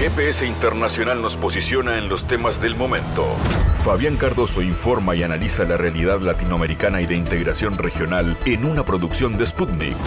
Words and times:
GPS 0.00 0.46
Internacional 0.46 1.20
nos 1.20 1.36
posiciona 1.36 1.98
en 1.98 2.08
los 2.08 2.26
temas 2.26 2.58
del 2.58 2.74
momento. 2.74 3.36
Fabián 3.84 4.16
Cardoso 4.16 4.62
informa 4.62 5.14
y 5.14 5.22
analiza 5.22 5.64
la 5.64 5.76
realidad 5.76 6.20
latinoamericana 6.20 7.02
y 7.02 7.06
de 7.06 7.16
integración 7.16 7.76
regional 7.76 8.38
en 8.46 8.64
una 8.64 8.82
producción 8.82 9.36
de 9.36 9.46
Sputnik. 9.46 9.98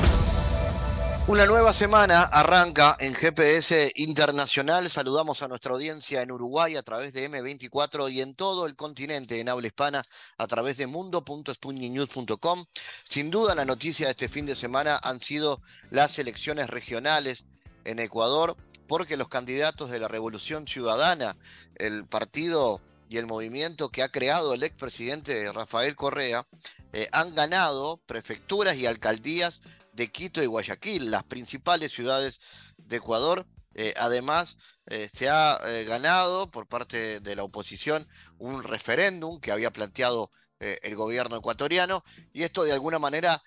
Una 1.27 1.45
nueva 1.45 1.73
semana 1.73 2.23
arranca 2.23 2.97
en 2.99 3.13
GPS 3.13 3.91
Internacional. 3.97 4.89
Saludamos 4.89 5.43
a 5.43 5.48
nuestra 5.48 5.73
audiencia 5.73 6.23
en 6.23 6.32
Uruguay 6.32 6.75
a 6.75 6.82
través 6.82 7.14
de 7.14 7.30
M24 7.30 8.12
y 8.12 8.21
en 8.21 8.34
todo 8.34 8.66
el 8.66 8.75
continente 8.75 9.39
en 9.39 9.48
habla 9.48 9.68
hispana 9.68 10.02
a 10.39 10.48
través 10.48 10.78
de 10.78 10.88
mundo.sputniknews.com. 10.88 12.66
Sin 13.07 13.30
duda 13.30 13.54
la 13.54 13.64
noticia 13.64 14.07
de 14.07 14.12
este 14.14 14.28
fin 14.28 14.48
de 14.48 14.55
semana 14.55 15.00
han 15.04 15.21
sido 15.21 15.62
las 15.91 16.18
elecciones 16.18 16.71
regionales 16.71 17.46
en 17.86 18.00
Ecuador 18.00 18.57
porque 18.88 19.18
los 19.18 19.27
candidatos 19.27 19.89
de 19.89 20.00
la 20.00 20.07
Revolución 20.07 20.68
Ciudadana, 20.68 21.36
el 21.75 22.05
partido 22.05 22.82
y 23.09 23.18
el 23.18 23.28
movimiento 23.28 23.89
que 23.89 24.01
ha 24.01 24.09
creado 24.09 24.54
el 24.54 24.64
expresidente 24.64 25.51
Rafael 25.54 25.96
Correa, 25.96 26.47
eh, 26.93 27.07
han 27.11 27.36
ganado 27.36 27.97
prefecturas 28.06 28.75
y 28.75 28.86
alcaldías 28.86 29.61
de 29.93 30.11
Quito 30.11 30.42
y 30.42 30.47
Guayaquil, 30.47 31.11
las 31.11 31.23
principales 31.23 31.92
ciudades 31.92 32.39
de 32.78 32.97
Ecuador. 32.97 33.45
Eh, 33.75 33.94
además, 33.97 34.58
eh, 34.88 35.09
se 35.14 35.30
ha 35.30 35.59
ganado 35.88 36.50
por 36.50 36.67
parte 36.67 37.20
de 37.20 37.36
la 37.36 37.44
oposición 37.44 38.08
un 38.38 38.64
referéndum 38.64 39.39
que 39.39 39.52
había 39.52 39.72
planteado 39.72 40.31
el 40.59 40.95
gobierno 40.95 41.36
ecuatoriano 41.36 42.06
y 42.31 42.44
esto 42.44 42.64
de 42.64 42.72
alguna 42.72 42.97
manera 42.97 43.44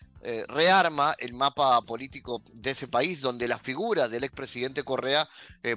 rearma 0.49 1.15
el 1.19 1.35
mapa 1.35 1.81
político 1.83 2.43
de 2.53 2.73
ese 2.73 2.89
país 2.89 3.21
donde 3.21 3.47
la 3.47 3.59
figura 3.59 4.09
del 4.09 4.25
expresidente 4.25 4.83
Correa 4.83 5.29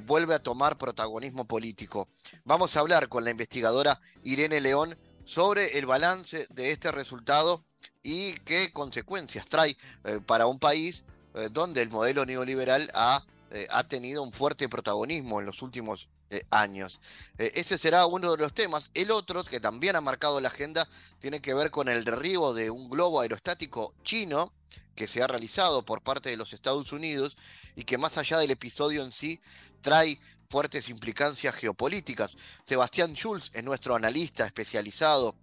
vuelve 0.06 0.34
a 0.34 0.40
tomar 0.40 0.78
protagonismo 0.78 1.46
político. 1.46 2.10
Vamos 2.46 2.76
a 2.76 2.80
hablar 2.80 3.10
con 3.10 3.24
la 3.24 3.32
investigadora 3.32 4.00
Irene 4.24 4.60
León 4.60 4.98
sobre 5.30 5.78
el 5.78 5.86
balance 5.86 6.48
de 6.50 6.72
este 6.72 6.92
resultado 6.92 7.64
y 8.02 8.34
qué 8.46 8.72
consecuencias 8.72 9.46
trae 9.46 9.78
eh, 10.04 10.20
para 10.26 10.48
un 10.48 10.58
país 10.58 11.06
eh, 11.36 11.50
donde 11.52 11.84
el 11.84 11.90
modelo 11.90 12.26
neoliberal 12.26 12.90
ha, 12.96 13.24
eh, 13.52 13.68
ha, 13.70 13.84
tenido 13.84 14.24
un 14.24 14.34
fuerte 14.34 14.68
protagonismo 14.68 15.40
en 15.40 15.46
los 15.46 15.62
últimos 15.62 16.10
años. 16.52 17.02
ese 17.38 17.78
será 17.78 18.06
uno 18.06 18.32
de 18.32 18.38
los 18.38 18.54
temas. 18.54 18.92
El 18.94 19.12
otro, 19.12 19.44
que 19.44 19.60
también 19.60 19.96
ha 19.96 20.02
marcado 20.02 20.40
la 20.40 20.50
agenda, 20.50 20.88
tiene 21.20 21.42
que 21.42 21.54
ver 21.54 21.72
con 21.72 21.90
el 21.90 22.04
derribo 22.04 22.54
de 22.54 22.70
un 22.70 22.90
globo 22.90 23.22
aerostático 23.22 23.94
chino 24.04 24.54
que 24.96 25.08
se 25.08 25.24
ha 25.24 25.28
realizado 25.28 25.86
por 25.86 26.02
parte 26.02 26.30
de 26.30 26.38
los 26.38 26.54
Estados 26.54 26.92
Unidos 26.92 27.38
y 27.76 27.86
que 27.86 27.98
más 27.98 28.18
allá 28.18 28.38
del 28.38 28.52
episodio 28.52 29.04
en 29.04 29.14
sí 29.14 29.40
trae 29.82 30.20
fuertes 30.50 30.90
implicancias 30.90 31.56
geopolíticas. 31.56 32.36
Sebastián 32.66 33.14
Schulz 33.14 33.50
es 33.54 33.64
nuestro 33.64 33.96
analista 33.96 34.46
especializado 34.46 35.36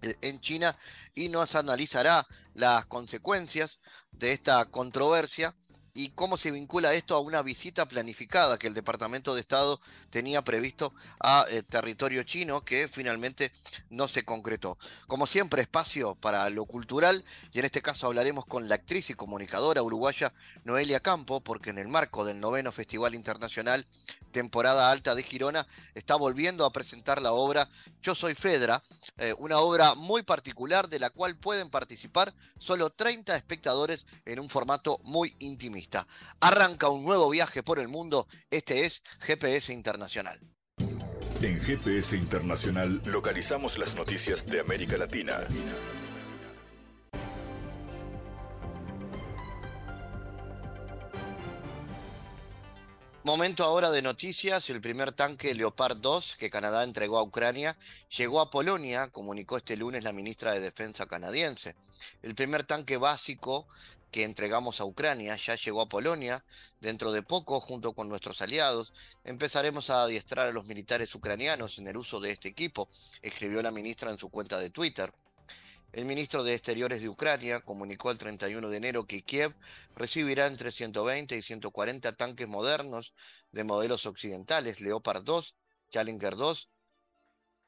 en 0.00 0.40
China 0.40 0.76
y 1.14 1.28
nos 1.28 1.54
analizará 1.54 2.26
las 2.54 2.86
consecuencias 2.86 3.80
de 4.12 4.32
esta 4.32 4.64
controversia 4.66 5.54
y 5.96 6.10
cómo 6.10 6.36
se 6.36 6.50
vincula 6.50 6.92
esto 6.92 7.14
a 7.14 7.20
una 7.20 7.40
visita 7.40 7.88
planificada 7.88 8.58
que 8.58 8.66
el 8.66 8.74
Departamento 8.74 9.34
de 9.34 9.40
Estado 9.40 9.80
tenía 10.10 10.42
previsto 10.42 10.92
a 11.20 11.46
eh, 11.48 11.62
territorio 11.62 12.22
chino 12.22 12.64
que 12.66 12.86
finalmente 12.86 13.50
no 13.88 14.06
se 14.06 14.22
concretó. 14.22 14.78
Como 15.06 15.26
siempre, 15.26 15.62
espacio 15.62 16.14
para 16.14 16.50
lo 16.50 16.66
cultural 16.66 17.24
y 17.50 17.60
en 17.60 17.64
este 17.64 17.80
caso 17.80 18.06
hablaremos 18.06 18.44
con 18.44 18.68
la 18.68 18.74
actriz 18.74 19.08
y 19.08 19.14
comunicadora 19.14 19.82
uruguaya 19.82 20.34
Noelia 20.64 21.00
Campo 21.00 21.40
porque 21.40 21.70
en 21.70 21.78
el 21.78 21.88
marco 21.88 22.26
del 22.26 22.40
noveno 22.40 22.72
Festival 22.72 23.14
Internacional 23.14 23.86
temporada 24.36 24.90
alta 24.90 25.14
de 25.14 25.22
Girona, 25.22 25.66
está 25.94 26.14
volviendo 26.14 26.66
a 26.66 26.70
presentar 26.70 27.22
la 27.22 27.32
obra 27.32 27.70
Yo 28.02 28.14
Soy 28.14 28.34
Fedra, 28.34 28.82
eh, 29.16 29.34
una 29.38 29.60
obra 29.60 29.94
muy 29.94 30.22
particular 30.24 30.90
de 30.90 30.98
la 30.98 31.08
cual 31.08 31.38
pueden 31.38 31.70
participar 31.70 32.34
solo 32.58 32.90
30 32.90 33.34
espectadores 33.34 34.04
en 34.26 34.38
un 34.38 34.50
formato 34.50 34.98
muy 35.04 35.34
intimista. 35.38 35.85
Arranca 36.40 36.88
un 36.88 37.04
nuevo 37.04 37.30
viaje 37.30 37.62
por 37.62 37.78
el 37.78 37.88
mundo, 37.88 38.26
este 38.50 38.84
es 38.84 39.02
GPS 39.20 39.72
Internacional. 39.72 40.38
En 41.42 41.60
GPS 41.60 42.16
Internacional 42.16 43.02
localizamos 43.04 43.78
las 43.78 43.94
noticias 43.94 44.46
de 44.46 44.60
América 44.60 44.96
Latina. 44.96 45.38
Momento 53.26 53.64
ahora 53.64 53.90
de 53.90 54.02
noticias. 54.02 54.70
El 54.70 54.80
primer 54.80 55.10
tanque 55.10 55.52
Leopard 55.52 55.96
2 55.96 56.36
que 56.38 56.48
Canadá 56.48 56.84
entregó 56.84 57.18
a 57.18 57.24
Ucrania 57.24 57.76
llegó 58.16 58.40
a 58.40 58.50
Polonia, 58.50 59.08
comunicó 59.08 59.56
este 59.56 59.76
lunes 59.76 60.04
la 60.04 60.12
ministra 60.12 60.52
de 60.52 60.60
Defensa 60.60 61.06
canadiense. 61.06 61.74
El 62.22 62.36
primer 62.36 62.62
tanque 62.62 62.98
básico 62.98 63.66
que 64.10 64.24
entregamos 64.24 64.80
a 64.80 64.84
Ucrania 64.84 65.36
ya 65.36 65.56
llegó 65.56 65.80
a 65.82 65.88
Polonia. 65.88 66.44
Dentro 66.80 67.12
de 67.12 67.22
poco, 67.22 67.60
junto 67.60 67.92
con 67.92 68.08
nuestros 68.08 68.40
aliados, 68.42 68.92
empezaremos 69.24 69.90
a 69.90 70.02
adiestrar 70.02 70.48
a 70.48 70.52
los 70.52 70.66
militares 70.66 71.14
ucranianos 71.14 71.78
en 71.78 71.88
el 71.88 71.96
uso 71.96 72.20
de 72.20 72.30
este 72.30 72.48
equipo, 72.48 72.88
escribió 73.22 73.62
la 73.62 73.70
ministra 73.70 74.10
en 74.10 74.18
su 74.18 74.30
cuenta 74.30 74.58
de 74.58 74.70
Twitter. 74.70 75.12
El 75.92 76.04
ministro 76.04 76.44
de 76.44 76.54
Exteriores 76.54 77.00
de 77.00 77.08
Ucrania 77.08 77.60
comunicó 77.60 78.10
el 78.10 78.18
31 78.18 78.68
de 78.68 78.76
enero 78.76 79.06
que 79.06 79.22
Kiev 79.22 79.54
recibirá 79.94 80.46
entre 80.46 80.70
120 80.70 81.36
y 81.36 81.42
140 81.42 82.12
tanques 82.16 82.46
modernos 82.46 83.14
de 83.52 83.64
modelos 83.64 84.04
occidentales, 84.04 84.80
Leopard 84.80 85.24
2, 85.24 85.56
Challenger 85.90 86.36
2 86.36 86.68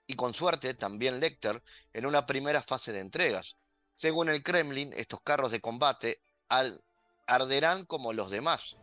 y 0.06 0.14
con 0.14 0.34
suerte 0.34 0.74
también 0.74 1.20
Lecter 1.20 1.62
en 1.92 2.06
una 2.06 2.26
primera 2.26 2.62
fase 2.62 2.92
de 2.92 3.00
entregas. 3.00 3.56
Según 3.94 4.28
el 4.28 4.42
Kremlin, 4.42 4.92
estos 4.94 5.20
carros 5.22 5.52
de 5.52 5.60
combate 5.60 6.22
arderán 7.26 7.84
como 7.84 8.12
los 8.12 8.30
demás. 8.30 8.76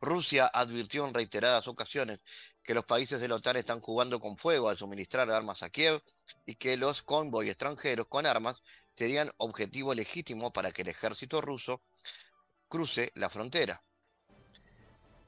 Rusia 0.00 0.50
advirtió 0.52 1.06
en 1.06 1.14
reiteradas 1.14 1.68
ocasiones 1.68 2.20
que 2.62 2.74
los 2.74 2.84
países 2.84 3.20
de 3.20 3.28
la 3.28 3.36
OTAN 3.36 3.56
están 3.56 3.80
jugando 3.80 4.20
con 4.20 4.36
fuego 4.36 4.68
al 4.68 4.76
suministrar 4.76 5.30
armas 5.30 5.62
a 5.62 5.70
Kiev 5.70 6.02
y 6.44 6.56
que 6.56 6.76
los 6.76 7.02
convoys 7.02 7.48
extranjeros 7.48 8.06
con 8.06 8.26
armas 8.26 8.62
serían 8.96 9.30
objetivo 9.36 9.94
legítimo 9.94 10.52
para 10.52 10.72
que 10.72 10.82
el 10.82 10.88
ejército 10.88 11.40
ruso 11.40 11.82
cruce 12.68 13.12
la 13.14 13.30
frontera. 13.30 13.82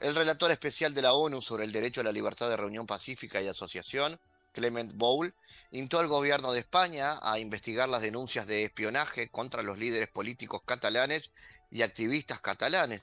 El 0.00 0.14
relator 0.14 0.50
especial 0.50 0.94
de 0.94 1.02
la 1.02 1.12
ONU 1.12 1.42
sobre 1.42 1.64
el 1.64 1.72
derecho 1.72 2.00
a 2.00 2.04
la 2.04 2.12
libertad 2.12 2.48
de 2.48 2.56
reunión 2.56 2.86
pacífica 2.86 3.42
y 3.42 3.48
asociación, 3.48 4.20
Clement 4.52 4.92
Bowl, 4.94 5.34
instó 5.70 5.98
al 5.98 6.08
gobierno 6.08 6.52
de 6.52 6.60
España 6.60 7.18
a 7.22 7.38
investigar 7.38 7.88
las 7.88 8.02
denuncias 8.02 8.46
de 8.46 8.64
espionaje 8.64 9.28
contra 9.28 9.62
los 9.62 9.78
líderes 9.78 10.08
políticos 10.08 10.62
catalanes 10.64 11.30
y 11.70 11.82
activistas 11.82 12.40
catalanes. 12.40 13.02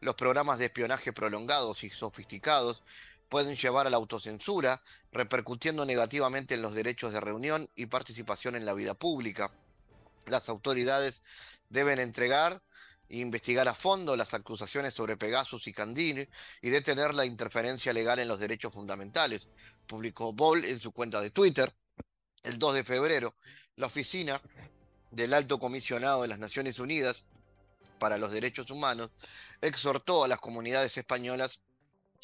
Los 0.00 0.14
programas 0.14 0.58
de 0.58 0.66
espionaje 0.66 1.12
prolongados 1.12 1.84
y 1.84 1.90
sofisticados 1.90 2.82
pueden 3.28 3.56
llevar 3.56 3.86
a 3.86 3.90
la 3.90 3.96
autocensura, 3.96 4.80
repercutiendo 5.12 5.84
negativamente 5.84 6.54
en 6.54 6.62
los 6.62 6.74
derechos 6.74 7.12
de 7.12 7.20
reunión 7.20 7.68
y 7.76 7.86
participación 7.86 8.56
en 8.56 8.64
la 8.64 8.74
vida 8.74 8.94
pública. 8.94 9.50
Las 10.26 10.48
autoridades 10.48 11.22
deben 11.68 11.98
entregar 11.98 12.62
investigar 13.10 13.66
a 13.68 13.74
fondo 13.74 14.16
las 14.16 14.34
acusaciones 14.34 14.94
sobre 14.94 15.16
Pegasus 15.16 15.66
y 15.66 15.72
Candini 15.72 16.26
y 16.60 16.70
detener 16.70 17.14
la 17.14 17.24
interferencia 17.24 17.92
legal 17.92 18.18
en 18.18 18.28
los 18.28 18.38
derechos 18.38 18.72
fundamentales, 18.72 19.48
publicó 19.86 20.32
Boll 20.32 20.64
en 20.64 20.78
su 20.78 20.92
cuenta 20.92 21.20
de 21.20 21.30
Twitter. 21.30 21.74
El 22.42 22.58
2 22.58 22.74
de 22.74 22.84
febrero, 22.84 23.34
la 23.76 23.86
oficina 23.86 24.40
del 25.10 25.34
Alto 25.34 25.58
Comisionado 25.58 26.22
de 26.22 26.28
las 26.28 26.38
Naciones 26.38 26.78
Unidas 26.78 27.24
para 27.98 28.18
los 28.18 28.30
Derechos 28.30 28.70
Humanos 28.70 29.10
exhortó 29.60 30.24
a 30.24 30.28
las 30.28 30.38
comunidades 30.38 30.96
españolas 30.96 31.62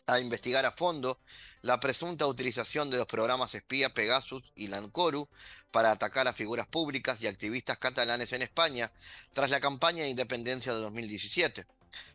a 0.07 0.21
investigar 0.21 0.67
a 0.67 0.73
fondo 0.73 1.19
la 1.63 1.81
presunta 1.81 2.27
utilización 2.27 2.91
de 2.91 2.99
los 2.99 3.07
programas 3.07 3.55
espía 3.55 3.89
Pegasus 3.89 4.53
y 4.55 4.69
Lancoru 4.69 5.29
para 5.71 5.91
atacar 5.91 6.29
a 6.29 6.35
figuras 6.35 6.67
públicas 6.67 7.21
y 7.21 7.27
activistas 7.27 7.79
catalanes 7.79 8.33
en 8.33 8.43
España 8.43 8.91
tras 9.33 9.51
la 9.51 9.61
campaña 9.61 10.03
de 10.03 10.11
independencia 10.11 10.75
de 10.75 10.81
2017. 10.81 11.67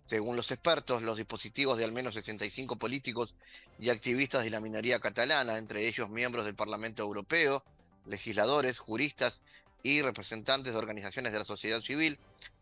Según 0.05 0.35
los 0.35 0.51
expertos, 0.51 1.01
los 1.01 1.17
dispositivos 1.17 1.77
de 1.77 1.85
al 1.85 1.91
menos 1.91 2.13
65 2.13 2.77
políticos 2.77 3.33
y 3.79 3.89
activistas 3.89 4.43
de 4.43 4.49
la 4.49 4.59
minoría 4.59 4.99
catalana, 4.99 5.57
entre 5.57 5.87
ellos 5.87 6.09
miembros 6.09 6.45
del 6.45 6.55
Parlamento 6.55 7.01
Europeo, 7.01 7.63
legisladores, 8.05 8.77
juristas 8.77 9.41
y 9.81 10.01
representantes 10.01 10.73
de 10.73 10.79
organizaciones 10.79 11.31
de 11.31 11.39
la 11.39 11.45
sociedad 11.45 11.81
civil, 11.81 12.19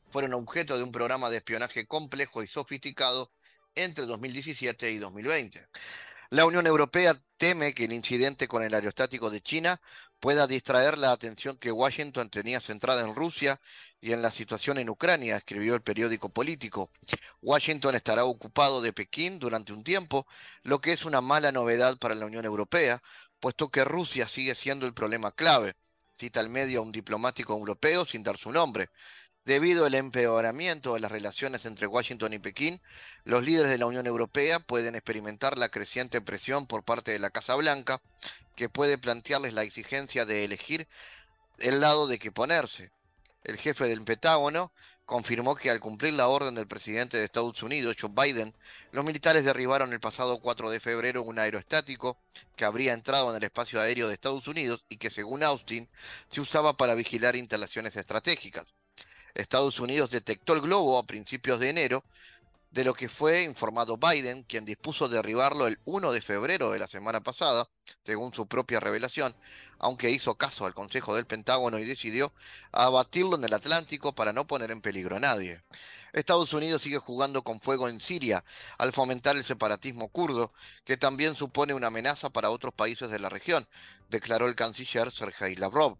fueron 0.10 0.34
objeto 0.34 0.78
de 0.78 0.84
un 0.84 0.92
programa 0.92 1.30
de 1.30 1.38
espionaje 1.38 1.86
complejo 1.86 2.44
y 2.44 2.48
sofisticado 2.48 3.32
entre 3.78 4.06
2017 4.06 4.92
y 4.92 4.98
2020. 4.98 5.68
La 6.30 6.46
Unión 6.46 6.68
Europea 6.68 7.16
teme 7.38 7.74
que 7.74 7.86
el 7.86 7.94
incidente 7.94 8.48
con 8.50 8.62
el 8.62 8.74
aerostático 8.74 9.30
de 9.30 9.42
China 9.42 9.80
pueda 10.20 10.48
distraer 10.48 10.98
la 10.98 11.12
atención 11.12 11.58
que 11.58 11.72
Washington 11.72 12.30
tenía 12.30 12.60
centrada 12.60 13.06
en 13.06 13.16
Rusia 13.16 13.60
y 14.02 14.14
en 14.14 14.22
la 14.22 14.32
situación 14.32 14.78
en 14.78 14.90
Ucrania, 14.90 15.38
escribió 15.38 15.76
el 15.76 15.82
periódico 15.82 16.30
político. 16.30 16.92
Washington 17.42 17.96
estará 17.96 18.26
ocupado 18.26 18.82
de 18.82 18.94
Pekín 18.94 19.40
durante 19.40 19.74
un 19.74 19.84
tiempo, 19.84 20.28
lo 20.64 20.82
que 20.82 20.92
es 20.92 21.06
una 21.06 21.22
mala 21.22 21.52
novedad 21.52 21.98
para 21.98 22.16
la 22.16 22.26
Unión 22.26 22.46
Europea, 22.46 23.02
puesto 23.40 23.70
que 23.70 23.86
Rusia 23.86 24.28
sigue 24.28 24.56
siendo 24.56 24.86
el 24.86 24.94
problema 24.94 25.32
clave. 25.32 25.76
Cita 26.18 26.40
al 26.40 26.50
medio 26.50 26.80
a 26.80 26.84
un 26.84 26.92
diplomático 26.92 27.54
europeo 27.54 28.06
sin 28.06 28.24
dar 28.24 28.38
su 28.38 28.52
nombre. 28.52 28.90
Debido 29.48 29.86
al 29.86 29.96
empeoramiento 29.96 30.94
de 30.94 31.00
las 31.00 31.10
relaciones 31.10 31.64
entre 31.64 31.88
Washington 31.88 32.34
y 32.34 32.38
Pekín, 32.38 32.82
los 33.24 33.46
líderes 33.46 33.72
de 33.72 33.78
la 33.78 33.86
Unión 33.86 34.06
Europea 34.06 34.60
pueden 34.60 34.94
experimentar 34.94 35.58
la 35.58 35.70
creciente 35.70 36.20
presión 36.20 36.68
por 36.68 36.84
parte 36.84 37.12
de 37.12 37.20
la 37.20 37.30
Casa 37.30 37.56
Blanca, 37.56 38.02
que 38.58 38.68
puede 38.68 38.98
plantearles 38.98 39.54
la 39.54 39.64
exigencia 39.64 40.26
de 40.26 40.44
elegir 40.44 40.86
el 41.60 41.80
lado 41.80 42.08
de 42.08 42.20
que 42.20 42.30
ponerse. 42.30 42.92
El 43.46 43.56
jefe 43.56 43.86
del 43.86 44.04
Pentágono 44.04 44.74
confirmó 45.06 45.56
que 45.56 45.70
al 45.70 45.80
cumplir 45.80 46.16
la 46.16 46.28
orden 46.28 46.56
del 46.56 46.68
presidente 46.68 47.16
de 47.16 47.24
Estados 47.24 47.64
Unidos, 47.64 47.96
Joe 47.98 48.12
Biden, 48.14 48.54
los 48.92 49.06
militares 49.06 49.46
derribaron 49.46 49.94
el 49.94 50.02
pasado 50.02 50.42
4 50.42 50.72
de 50.72 50.82
febrero 50.82 51.24
un 51.24 51.40
aeroestático 51.40 52.18
que 52.58 52.66
habría 52.66 52.92
entrado 52.92 53.30
en 53.30 53.38
el 53.38 53.44
espacio 53.46 53.80
aéreo 53.80 54.10
de 54.10 54.16
Estados 54.16 54.50
Unidos 54.50 54.84
y 54.90 54.98
que, 54.98 55.10
según 55.10 55.42
Austin, 55.42 55.88
se 56.30 56.42
usaba 56.42 56.76
para 56.76 56.96
vigilar 56.96 57.38
instalaciones 57.38 57.96
estratégicas. 57.96 58.77
Estados 59.38 59.80
Unidos 59.80 60.10
detectó 60.10 60.54
el 60.54 60.62
globo 60.62 60.98
a 60.98 61.06
principios 61.06 61.60
de 61.60 61.70
enero, 61.70 62.04
de 62.72 62.84
lo 62.84 62.96
que 62.96 63.08
fue 63.08 63.44
informado 63.44 63.98
Biden, 63.98 64.44
quien 64.44 64.66
dispuso 64.66 65.08
derribarlo 65.08 65.68
el 65.68 65.80
1 65.86 66.12
de 66.12 66.22
febrero 66.22 66.72
de 66.72 66.80
la 66.80 66.88
semana 66.88 67.22
pasada, 67.22 67.70
según 68.04 68.34
su 68.34 68.48
propia 68.48 68.80
revelación, 68.80 69.36
aunque 69.78 70.10
hizo 70.10 70.36
caso 70.36 70.66
al 70.66 70.74
Consejo 70.74 71.16
del 71.16 71.28
Pentágono 71.28 71.78
y 71.78 71.86
decidió 71.86 72.34
abatirlo 72.72 73.36
en 73.36 73.44
el 73.44 73.54
Atlántico 73.54 74.14
para 74.14 74.34
no 74.34 74.48
poner 74.48 74.72
en 74.72 74.82
peligro 74.82 75.16
a 75.16 75.20
nadie. 75.20 75.62
Estados 76.14 76.52
Unidos 76.54 76.82
sigue 76.82 76.98
jugando 76.98 77.44
con 77.44 77.62
fuego 77.62 77.90
en 77.90 78.02
Siria 78.02 78.44
al 78.80 78.92
fomentar 78.92 79.38
el 79.38 79.44
separatismo 79.44 80.08
kurdo, 80.10 80.52
que 80.84 80.98
también 80.98 81.36
supone 81.36 81.76
una 81.76 81.88
amenaza 81.88 82.32
para 82.32 82.50
otros 82.50 82.74
países 82.74 83.12
de 83.12 83.20
la 83.20 83.30
región, 83.30 83.68
declaró 84.10 84.48
el 84.48 84.56
canciller 84.56 85.12
Sergei 85.12 85.54
Lavrov. 85.56 85.96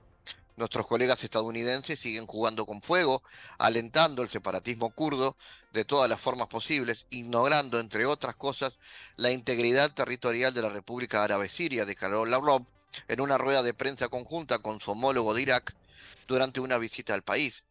Nuestros 0.58 0.88
colegas 0.88 1.24
estadounidenses 1.24 2.00
siguen 2.00 2.26
jugando 2.26 2.66
con 2.66 2.82
fuego, 2.82 3.22
alentando 3.60 4.24
el 4.24 4.30
separatismo 4.30 4.90
kurdo 4.90 5.38
de 5.72 5.86
todas 5.86 6.10
las 6.10 6.20
formas 6.20 6.48
posibles, 6.48 7.06
ignorando, 7.12 7.80
entre 7.80 8.08
otras 8.08 8.36
cosas, 8.36 8.80
la 9.18 9.30
integridad 9.30 9.94
territorial 9.94 10.56
de 10.56 10.64
la 10.64 10.70
República 10.70 11.24
Árabe 11.24 11.48
Siria, 11.48 11.86
declaró 11.86 12.26
Lavrov 12.26 12.66
en 13.08 13.22
una 13.22 13.38
rueda 13.38 13.62
de 13.62 13.76
prensa 13.76 14.10
conjunta 14.10 14.58
con 14.58 14.82
su 14.82 14.90
homólogo 14.90 15.36
de 15.36 15.44
Irak 15.44 15.76
durante 16.28 16.60
una 16.60 16.80
visita 16.80 17.14
al 17.14 17.22
país. 17.22 17.64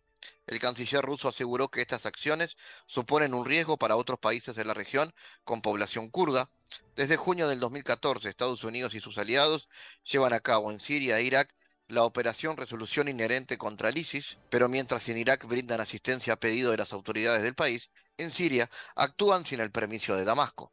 El 0.46 0.60
canciller 0.60 1.04
ruso 1.04 1.28
aseguró 1.28 1.68
que 1.68 1.82
estas 1.82 2.06
acciones 2.06 2.56
suponen 2.86 3.34
un 3.34 3.46
riesgo 3.46 3.78
para 3.78 3.96
otros 3.96 4.20
países 4.20 4.54
de 4.54 4.64
la 4.64 4.74
región 4.74 5.12
con 5.42 5.60
población 5.60 6.08
kurda. 6.08 6.52
Desde 6.94 7.16
junio 7.16 7.48
del 7.48 7.58
2014, 7.58 8.28
Estados 8.28 8.62
Unidos 8.62 8.94
y 8.94 9.00
sus 9.00 9.18
aliados 9.18 9.68
llevan 10.04 10.34
a 10.34 10.40
cabo 10.40 10.70
en 10.70 10.78
Siria 10.78 11.18
e 11.18 11.24
Irak 11.24 11.52
la 11.88 12.04
operación 12.04 12.56
Resolución 12.56 13.08
Inherente 13.08 13.58
contra 13.58 13.88
el 13.88 13.98
ISIS, 13.98 14.38
pero 14.50 14.68
mientras 14.68 15.08
en 15.08 15.18
Irak 15.18 15.46
brindan 15.46 15.80
asistencia 15.80 16.32
a 16.32 16.40
pedido 16.40 16.70
de 16.70 16.78
las 16.78 16.92
autoridades 16.92 17.42
del 17.42 17.54
país, 17.54 17.90
en 18.18 18.32
Siria 18.32 18.68
actúan 18.94 19.46
sin 19.46 19.60
el 19.60 19.70
permiso 19.70 20.16
de 20.16 20.24
Damasco. 20.24 20.72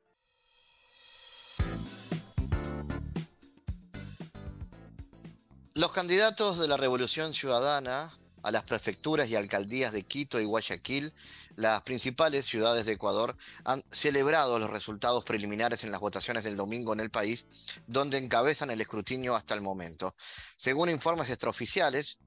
Los 5.76 5.92
candidatos 5.92 6.60
de 6.60 6.68
la 6.68 6.78
Revolución 6.78 7.34
Ciudadana 7.34 8.14
a 8.44 8.52
las 8.52 8.64
prefecturas 8.64 9.28
y 9.30 9.36
alcaldías 9.36 9.94
de 9.94 10.04
Quito 10.04 10.40
y 10.40 10.46
Guayaquil, 10.46 11.14
las 11.56 11.82
principales 11.82 12.46
ciudades 12.46 12.86
de 12.86 12.94
Ecuador, 12.94 13.36
han 13.64 13.84
celebrado 13.92 14.60
los 14.60 14.70
resultados 14.70 15.24
preliminares 15.24 15.84
en 15.84 15.92
las 15.92 16.02
votaciones 16.02 16.44
del 16.44 16.58
domingo 16.58 16.94
en 16.94 17.00
el 17.00 17.10
país, 17.10 17.48
donde 17.88 18.18
encabezan 18.18 18.70
el 18.70 18.82
escrutinio 18.82 19.36
hasta 19.36 19.54
el 19.54 19.62
momento. 19.62 20.16
Según 20.58 20.90
informes 20.90 21.30
extraoficiales, 21.30 22.20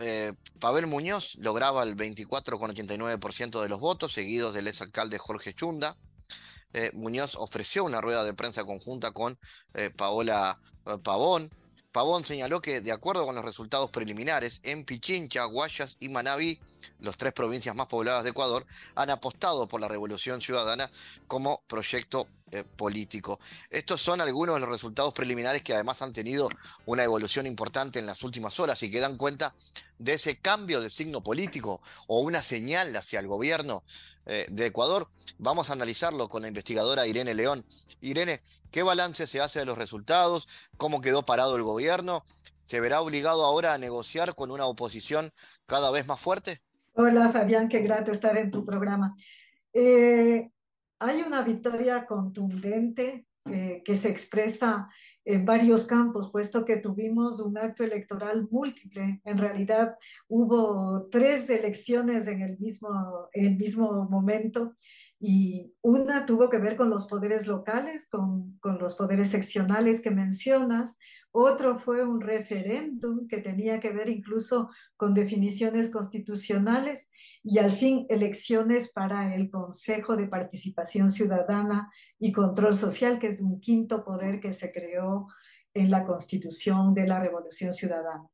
eh, 0.00 0.32
Pavel 0.58 0.86
Muñoz 0.86 1.36
lograba 1.36 1.82
el 1.82 1.96
24,89% 1.96 3.62
de 3.62 3.68
los 3.68 3.80
votos, 3.80 4.12
seguidos 4.12 4.54
del 4.54 4.68
exalcalde 4.68 5.18
Jorge 5.18 5.54
Chunda. 5.54 5.96
Eh, 6.72 6.90
Muñoz 6.94 7.36
ofreció 7.36 7.84
una 7.84 8.00
rueda 8.00 8.24
de 8.24 8.34
prensa 8.34 8.64
conjunta 8.64 9.12
con 9.12 9.38
eh, 9.74 9.90
Paola 9.90 10.60
Pavón, 11.02 11.50
Pavón 11.96 12.26
señaló 12.26 12.60
que, 12.60 12.82
de 12.82 12.92
acuerdo 12.92 13.24
con 13.24 13.36
los 13.36 13.44
resultados 13.46 13.90
preliminares, 13.90 14.60
en 14.64 14.84
Pichincha, 14.84 15.46
Guayas 15.46 15.96
y 15.98 16.10
Manabí, 16.10 16.58
las 17.00 17.16
tres 17.16 17.32
provincias 17.32 17.74
más 17.74 17.86
pobladas 17.86 18.24
de 18.24 18.30
Ecuador, 18.30 18.66
han 18.94 19.10
apostado 19.10 19.66
por 19.68 19.80
la 19.80 19.88
Revolución 19.88 20.40
Ciudadana 20.40 20.90
como 21.26 21.62
proyecto 21.66 22.28
eh, 22.52 22.62
político. 22.62 23.40
Estos 23.70 24.00
son 24.00 24.20
algunos 24.20 24.54
de 24.54 24.60
los 24.60 24.68
resultados 24.68 25.12
preliminares 25.12 25.62
que 25.62 25.74
además 25.74 26.00
han 26.00 26.12
tenido 26.12 26.48
una 26.84 27.02
evolución 27.02 27.44
importante 27.44 27.98
en 27.98 28.06
las 28.06 28.22
últimas 28.22 28.60
horas 28.60 28.80
y 28.84 28.90
que 28.90 29.00
dan 29.00 29.16
cuenta 29.16 29.54
de 29.98 30.12
ese 30.12 30.38
cambio 30.38 30.80
de 30.80 30.88
signo 30.88 31.22
político 31.22 31.82
o 32.06 32.20
una 32.20 32.42
señal 32.42 32.94
hacia 32.94 33.18
el 33.18 33.26
gobierno 33.26 33.82
eh, 34.26 34.46
de 34.48 34.66
Ecuador. 34.66 35.08
Vamos 35.38 35.70
a 35.70 35.72
analizarlo 35.72 36.28
con 36.28 36.42
la 36.42 36.48
investigadora 36.48 37.06
Irene 37.06 37.34
León. 37.34 37.66
Irene, 38.00 38.42
¿qué 38.70 38.84
balance 38.84 39.26
se 39.26 39.40
hace 39.40 39.58
de 39.58 39.64
los 39.64 39.78
resultados? 39.78 40.46
¿Cómo 40.76 41.00
quedó 41.00 41.24
parado 41.24 41.56
el 41.56 41.62
gobierno? 41.62 42.24
¿Se 42.62 42.80
verá 42.80 43.00
obligado 43.00 43.44
ahora 43.44 43.74
a 43.74 43.78
negociar 43.78 44.34
con 44.34 44.50
una 44.50 44.66
oposición 44.66 45.32
cada 45.66 45.90
vez 45.90 46.06
más 46.06 46.20
fuerte? 46.20 46.62
Hola 46.98 47.30
Fabián, 47.30 47.68
qué 47.68 47.80
grato 47.80 48.10
estar 48.10 48.38
en 48.38 48.50
tu 48.50 48.64
programa. 48.64 49.14
Eh, 49.70 50.50
hay 50.98 51.20
una 51.20 51.42
victoria 51.42 52.06
contundente 52.06 53.26
eh, 53.44 53.82
que 53.84 53.94
se 53.94 54.08
expresa 54.08 54.88
en 55.22 55.44
varios 55.44 55.86
campos, 55.86 56.32
puesto 56.32 56.64
que 56.64 56.78
tuvimos 56.78 57.38
un 57.40 57.58
acto 57.58 57.84
electoral 57.84 58.48
múltiple. 58.50 59.20
En 59.24 59.36
realidad 59.36 59.94
hubo 60.26 61.06
tres 61.10 61.50
elecciones 61.50 62.28
en 62.28 62.40
el 62.40 62.58
mismo, 62.58 63.28
en 63.34 63.44
el 63.44 63.56
mismo 63.58 64.08
momento 64.08 64.72
y 65.18 65.74
una 65.80 66.26
tuvo 66.26 66.50
que 66.50 66.58
ver 66.58 66.76
con 66.76 66.90
los 66.90 67.06
poderes 67.06 67.46
locales, 67.46 68.06
con, 68.08 68.58
con, 68.60 68.78
los 68.78 68.94
poderes 68.94 69.30
seccionales 69.30 70.02
que 70.02 70.10
mencionas. 70.10 70.98
Otro 71.30 71.78
fue 71.78 72.06
un 72.06 72.20
referéndum 72.20 73.26
que 73.26 73.38
tenía 73.38 73.80
que 73.80 73.90
ver 73.90 74.10
incluso 74.10 74.68
con 74.96 75.14
definiciones 75.14 75.90
constitucionales 75.90 77.10
y 77.42 77.58
al 77.58 77.72
fin 77.72 78.04
elecciones 78.10 78.92
para 78.92 79.34
el 79.34 79.48
Consejo 79.48 80.16
de 80.16 80.28
Participación 80.28 81.08
Ciudadana 81.08 81.90
y 82.18 82.32
Control 82.32 82.74
Social, 82.74 83.18
que 83.18 83.28
es 83.28 83.40
un 83.40 83.60
quinto 83.60 84.04
poder 84.04 84.38
que 84.40 84.52
se 84.52 84.70
creó 84.70 85.28
en 85.72 85.90
la 85.90 86.04
Constitución 86.04 86.92
de 86.92 87.06
la 87.06 87.20
Revolución 87.20 87.72
Ciudadana. 87.72 88.28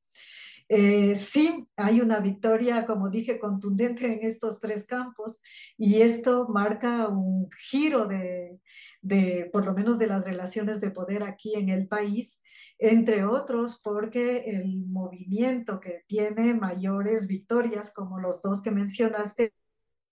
Eh, 0.75 1.15
sí, 1.17 1.69
hay 1.77 2.01
una 2.01 2.21
victoria, 2.21 2.87
como 2.87 3.11
dije, 3.11 3.39
contundente 3.39 4.07
en 4.07 4.27
estos 4.27 4.59
tres 4.59 4.87
campos 4.87 5.43
y 5.77 6.01
esto 6.01 6.49
marca 6.49 7.09
un 7.09 7.51
giro 7.69 8.07
de, 8.07 8.59
de, 9.03 9.51
por 9.53 9.67
lo 9.67 9.75
menos 9.75 9.99
de 9.99 10.07
las 10.07 10.25
relaciones 10.25 10.81
de 10.81 10.91
poder 10.91 11.25
aquí 11.25 11.55
en 11.57 11.69
el 11.69 11.89
país, 11.89 12.43
entre 12.79 13.27
otros 13.27 13.83
porque 13.85 14.45
el 14.47 14.87
movimiento 14.87 15.79
que 15.79 16.05
tiene 16.07 16.55
mayores 16.55 17.29
victorias, 17.29 17.93
como 17.93 18.19
los 18.19 18.41
dos 18.41 18.63
que 18.63 18.71
mencionaste, 18.71 19.53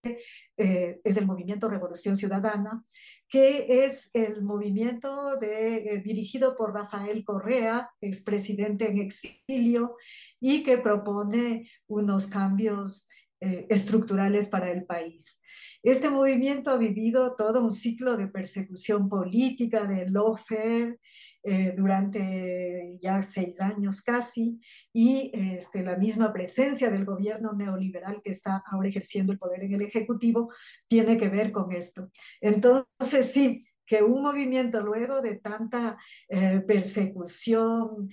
eh, 0.03 1.01
es 1.05 1.17
el 1.17 1.27
movimiento 1.27 1.69
Revolución 1.69 2.17
Ciudadana, 2.17 2.83
que 3.29 3.85
es 3.85 4.11
el 4.15 4.43
movimiento 4.43 5.41
eh, 5.43 6.01
dirigido 6.05 6.57
por 6.57 6.73
Rafael 6.75 7.23
Correa, 7.25 7.91
expresidente 8.01 8.89
en 8.91 8.99
exilio, 8.99 9.97
y 10.41 10.63
que 10.63 10.79
propone 10.79 11.69
unos 11.87 12.27
cambios 12.27 13.09
eh, 13.43 13.67
estructurales 13.71 14.49
para 14.49 14.71
el 14.71 14.85
país. 14.85 15.41
Este 15.83 16.11
movimiento 16.11 16.71
ha 16.71 16.77
vivido 16.77 17.37
todo 17.37 17.65
un 17.65 17.73
ciclo 17.73 18.19
de 18.19 18.27
persecución 18.27 19.09
política, 19.09 19.87
de 19.87 20.11
lawfare, 20.11 20.99
eh, 21.43 21.73
durante 21.75 22.99
ya 23.01 23.23
seis 23.23 23.63
años 23.63 24.03
casi, 24.03 24.61
y 24.93 25.31
este, 25.33 25.83
la 25.83 25.97
misma 25.97 26.35
presencia 26.35 26.91
del 26.91 27.07
gobierno 27.07 27.55
neoliberal 27.55 28.21
que 28.23 28.33
está 28.33 28.63
ahora 28.71 28.91
ejerciendo 28.91 29.33
el 29.33 29.39
poder 29.39 29.65
en 29.65 29.73
el 29.73 29.81
Ejecutivo 29.81 30.53
tiene 30.87 31.17
que 31.17 31.31
ver 31.31 31.51
con 31.51 31.73
esto. 31.73 32.11
Entonces, 32.43 33.33
sí, 33.33 33.65
que 33.87 34.03
un 34.03 34.23
movimiento 34.23 34.83
luego 34.83 35.23
de 35.23 35.37
tanta 35.37 35.97
eh, 36.29 36.61
persecución, 36.61 38.11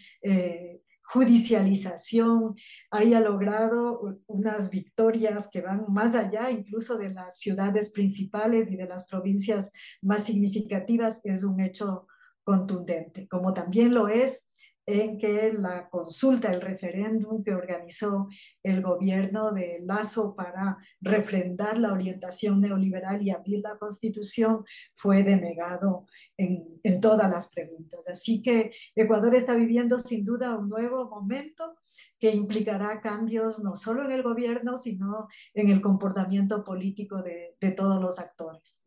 judicialización 1.07 2.55
haya 2.91 3.19
logrado 3.21 4.19
unas 4.27 4.69
victorias 4.69 5.49
que 5.51 5.61
van 5.61 5.85
más 5.87 6.15
allá 6.15 6.51
incluso 6.51 6.97
de 6.97 7.09
las 7.09 7.39
ciudades 7.39 7.91
principales 7.91 8.71
y 8.71 8.75
de 8.75 8.87
las 8.87 9.07
provincias 9.07 9.71
más 10.01 10.25
significativas 10.25 11.21
es 11.23 11.43
un 11.43 11.61
hecho 11.61 12.07
contundente, 12.43 13.27
como 13.27 13.53
también 13.53 13.93
lo 13.93 14.07
es 14.07 14.49
en 14.87 15.19
que 15.19 15.51
la 15.51 15.89
consulta, 15.89 16.49
el 16.49 16.61
referéndum 16.61 17.43
que 17.43 17.53
organizó 17.53 18.29
el 18.63 18.81
gobierno 18.81 19.51
de 19.51 19.81
Lazo 19.83 20.33
para 20.33 20.77
refrendar 21.01 21.77
la 21.77 21.91
orientación 21.91 22.61
neoliberal 22.61 23.21
y 23.21 23.29
abrir 23.29 23.59
la 23.59 23.77
constitución 23.77 24.63
fue 24.95 25.23
denegado 25.23 26.05
en, 26.37 26.79
en 26.83 27.01
todas 27.01 27.29
las 27.29 27.49
preguntas. 27.49 28.07
Así 28.07 28.41
que 28.41 28.71
Ecuador 28.95 29.35
está 29.35 29.55
viviendo 29.55 29.99
sin 29.99 30.23
duda 30.23 30.57
un 30.57 30.69
nuevo 30.69 31.09
momento 31.09 31.75
que 32.17 32.31
implicará 32.31 33.01
cambios 33.01 33.59
no 33.59 33.75
solo 33.75 34.05
en 34.05 34.11
el 34.13 34.23
gobierno, 34.23 34.77
sino 34.77 35.27
en 35.53 35.69
el 35.69 35.81
comportamiento 35.81 36.63
político 36.63 37.21
de, 37.21 37.57
de 37.59 37.71
todos 37.71 38.01
los 38.01 38.19
actores. 38.19 38.85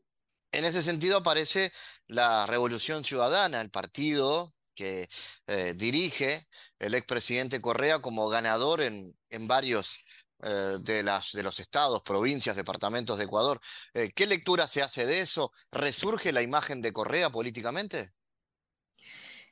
En 0.51 0.65
ese 0.65 0.83
sentido 0.83 1.19
aparece 1.19 1.71
la 2.07 2.47
Revolución 2.47 3.05
Ciudadana, 3.05 3.61
el 3.61 3.71
partido 3.71 4.55
que 4.81 5.09
eh, 5.47 5.75
dirige 5.77 6.47
el 6.79 6.95
expresidente 6.95 7.61
Correa 7.61 7.99
como 8.01 8.29
ganador 8.31 8.81
en, 8.81 9.15
en 9.29 9.47
varios 9.47 9.99
eh, 10.43 10.79
de, 10.81 11.03
las, 11.03 11.33
de 11.33 11.43
los 11.43 11.61
estados, 11.61 12.03
provincias, 12.03 12.57
departamentos 12.57 13.19
de 13.19 13.25
Ecuador. 13.25 13.61
Eh, 13.93 14.11
¿Qué 14.15 14.27
lectura 14.27 14.67
se 14.67 14.81
hace 14.83 15.05
de 15.05 15.21
eso? 15.21 15.53
¿Resurge 15.71 16.33
la 16.33 16.41
imagen 16.41 16.81
de 16.81 16.95
Correa 16.95 17.29
políticamente? 17.31 18.13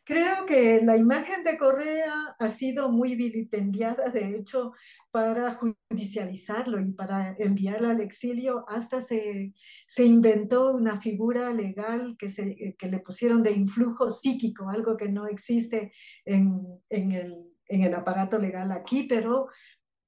Creo 0.09 0.47
que 0.47 0.81
la 0.83 0.97
imagen 0.97 1.45
de 1.45 1.59
Correa 1.59 2.35
ha 2.39 2.49
sido 2.49 2.91
muy 2.91 3.15
vilipendiada, 3.15 4.09
de 4.09 4.37
hecho, 4.37 4.73
para 5.11 5.61
judicializarlo 5.91 6.81
y 6.81 6.93
para 6.93 7.37
enviarlo 7.39 7.91
al 7.91 8.01
exilio, 8.01 8.65
hasta 8.69 9.03
se, 9.03 9.53
se 9.87 10.05
inventó 10.07 10.75
una 10.75 10.99
figura 10.99 11.53
legal 11.53 12.17
que, 12.19 12.31
se, 12.31 12.75
que 12.79 12.89
le 12.89 13.01
pusieron 13.01 13.43
de 13.43 13.53
influjo 13.53 14.09
psíquico, 14.09 14.71
algo 14.71 14.97
que 14.97 15.11
no 15.11 15.27
existe 15.27 15.93
en, 16.25 16.59
en, 16.89 17.13
el, 17.13 17.45
en 17.67 17.83
el 17.83 17.95
aparato 17.95 18.39
legal 18.39 18.73
aquí, 18.73 19.03
pero 19.03 19.49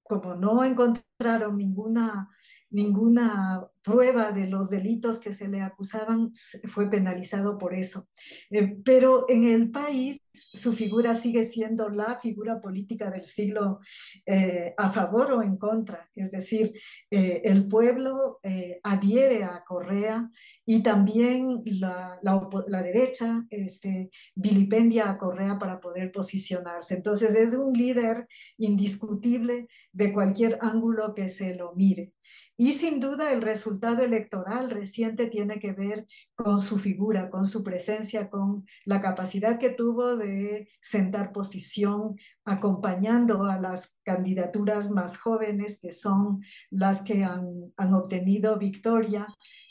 como 0.02 0.34
no 0.34 0.64
encontraron 0.64 1.58
ninguna 1.58 2.30
ninguna 2.70 3.66
prueba 3.82 4.32
de 4.32 4.46
los 4.46 4.70
delitos 4.70 5.18
que 5.18 5.32
se 5.32 5.48
le 5.48 5.62
acusaban, 5.62 6.32
fue 6.72 6.90
penalizado 6.90 7.58
por 7.58 7.74
eso. 7.74 8.08
Eh, 8.50 8.76
pero 8.84 9.26
en 9.28 9.44
el 9.44 9.70
país 9.70 10.28
su 10.32 10.72
figura 10.72 11.14
sigue 11.14 11.44
siendo 11.44 11.88
la 11.88 12.20
figura 12.20 12.60
política 12.60 13.10
del 13.10 13.24
siglo 13.24 13.80
eh, 14.26 14.74
a 14.76 14.90
favor 14.90 15.32
o 15.32 15.42
en 15.42 15.56
contra. 15.56 16.08
Es 16.14 16.30
decir, 16.30 16.72
eh, 17.10 17.42
el 17.44 17.66
pueblo 17.68 18.40
adhiere 18.82 19.44
a 19.44 19.62
Correa 19.66 20.30
y 20.66 20.82
también 20.82 21.62
la, 21.64 22.18
la, 22.22 22.48
la 22.66 22.82
derecha 22.82 23.44
este, 23.50 24.10
vilipendia 24.34 25.10
a 25.10 25.18
Correa 25.18 25.58
para 25.58 25.80
poder 25.80 26.12
posicionarse. 26.12 26.94
Entonces 26.94 27.34
es 27.34 27.54
un 27.54 27.72
líder 27.72 28.26
indiscutible 28.58 29.68
de 29.92 30.12
cualquier 30.12 30.58
ángulo 30.60 31.14
que 31.14 31.28
se 31.28 31.54
lo 31.54 31.74
mire. 31.74 32.12
Y 32.56 32.74
sin 32.74 33.00
duda 33.00 33.32
el 33.32 33.40
resultado 33.40 33.69
electoral 34.00 34.70
reciente 34.70 35.26
tiene 35.26 35.58
que 35.58 35.72
ver 35.72 36.06
con 36.34 36.58
su 36.58 36.78
figura, 36.78 37.30
con 37.30 37.46
su 37.46 37.62
presencia, 37.62 38.28
con 38.28 38.64
la 38.84 39.00
capacidad 39.00 39.58
que 39.58 39.70
tuvo 39.70 40.16
de 40.16 40.68
sentar 40.80 41.32
posición 41.32 42.16
acompañando 42.44 43.44
a 43.44 43.58
las 43.58 43.98
candidaturas 44.02 44.90
más 44.90 45.18
jóvenes, 45.18 45.80
que 45.80 45.92
son 45.92 46.42
las 46.70 47.02
que 47.02 47.24
han, 47.24 47.72
han 47.76 47.94
obtenido 47.94 48.58
victoria 48.58 49.26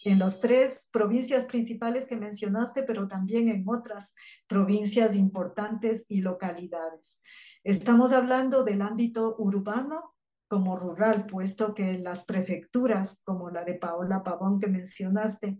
en 0.05 0.19
las 0.19 0.39
tres 0.39 0.89
provincias 0.91 1.45
principales 1.45 2.07
que 2.07 2.15
mencionaste, 2.15 2.83
pero 2.83 3.07
también 3.07 3.49
en 3.49 3.63
otras 3.67 4.13
provincias 4.47 5.15
importantes 5.15 6.05
y 6.09 6.21
localidades. 6.21 7.21
Estamos 7.63 8.13
hablando 8.13 8.63
del 8.63 8.81
ámbito 8.81 9.35
urbano, 9.37 10.15
como 10.49 10.75
rural, 10.75 11.27
puesto 11.27 11.73
que 11.73 11.97
las 11.99 12.25
prefecturas, 12.25 13.21
como 13.23 13.49
la 13.49 13.63
de 13.63 13.75
Paola 13.75 14.23
Pavón 14.23 14.59
que 14.59 14.67
mencionaste, 14.67 15.59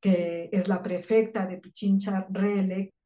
que 0.00 0.50
es 0.52 0.68
la 0.68 0.82
prefecta 0.82 1.46
de 1.46 1.56
Pichincha 1.56 2.26
reelecta, 2.30 2.96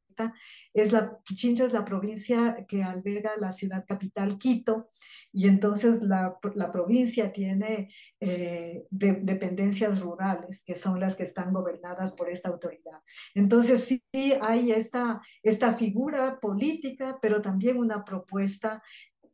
es 0.75 0.93
la, 0.93 1.19
Pichincha 1.21 1.65
es 1.65 1.73
la 1.73 1.85
provincia 1.85 2.67
que 2.69 2.83
alberga 2.83 3.31
la 3.39 3.53
ciudad 3.53 3.85
capital 3.87 4.39
Quito, 4.39 4.89
y 5.33 5.47
entonces 5.47 6.03
la, 6.03 6.37
la 6.55 6.73
provincia 6.73 7.33
tiene 7.33 7.91
eh, 8.19 8.85
de, 8.91 9.13
dependencias 9.23 10.01
rurales, 10.01 10.65
que 10.65 10.75
son 10.75 10.99
las 10.99 11.17
que 11.17 11.23
están 11.23 11.53
gobernadas 11.53 12.13
por 12.13 12.29
esta 12.29 12.49
autoridad. 12.49 13.01
Entonces 13.35 13.85
sí, 13.85 14.03
sí 14.13 14.35
hay 14.41 14.73
esta, 14.73 15.21
esta 15.43 15.75
figura 15.75 16.41
política, 16.41 17.19
pero 17.23 17.41
también 17.41 17.79
una 17.79 18.05
propuesta 18.05 18.83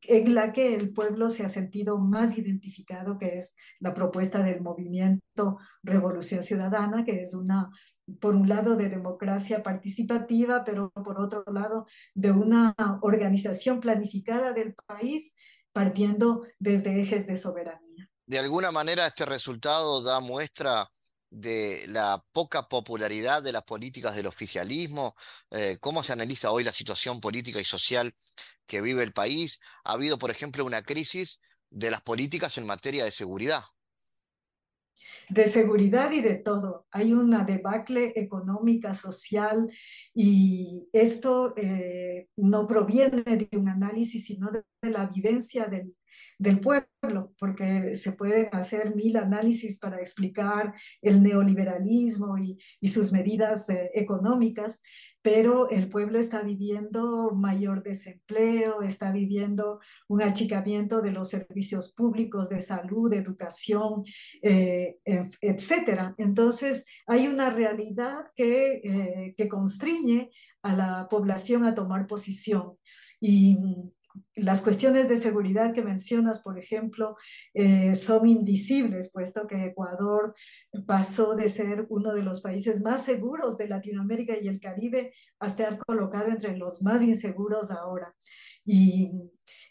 en 0.03 0.35
la 0.35 0.53
que 0.53 0.75
el 0.75 0.93
pueblo 0.93 1.31
se 1.31 1.45
ha 1.45 1.49
sentido 1.49 1.99
más 1.99 2.39
identificado, 2.39 3.19
que 3.19 3.37
es 3.37 3.57
la 3.81 3.95
propuesta 3.95 4.43
del 4.43 4.61
movimiento 4.61 5.59
Revolución 5.83 6.43
Ciudadana, 6.43 7.05
que 7.05 7.21
es 7.21 7.35
una, 7.35 7.71
por 8.21 8.35
un 8.35 8.49
lado, 8.49 8.77
de 8.77 8.89
democracia 8.89 9.63
participativa, 9.63 10.65
pero 10.65 10.91
por 10.91 11.21
otro 11.21 11.45
lado, 11.53 11.87
de 12.15 12.31
una 12.31 12.75
organización 13.03 13.81
planificada 13.81 14.53
del 14.53 14.75
país 14.75 15.37
partiendo 15.73 16.43
desde 16.59 17.03
ejes 17.03 17.27
de 17.27 17.37
soberanía. 17.37 18.09
De 18.27 18.39
alguna 18.39 18.73
manera, 18.73 19.07
este 19.07 19.25
resultado 19.25 20.03
da 20.03 20.21
muestra 20.21 20.89
de 21.37 21.85
la 21.89 22.25
poca 22.33 22.67
popularidad 22.67 23.43
de 23.43 23.53
las 23.53 23.63
políticas 23.63 24.17
del 24.17 24.27
oficialismo, 24.27 25.15
eh, 25.51 25.77
cómo 25.81 26.03
se 26.03 26.15
analiza 26.15 26.51
hoy 26.51 26.65
la 26.65 26.73
situación 26.73 27.21
política 27.21 27.61
y 27.61 27.65
social 27.65 28.15
que 28.67 28.81
vive 28.81 29.03
el 29.03 29.13
país. 29.13 29.61
Ha 29.85 29.93
habido, 29.93 30.19
por 30.19 30.31
ejemplo, 30.31 30.65
una 30.65 30.83
crisis 30.83 31.41
de 31.69 31.91
las 31.91 32.01
políticas 32.01 32.57
en 32.57 32.67
materia 32.67 33.05
de 33.05 33.11
seguridad. 33.11 33.63
De 35.29 35.47
seguridad 35.47 36.11
y 36.11 36.23
de 36.23 36.37
todo. 36.37 36.87
Hay 36.91 37.13
una 37.13 37.45
debacle 37.45 38.13
económica, 38.17 38.95
social, 38.95 39.71
y 40.15 40.89
esto 40.93 41.53
eh, 41.57 42.29
no 42.37 42.67
proviene 42.67 43.23
de 43.23 43.49
un 43.59 43.69
análisis, 43.69 44.25
sino 44.25 44.51
de, 44.51 44.63
de 44.81 44.91
la 44.91 45.07
vivencia 45.07 45.67
del, 45.67 45.95
del 46.39 46.61
pueblo, 46.61 47.33
porque 47.39 47.95
se 47.95 48.13
pueden 48.13 48.49
hacer 48.53 48.95
mil 48.95 49.17
análisis 49.17 49.79
para 49.79 49.99
explicar 49.99 50.75
el 51.03 51.23
neoliberalismo 51.23 52.39
y, 52.39 52.59
y 52.81 52.89
sus 52.89 53.13
medidas 53.13 53.69
eh, 53.69 53.91
económicas, 53.95 54.81
pero 55.23 55.69
el 55.71 55.89
pueblo 55.89 56.19
está 56.19 56.43
viviendo 56.43 57.33
mayor 57.33 57.83
desempleo, 57.83 58.83
está 58.83 59.11
viviendo 59.11 59.81
un 60.09 60.23
achicamiento 60.23 61.01
de 61.01 61.11
los 61.11 61.31
servicios 61.31 61.93
públicos 61.93 62.49
de 62.49 62.61
salud, 62.61 63.11
de 63.11 63.17
educación, 63.17 64.05
eh, 64.43 64.99
etcétera. 65.41 66.15
Entonces, 66.19 66.85
hay 67.07 67.27
una 67.27 67.51
realidad 67.51 68.27
que, 68.37 68.81
eh, 68.85 69.35
que 69.37 69.49
constriñe 69.49 70.31
a 70.63 70.75
la 70.75 71.09
población 71.09 71.65
a 71.65 71.75
tomar 71.75 72.07
posición. 72.07 72.77
Y 73.21 73.59
las 74.35 74.63
cuestiones 74.63 75.09
de 75.09 75.19
seguridad 75.19 75.73
que 75.73 75.83
mencionas, 75.83 76.41
por 76.43 76.59
ejemplo, 76.59 77.17
eh, 77.55 77.95
son 77.95 78.29
indicibles, 78.29 79.11
puesto 79.13 79.47
que 79.47 79.67
Ecuador 79.67 80.35
pasó 80.87 81.35
de 81.35 81.49
ser 81.49 81.87
uno 81.89 82.15
de 82.15 82.23
los 82.23 82.41
países 82.41 82.83
más 82.83 83.03
seguros 83.05 83.57
de 83.57 83.69
Latinoamérica 83.69 84.37
y 84.39 84.49
el 84.49 84.61
Caribe 84.61 85.13
a 85.41 85.47
estar 85.47 85.79
colocado 85.79 86.29
entre 86.29 86.57
los 86.57 86.83
más 86.83 87.03
inseguros 87.03 87.71
ahora. 87.71 88.15
Y, 88.65 89.13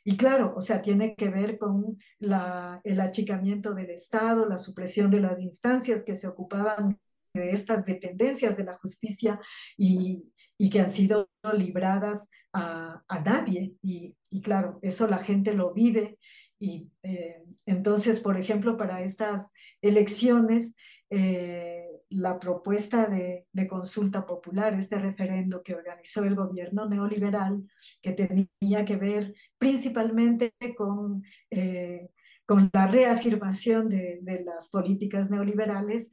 y 0.03 0.17
claro, 0.17 0.53
o 0.55 0.61
sea, 0.61 0.81
tiene 0.81 1.15
que 1.15 1.29
ver 1.29 1.57
con 1.57 1.97
el 2.19 3.01
achicamiento 3.01 3.73
del 3.73 3.89
Estado, 3.89 4.45
la 4.47 4.57
supresión 4.57 5.11
de 5.11 5.19
las 5.19 5.41
instancias 5.41 6.03
que 6.03 6.15
se 6.15 6.27
ocupaban 6.27 6.99
de 7.33 7.51
estas 7.51 7.85
dependencias 7.85 8.55
de 8.55 8.63
la 8.63 8.77
justicia 8.77 9.39
y, 9.77 10.23
y 10.57 10.69
que 10.69 10.81
han 10.81 10.89
sido 10.89 11.29
libradas 11.53 12.29
a, 12.53 13.03
a 13.07 13.19
nadie. 13.19 13.75
Y, 13.81 14.15
y, 14.29 14.41
claro, 14.41 14.79
eso 14.81 15.07
la 15.07 15.19
gente 15.19 15.53
lo 15.53 15.73
vive. 15.73 16.17
Y 16.59 16.89
eh, 17.03 17.43
entonces, 17.65 18.19
por 18.19 18.39
ejemplo, 18.39 18.77
para 18.77 19.01
estas 19.01 19.51
elecciones, 19.81 20.75
eh, 21.09 21.87
la 22.09 22.39
propuesta 22.39 23.07
de, 23.07 23.45
de, 23.51 23.67
consulta 23.67 24.25
popular, 24.25 24.73
este 24.73 24.97
referendo 24.97 25.61
que 25.61 25.75
organizó 25.75 26.23
el 26.23 26.35
gobierno 26.35 26.87
neoliberal, 26.87 27.63
que 28.01 28.13
tenía 28.13 28.85
que 28.85 28.95
ver 28.95 29.35
principalmente 29.57 30.53
con... 30.77 31.23
Eh, 31.51 32.09
con 32.47 32.69
la 32.73 32.85
reafirmación 32.85 33.89
de, 33.89 34.19
de 34.21 34.43
las 34.43 34.69
políticas 34.69 35.31
neoliberales, 35.31 36.11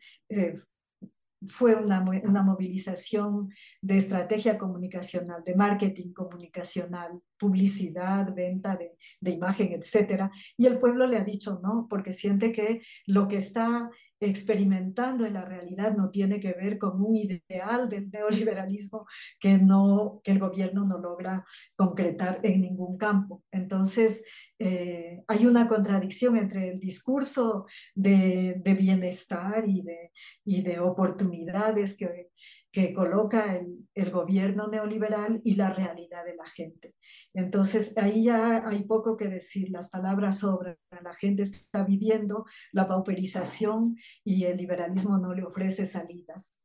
fue 1.49 1.75
una, 1.75 2.01
una, 2.01 2.43
movilización 2.43 3.53
de 3.81 3.97
estrategia 3.97 4.59
comunicacional, 4.59 5.43
de 5.45 5.55
marketing 5.55 6.13
comunicacional, 6.13 7.21
publicidad, 7.39 8.33
venta 8.35 8.77
de, 8.77 8.93
de, 9.21 9.31
imagen, 9.31 9.73
etcétera. 9.73 10.31
Y 10.57 10.67
el 10.67 10.79
pueblo 10.79 11.07
le 11.07 11.17
ha 11.17 11.25
dicho 11.25 11.61
no, 11.63 11.87
porque 11.89 12.13
siente 12.13 12.53
que 12.53 12.83
lo 13.07 13.29
que 13.29 13.37
está 13.37 13.91
experimentando 14.23 15.27
en 15.27 15.35
la 15.35 15.45
realidad 15.45 15.97
no 15.97 16.11
tiene 16.11 16.41
que 16.41 16.53
ver 16.53 16.79
con 16.79 17.03
un 17.03 17.17
ideal 17.17 17.89
del 17.89 18.11
neoliberalismo 18.11 19.07
que, 19.39 19.59
no, 19.59 20.21
que 20.23 20.33
el 20.33 20.39
gobierno 20.39 20.87
no 20.87 20.99
logra 20.99 21.45
concretar 21.77 22.41
en 22.43 22.63
ningún 22.63 22.97
campo. 22.97 23.43
Entonces, 23.51 24.25
eh, 24.59 25.23
hay 25.27 25.47
una 25.47 25.69
contradicción 25.69 26.37
entre 26.37 26.71
el 26.71 26.79
discurso 26.79 27.67
de, 27.95 28.57
de 28.63 28.75
bienestar 28.75 29.69
y 29.69 29.83
de, 29.83 30.13
y 30.45 30.63
de 30.63 30.79
oportunidades 30.79 31.97
que, 31.97 32.31
que 32.73 32.95
coloca 32.95 33.55
el, 33.57 33.87
el, 33.95 34.11
gobierno 34.11 34.67
neoliberal 34.67 35.41
y 35.45 35.57
la 35.57 35.73
realidad 35.73 36.25
de 36.25 36.35
la 36.35 36.47
gente. 36.47 36.95
Entonces, 37.35 37.97
ahí 37.99 38.25
ya 38.25 38.67
hay 38.67 38.85
poco 38.85 39.17
que 39.17 39.29
decir, 39.29 39.69
las 39.71 39.91
palabras 39.91 40.39
sobran, 40.39 40.79
la 41.03 41.15
gente 41.15 41.43
está 41.43 41.85
viviendo 41.85 42.47
la 42.73 42.89
pauperización 42.89 43.97
y 44.25 44.45
el 44.45 44.57
liberalismo 44.57 45.19
no 45.19 45.35
le 45.35 45.45
ofrece 45.45 45.85
salidas. 45.87 46.63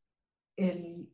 El, 0.56 1.10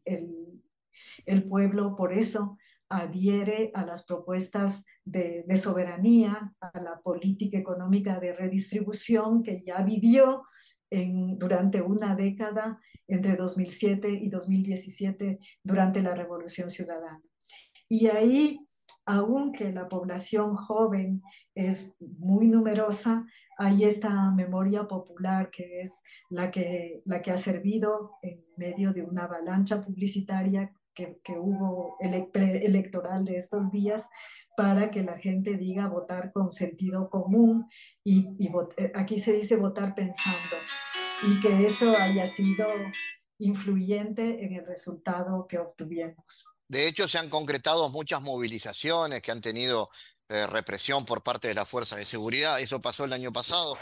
pueblo, 1.49 1.95
por 1.95 2.13
eso, 2.13 2.57
adhiere 2.89 3.71
a 3.73 3.85
las 3.85 4.05
propuestas 4.05 4.85
de, 5.03 5.43
soberanía, 5.55 6.53
a 6.61 6.79
la 6.79 7.01
política 7.01 7.57
económica 7.57 8.19
de 8.19 8.33
redistribución 8.33 9.43
que 9.43 9.63
ya 9.65 9.81
vivió 9.81 10.43
durante 11.37 11.81
una 11.81 12.15
década 12.15 12.79
entre 13.07 13.35
2007 13.35 14.09
y 14.09 14.29
2017 14.29 15.39
durante 15.63 16.01
la 16.01 16.13
Revolución 16.15 16.69
Ciudadana. 16.69 17.21
Y 17.89 18.07
ahí, 18.07 18.59
aunque 19.05 19.71
la 19.71 19.87
población 19.89 20.55
joven 20.55 21.21
es 21.55 21.95
muy 21.99 22.47
numerosa, 22.47 23.25
hay 23.57 23.83
esta 23.83 24.31
memoria 24.31 24.87
popular 24.87 25.49
que 25.51 25.81
es 25.81 26.01
la 26.29 26.49
que, 26.49 27.01
la 27.05 27.21
que 27.21 27.31
ha 27.31 27.37
servido 27.37 28.11
en 28.21 28.43
medio 28.57 28.93
de 28.93 29.03
una 29.03 29.25
avalancha 29.25 29.83
publicitaria 29.83 30.71
que, 30.93 31.19
hubo 31.37 31.97
electoral 31.99 33.25
de 33.25 33.37
estos 33.37 33.71
días 33.71 34.07
para 34.55 34.91
que 34.91 35.03
la 35.03 35.17
gente 35.17 35.57
diga 35.57 35.87
votar 35.87 36.31
con 36.31 36.51
sentido 36.51 37.09
común 37.09 37.67
y, 38.03 38.27
y 38.37 38.51
eh, 38.77 38.91
aquí 38.95 39.19
se 39.19 39.33
dice 39.33 39.55
votar 39.55 39.95
pensando 39.95 40.55
y 41.23 41.41
que 41.41 41.65
eso 41.65 41.95
haya 41.97 42.27
sido 42.27 42.67
influyente 43.39 44.45
en 44.45 44.53
el 44.53 44.65
resultado 44.65 45.47
que 45.47 45.57
obtuvimos. 45.57 46.45
De 46.67 46.87
hecho, 46.87 47.07
se 47.07 47.17
han 47.17 47.29
concretado 47.29 47.89
muchas 47.89 48.21
movilizaciones 48.21 49.21
que 49.21 49.31
han 49.31 49.41
tenido 49.41 49.89
eh, 50.29 50.47
represión 50.47 51.05
por 51.05 51.21
parte 51.21 51.47
de 51.47 51.53
las 51.53 51.67
fuerzas 51.67 51.99
de 51.99 52.05
seguridad. 52.05 52.59
Eso 52.59 52.81
pasó 52.81 53.05
el 53.05 53.13
año 53.13 53.31
pasado. 53.31 53.77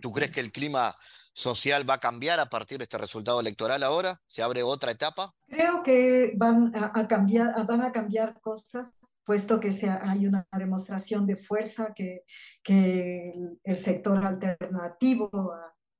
¿Tú 0.00 0.12
crees 0.12 0.30
que 0.30 0.40
el 0.40 0.50
clima 0.50 0.96
social 1.38 1.88
va 1.88 1.94
a 1.94 2.00
cambiar 2.00 2.40
a 2.40 2.46
partir 2.46 2.78
de 2.78 2.84
este 2.84 2.98
resultado 2.98 3.38
electoral 3.38 3.84
ahora? 3.84 4.20
¿Se 4.26 4.42
abre 4.42 4.64
otra 4.64 4.90
etapa? 4.90 5.32
Creo 5.46 5.84
que 5.84 6.32
van 6.36 6.72
a, 6.74 7.06
cambiar, 7.06 7.64
van 7.64 7.82
a 7.82 7.92
cambiar 7.92 8.40
cosas, 8.40 8.96
puesto 9.24 9.60
que 9.60 9.70
hay 10.02 10.26
una 10.26 10.46
demostración 10.50 11.26
de 11.26 11.36
fuerza 11.36 11.94
que 11.94 12.24
el, 12.66 13.76
sector 13.76 14.26
alternativo 14.26 15.30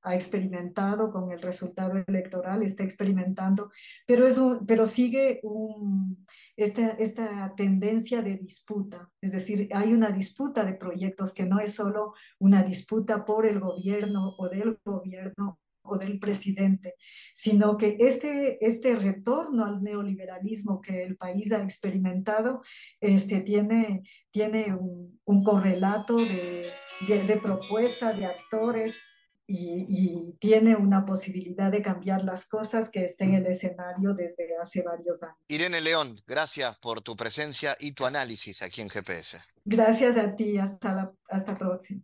ha 0.02 0.14
experimentado 0.14 1.10
con 1.10 1.32
el 1.32 1.40
resultado 1.40 2.02
electoral, 2.06 2.62
está 2.62 2.84
experimentando, 2.84 3.70
pero, 4.06 4.26
es 4.26 4.40
pero 4.66 4.86
sigue 4.86 5.40
un, 5.42 6.26
esta, 6.56 6.90
esta 6.90 7.54
tendencia 7.56 8.22
de 8.22 8.36
disputa, 8.36 9.10
es 9.20 9.32
decir, 9.32 9.68
hay 9.72 9.92
una 9.92 10.10
disputa 10.10 10.64
de 10.64 10.74
proyectos 10.74 11.34
que 11.34 11.46
no 11.46 11.60
es 11.60 11.74
solo 11.74 12.14
una 12.38 12.62
disputa 12.62 13.24
por 13.24 13.46
el 13.46 13.60
gobierno 13.60 14.34
o 14.38 14.48
del 14.48 14.78
gobierno 14.84 15.58
o 15.88 15.96
del 15.96 16.18
presidente, 16.18 16.94
sino 17.34 17.76
que 17.76 17.96
este, 17.98 18.64
este 18.64 18.94
retorno 18.94 19.64
al 19.64 19.82
neoliberalismo 19.82 20.80
que 20.80 21.02
el 21.02 21.16
país 21.16 21.50
ha 21.52 21.62
experimentado 21.62 22.62
este, 23.00 23.40
tiene, 23.40 24.02
tiene 24.30 24.74
un, 24.74 25.18
un 25.24 25.42
correlato 25.42 26.16
de, 26.16 26.66
de, 27.08 27.22
de 27.24 27.36
propuesta 27.38 28.12
de 28.12 28.26
actores 28.26 29.17
y, 29.48 30.36
tiene 30.38 30.76
una 30.76 31.04
posibilidad 31.04 31.72
de 31.72 31.82
cambiar 31.82 32.22
las 32.22 32.46
cosas 32.46 32.90
que 32.90 33.04
está 33.04 33.24
en 33.24 33.34
el 33.34 33.46
escenario 33.46 34.14
desde 34.14 34.56
hace 34.60 34.82
varios 34.82 35.22
años. 35.22 35.36
Irene 35.48 35.80
León, 35.80 36.20
gracias 36.26 36.78
por 36.78 37.00
tu 37.00 37.16
presencia 37.16 37.76
y 37.80 37.92
tu 37.92 38.04
análisis 38.04 38.62
aquí 38.62 38.82
en 38.82 38.90
GPS. 38.90 39.40
Gracias 39.64 40.16
a 40.16 40.34
ti, 40.34 40.58
hasta 40.58 40.92
la 40.92 41.12
hasta 41.28 41.56
próxima. 41.56 42.02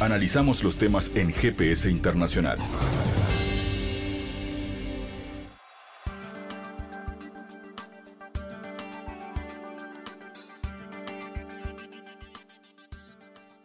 Analizamos 0.00 0.62
los 0.62 0.76
temas 0.76 1.14
en 1.16 1.32
GPS 1.32 1.90
Internacional. 1.90 2.58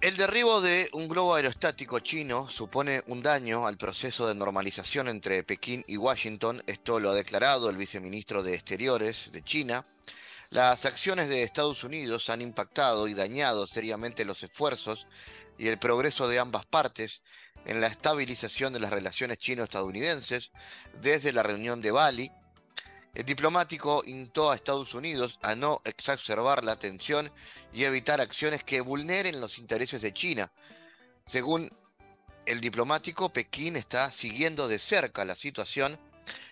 El 0.03 0.17
derribo 0.17 0.59
de 0.59 0.89
un 0.91 1.07
globo 1.07 1.33
aerostático 1.33 1.99
chino 1.99 2.49
supone 2.49 3.01
un 3.07 3.23
daño 3.23 3.65
al 3.67 3.77
proceso 3.77 4.27
de 4.27 4.35
normalización 4.35 5.07
entre 5.07 5.43
Pekín 5.43 5.85
y 5.87 5.95
Washington. 5.95 6.61
Esto 6.67 6.99
lo 6.99 7.11
ha 7.11 7.13
declarado 7.13 7.69
el 7.69 7.77
viceministro 7.77 8.43
de 8.43 8.53
Exteriores 8.53 9.31
de 9.31 9.41
China. 9.45 9.87
Las 10.49 10.85
acciones 10.85 11.29
de 11.29 11.43
Estados 11.43 11.85
Unidos 11.85 12.29
han 12.29 12.41
impactado 12.41 13.07
y 13.07 13.13
dañado 13.13 13.65
seriamente 13.65 14.25
los 14.25 14.43
esfuerzos 14.43 15.07
y 15.57 15.69
el 15.69 15.79
progreso 15.79 16.27
de 16.27 16.37
ambas 16.37 16.65
partes 16.65 17.21
en 17.65 17.79
la 17.79 17.87
estabilización 17.87 18.73
de 18.73 18.81
las 18.81 18.91
relaciones 18.91 19.37
chino-estadounidenses 19.37 20.51
desde 21.01 21.31
la 21.31 21.43
reunión 21.43 21.79
de 21.79 21.91
Bali 21.91 22.29
el 23.13 23.25
diplomático 23.25 24.03
instó 24.05 24.49
a 24.49 24.55
Estados 24.55 24.93
Unidos 24.95 25.37
a 25.43 25.55
no 25.55 25.81
exacerbar 25.85 26.63
la 26.63 26.79
tensión 26.79 27.31
y 27.71 27.83
evitar 27.83 28.19
acciones 28.19 28.63
que 28.63 28.81
vulneren 28.81 29.39
los 29.39 29.59
intereses 29.59 30.01
de 30.01 30.13
China. 30.13 30.51
Según 31.27 31.69
el 32.45 32.59
diplomático, 32.59 33.31
Pekín 33.31 33.75
está 33.77 34.11
siguiendo 34.11 34.67
de 34.67 34.79
cerca 34.79 35.25
la 35.25 35.35
situación 35.35 35.99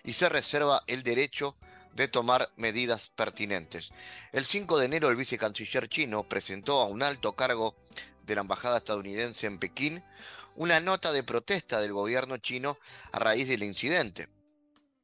y 0.04 0.12
se 0.12 0.28
reserva 0.28 0.84
el 0.86 1.02
derecho 1.02 1.56
de 1.94 2.08
tomar 2.08 2.48
medidas 2.56 3.10
pertinentes. 3.10 3.90
El 4.32 4.44
5 4.44 4.78
de 4.78 4.86
enero 4.86 5.10
el 5.10 5.16
vicecanciller 5.16 5.88
chino 5.88 6.28
presentó 6.28 6.80
a 6.80 6.86
un 6.86 7.02
alto 7.02 7.34
cargo 7.34 7.76
de 8.24 8.36
la 8.36 8.42
embajada 8.42 8.78
estadounidense 8.78 9.46
en 9.46 9.58
Pekín 9.58 10.02
una 10.54 10.80
nota 10.80 11.12
de 11.12 11.22
protesta 11.22 11.80
del 11.80 11.92
gobierno 11.92 12.36
chino 12.38 12.78
a 13.12 13.18
raíz 13.18 13.48
del 13.48 13.62
incidente. 13.62 14.28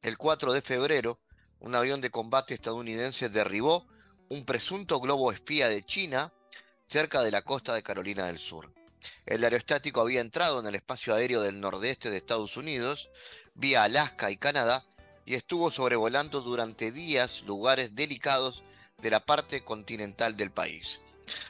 El 0.01 0.17
4 0.17 0.53
de 0.53 0.61
febrero, 0.61 1.19
un 1.59 1.75
avión 1.75 2.01
de 2.01 2.09
combate 2.09 2.53
estadounidense 2.53 3.29
derribó 3.29 3.85
un 4.29 4.45
presunto 4.45 4.99
globo 4.99 5.31
espía 5.31 5.69
de 5.69 5.83
China 5.85 6.31
cerca 6.85 7.21
de 7.21 7.31
la 7.31 7.41
costa 7.41 7.73
de 7.73 7.83
Carolina 7.83 8.25
del 8.25 8.39
Sur. 8.39 8.71
El 9.25 9.43
aerostático 9.43 10.01
había 10.01 10.21
entrado 10.21 10.59
en 10.59 10.67
el 10.67 10.75
espacio 10.75 11.13
aéreo 11.13 11.41
del 11.41 11.59
nordeste 11.59 12.09
de 12.09 12.17
Estados 12.17 12.57
Unidos, 12.57 13.09
vía 13.53 13.83
Alaska 13.83 14.31
y 14.31 14.37
Canadá, 14.37 14.85
y 15.25 15.35
estuvo 15.35 15.71
sobrevolando 15.71 16.41
durante 16.41 16.91
días 16.91 17.43
lugares 17.43 17.95
delicados 17.95 18.63
de 18.97 19.11
la 19.11 19.25
parte 19.25 19.63
continental 19.63 20.35
del 20.35 20.51
país. 20.51 20.99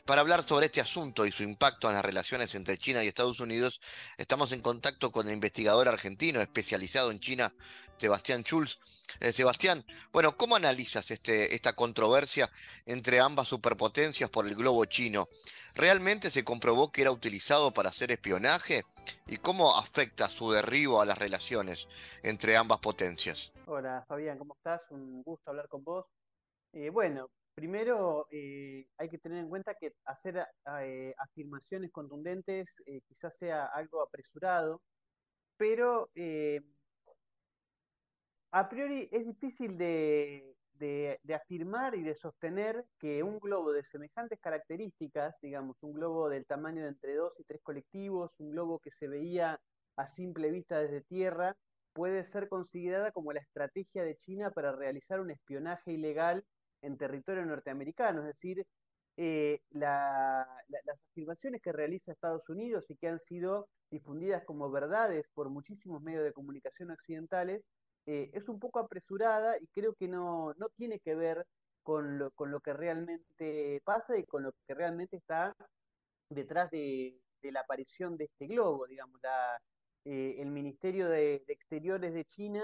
Para 0.05 0.21
hablar 0.21 0.43
sobre 0.43 0.65
este 0.65 0.81
asunto 0.81 1.25
y 1.25 1.31
su 1.31 1.43
impacto 1.43 1.87
en 1.87 1.95
las 1.95 2.03
relaciones 2.03 2.53
entre 2.55 2.77
China 2.77 3.03
y 3.03 3.07
Estados 3.07 3.39
Unidos, 3.39 3.79
estamos 4.17 4.51
en 4.51 4.61
contacto 4.61 5.11
con 5.11 5.27
el 5.27 5.33
investigador 5.33 5.87
argentino 5.87 6.41
especializado 6.41 7.11
en 7.11 7.19
China, 7.19 7.53
Sebastián 7.99 8.43
Schulz. 8.43 8.79
Eh, 9.19 9.31
Sebastián, 9.31 9.83
bueno, 10.13 10.37
¿cómo 10.37 10.55
analizas 10.55 11.11
este, 11.11 11.53
esta 11.53 11.73
controversia 11.73 12.49
entre 12.85 13.19
ambas 13.19 13.47
superpotencias 13.47 14.29
por 14.29 14.47
el 14.47 14.55
globo 14.55 14.85
chino? 14.85 15.27
¿Realmente 15.75 16.31
se 16.31 16.43
comprobó 16.43 16.91
que 16.91 17.01
era 17.01 17.11
utilizado 17.11 17.71
para 17.73 17.89
hacer 17.89 18.11
espionaje? 18.11 18.83
¿Y 19.27 19.37
cómo 19.37 19.77
afecta 19.77 20.27
su 20.27 20.51
derribo 20.51 21.01
a 21.01 21.05
las 21.05 21.17
relaciones 21.17 21.87
entre 22.23 22.55
ambas 22.55 22.79
potencias? 22.79 23.51
Hola 23.65 24.05
Fabián, 24.07 24.37
¿cómo 24.37 24.55
estás? 24.55 24.81
Un 24.91 25.21
gusto 25.23 25.49
hablar 25.49 25.67
con 25.67 25.83
vos. 25.83 26.05
Eh, 26.71 26.89
bueno, 26.89 27.29
primero 27.55 28.27
eh, 28.31 28.87
hay 28.97 29.09
que 29.09 29.17
tener 29.17 29.39
en 29.39 29.49
cuenta 29.49 29.75
que 29.75 29.93
hacer 30.05 30.45
afirmaciones 31.17 31.91
contundentes 31.91 32.67
quizás 33.07 33.35
sea 33.37 33.65
algo 33.65 34.01
apresurado, 34.01 34.81
pero 35.57 36.09
a 38.51 38.69
priori 38.69 39.07
es 39.11 39.25
difícil 39.25 39.77
de, 39.77 40.55
afirmar 41.33 41.95
y 41.95 42.03
de 42.03 42.15
sostener 42.15 42.85
que 42.99 43.23
un 43.23 43.39
globo 43.39 43.71
de 43.71 43.83
semejantes 43.83 44.39
características, 44.39 45.35
digamos, 45.41 45.77
un 45.81 45.93
globo 45.93 46.29
del 46.29 46.45
tamaño 46.45 46.83
de 46.83 46.89
entre 46.89 47.15
dos 47.15 47.33
y 47.37 47.43
tres 47.43 47.61
colectivos, 47.61 48.31
un 48.39 48.51
globo 48.51 48.79
que 48.79 48.91
se 48.91 49.07
veía 49.07 49.59
a 49.97 50.07
simple 50.07 50.51
vista 50.51 50.79
desde 50.79 51.01
tierra, 51.01 51.55
puede 51.93 52.23
ser 52.23 52.47
considerada 52.47 53.11
como 53.11 53.33
la 53.33 53.41
estrategia 53.41 54.03
de 54.03 54.17
China 54.17 54.51
para 54.51 54.71
realizar 54.71 55.19
un 55.19 55.31
espionaje 55.31 55.91
ilegal 55.91 56.45
en 56.81 56.97
territorio 56.97 57.45
norteamericano, 57.45 58.21
es 58.21 58.27
decir, 58.27 58.65
eh, 59.17 59.59
las 59.71 60.47
afirmaciones 61.11 61.61
que 61.61 61.73
realiza 61.73 62.13
Estados 62.13 62.47
Unidos 62.47 62.85
y 62.89 62.95
que 62.95 63.09
han 63.09 63.19
sido 63.19 63.67
difundidas 63.91 64.45
como 64.45 64.71
verdades 64.71 65.25
por 65.33 65.49
muchísimos 65.49 66.01
medios 66.01 66.23
de 66.23 66.31
comunicación 66.31 66.91
occidentales, 66.91 67.61
eh, 68.05 68.29
es 68.33 68.49
un 68.49 68.59
poco 68.59 68.79
apresurada 68.79 69.57
y 69.59 69.67
creo 69.67 69.93
que 69.93 70.07
no, 70.07 70.53
no 70.57 70.69
tiene 70.69 70.99
que 70.99 71.15
ver 71.15 71.45
con 71.83 72.17
lo, 72.19 72.31
con 72.31 72.51
lo 72.51 72.59
que 72.59 72.73
realmente 72.73 73.81
pasa 73.83 74.17
y 74.17 74.25
con 74.25 74.43
lo 74.43 74.53
que 74.67 74.73
realmente 74.73 75.17
está 75.17 75.55
detrás 76.29 76.69
de, 76.71 77.19
la 77.41 77.61
aparición 77.61 78.17
de 78.17 78.25
este 78.25 78.47
globo, 78.47 78.85
digamos, 78.87 79.19
eh, 80.05 80.35
el 80.39 80.51
Ministerio 80.51 81.09
de, 81.09 81.43
Exteriores 81.47 82.13
de 82.13 82.25
China 82.25 82.63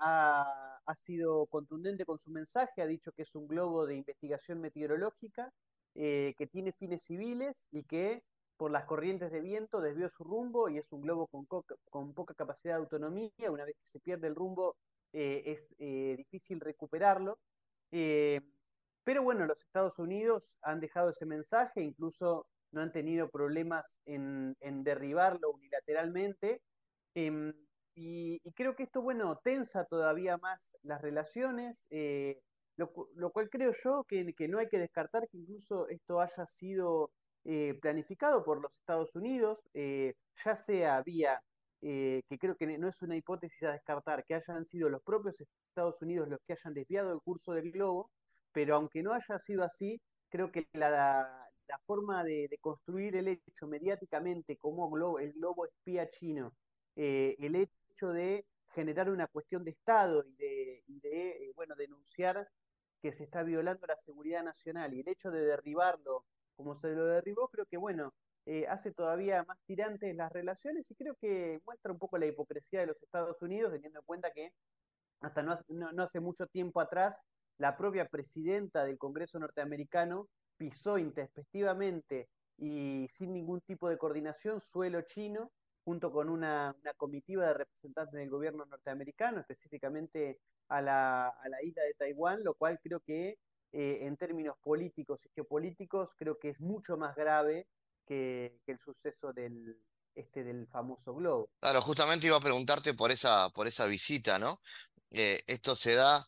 ha 0.00 0.72
ha 0.86 0.94
sido 0.94 1.46
contundente 1.46 2.04
con 2.04 2.18
su 2.18 2.30
mensaje, 2.30 2.82
ha 2.82 2.86
dicho 2.86 3.12
que 3.12 3.22
es 3.22 3.34
un 3.34 3.46
globo 3.46 3.86
de 3.86 3.96
investigación 3.96 4.60
meteorológica 4.60 5.52
eh, 5.94 6.34
que 6.36 6.46
tiene 6.46 6.72
fines 6.72 7.02
civiles 7.04 7.56
y 7.70 7.84
que 7.84 8.22
por 8.56 8.70
las 8.70 8.84
corrientes 8.84 9.32
de 9.32 9.40
viento 9.40 9.80
desvió 9.80 10.08
su 10.10 10.24
rumbo 10.24 10.68
y 10.68 10.78
es 10.78 10.90
un 10.92 11.02
globo 11.02 11.26
con, 11.26 11.46
con 11.90 12.14
poca 12.14 12.34
capacidad 12.34 12.74
de 12.74 12.80
autonomía. 12.80 13.50
Una 13.50 13.64
vez 13.64 13.76
que 13.76 13.90
se 13.92 14.00
pierde 14.00 14.28
el 14.28 14.34
rumbo 14.34 14.76
eh, 15.12 15.42
es 15.46 15.74
eh, 15.78 16.14
difícil 16.16 16.60
recuperarlo. 16.60 17.38
pero 17.90 19.22
bueno, 19.22 19.46
los 19.46 19.60
Estados 19.62 19.98
Unidos 19.98 20.54
han 20.62 20.80
dejado 20.80 21.10
ese 21.10 21.26
mensaje, 21.26 21.82
incluso 21.82 22.46
no 22.72 22.80
han 22.80 22.92
tenido 22.92 23.28
problemas 23.28 24.00
en, 24.06 24.56
en 24.60 24.84
derribarlo 24.84 25.50
unilateralmente. 25.50 26.62
Em, 27.14 27.52
y, 27.94 28.40
creo 28.54 28.74
que 28.74 28.84
esto, 28.84 29.02
bueno, 29.02 29.38
tensa 29.44 29.84
todavía 29.84 30.38
más 30.38 30.70
las 30.82 31.00
relaciones, 31.02 31.76
eh, 31.90 32.40
lo, 32.76 32.90
cual 33.32 33.50
creo 33.50 33.72
yo 33.84 34.04
que, 34.04 34.34
no 34.48 34.58
hay 34.58 34.68
que 34.68 34.78
descartar 34.78 35.28
que 35.28 35.38
incluso 35.38 35.88
esto 35.88 36.20
haya 36.20 36.46
sido 36.46 37.12
eh, 37.44 37.78
planificado 37.80 38.44
por 38.44 38.60
los 38.60 38.72
Estados 38.80 39.14
Unidos, 39.14 39.58
eh, 39.74 40.14
ya 40.44 40.56
sea 40.56 41.02
vía, 41.02 41.42
que 41.80 42.38
creo 42.38 42.56
que 42.56 42.78
no 42.78 42.88
es 42.88 43.02
una 43.02 43.16
hipótesis 43.16 43.60
a 43.64 43.72
descartar, 43.72 44.24
que 44.24 44.34
hayan 44.34 44.64
sido 44.66 44.88
los 44.88 45.02
propios 45.02 45.40
Estados 45.40 46.00
Unidos 46.00 46.28
los 46.28 46.38
que 46.46 46.52
hayan 46.52 46.74
desviado 46.74 47.12
el 47.12 47.20
curso 47.20 47.54
del 47.54 47.72
globo, 47.72 48.08
pero 48.52 48.76
aunque 48.76 49.02
no 49.02 49.12
haya 49.12 49.40
sido 49.40 49.64
así, 49.64 50.00
creo 50.28 50.52
que 50.52 50.68
la, 50.74 51.48
forma 51.84 52.22
de, 52.22 52.56
construir 52.60 53.16
el 53.16 53.26
hecho 53.26 53.66
mediáticamente 53.66 54.58
como 54.58 54.88
globo, 54.90 55.18
el 55.18 55.32
globo 55.32 55.66
espía 55.66 56.08
chino, 56.08 56.52
el 56.94 57.56
hecho 57.56 58.12
de 58.12 58.46
generar 58.74 59.10
una 59.10 59.26
cuestión 59.26 59.64
de 59.64 59.72
Estado 59.72 60.24
y 60.24 60.34
de, 61.00 61.30
eh, 61.30 61.52
bueno, 61.54 61.74
denunciar 61.76 62.48
que 63.00 63.12
se 63.12 63.24
está 63.24 63.42
violando 63.42 63.86
la 63.86 63.96
seguridad 63.96 64.42
nacional 64.42 64.94
y 64.94 65.00
el 65.00 65.08
hecho 65.08 65.30
de 65.30 65.44
derribarlo 65.44 66.24
como 66.56 66.78
se 66.80 66.88
lo 66.94 67.06
derribó, 67.06 67.48
creo 67.48 67.66
que, 67.66 67.76
bueno, 67.76 68.12
eh, 68.46 68.66
hace 68.68 68.92
todavía 68.92 69.44
más 69.44 69.58
tirantes 69.66 70.14
las 70.16 70.32
relaciones 70.32 70.90
y 70.90 70.94
creo 70.94 71.14
que 71.20 71.60
muestra 71.64 71.92
un 71.92 71.98
poco 71.98 72.18
la 72.18 72.26
hipocresía 72.26 72.80
de 72.80 72.86
los 72.86 73.02
Estados 73.02 73.40
Unidos, 73.42 73.72
teniendo 73.72 74.00
en 74.00 74.04
cuenta 74.04 74.32
que 74.32 74.52
hasta 75.20 75.42
no, 75.42 75.58
no 75.68 76.02
hace 76.02 76.20
mucho 76.20 76.46
tiempo 76.48 76.80
atrás, 76.80 77.16
la 77.58 77.76
propia 77.76 78.08
presidenta 78.08 78.84
del 78.84 78.98
Congreso 78.98 79.38
norteamericano 79.38 80.28
pisó 80.56 80.98
intempestivamente 80.98 82.28
y 82.58 83.06
sin 83.08 83.32
ningún 83.32 83.60
tipo 83.60 83.88
de 83.88 83.98
coordinación 83.98 84.60
suelo 84.60 85.02
chino 85.02 85.50
junto 85.84 86.12
con 86.12 86.28
una, 86.28 86.74
comitiva 86.96 87.46
de 87.46 87.54
representantes 87.54 88.14
del 88.14 88.30
gobierno 88.30 88.64
norteamericano, 88.66 89.40
específicamente 89.40 90.38
a 90.68 90.80
la, 90.80 91.28
a 91.28 91.48
la 91.48 91.62
isla 91.62 91.82
de 91.82 91.94
Taiwán, 91.94 92.44
lo 92.44 92.54
cual 92.54 92.78
creo 92.82 93.00
que 93.00 93.36
eh, 93.72 94.00
en 94.02 94.16
términos 94.16 94.56
políticos 94.62 95.20
y 95.24 95.30
geopolíticos 95.30 96.10
creo 96.16 96.38
que 96.38 96.50
es 96.50 96.60
mucho 96.60 96.96
más 96.96 97.16
grave 97.16 97.68
que, 98.06 98.60
el 98.66 98.78
suceso 98.80 99.32
del, 99.32 99.78
este, 100.14 100.44
del 100.44 100.66
famoso 100.68 101.14
globo. 101.14 101.50
Claro, 101.60 101.80
justamente 101.80 102.26
iba 102.26 102.36
a 102.36 102.40
preguntarte 102.40 102.94
por 102.94 103.10
esa, 103.10 103.48
por 103.50 103.66
esa 103.66 103.86
visita, 103.86 104.38
¿no? 104.38 104.60
Eh, 105.10 105.40
esto 105.46 105.74
se 105.74 105.94
da 105.94 106.24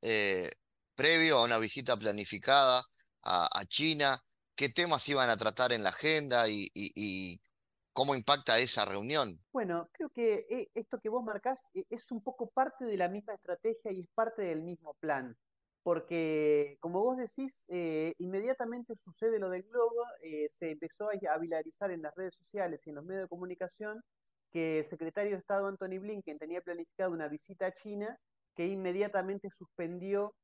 eh, 0.00 0.50
previo 0.94 1.38
a 1.38 1.44
una 1.44 1.58
visita 1.58 1.96
planificada 1.96 2.82
a, 3.22 3.64
China. 3.66 4.16
¿Qué 4.54 4.68
temas 4.68 5.08
iban 5.08 5.28
a 5.28 5.36
tratar 5.36 5.72
en 5.72 5.82
la 5.82 5.88
agenda 5.88 6.48
y, 6.48 6.70
y 6.74 7.40
¿Cómo 7.96 8.14
impacta 8.14 8.58
esa 8.58 8.84
reunión? 8.84 9.42
Bueno, 9.52 9.88
creo 9.90 10.10
que 10.10 10.68
esto 10.74 11.00
que 11.00 11.08
vos 11.08 11.24
marcás 11.24 11.66
es 11.72 12.10
un 12.10 12.22
poco 12.22 12.50
parte 12.50 12.84
de 12.84 12.98
la 12.98 13.08
misma 13.08 13.32
estrategia 13.32 13.90
y 13.90 14.00
es 14.00 14.08
parte 14.14 14.42
del 14.42 14.60
mismo 14.60 14.92
plan. 15.00 15.34
Porque, 15.86 16.76
como 16.80 17.00
vos 17.00 17.16
decís, 17.16 17.62
eh, 17.68 18.12
inmediatamente 18.18 18.96
sucede 19.04 19.38
lo 19.38 19.50
del 19.50 19.62
globo, 19.62 20.04
se 20.50 20.72
empezó 20.72 21.08
a 21.10 21.38
viralizar 21.38 21.92
en 21.92 22.02
las 22.02 22.12
redes 22.16 22.34
sociales 22.34 22.80
y 22.84 22.90
en 22.90 22.96
los 22.96 23.04
medios 23.04 23.24
de 23.24 23.28
comunicación 23.28 24.02
que 24.50 24.80
el 24.80 24.86
secretario 24.86 25.32
de 25.32 25.38
Estado 25.38 25.68
Anthony 25.68 26.00
Blinken 26.00 26.38
tenía 26.38 26.60
planificado 26.60 27.12
una 27.12 27.28
visita 27.28 27.66
a 27.66 27.72
China 27.72 28.18
que 28.56 28.66
inmediatamente 28.66 29.48
suspendió 29.56 30.34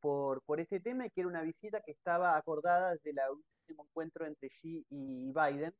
por, 0.00 0.42
por 0.42 0.60
este 0.60 0.78
tema 0.78 1.06
y 1.06 1.10
que 1.10 1.22
era 1.22 1.28
una 1.28 1.42
visita 1.42 1.80
que 1.80 1.92
estaba 1.92 2.36
acordada 2.36 2.92
desde 2.92 3.10
el 3.10 3.20
último 3.30 3.84
encuentro 3.88 4.26
entre 4.26 4.50
Xi 4.50 4.84
y 4.90 5.32
Biden. 5.32 5.72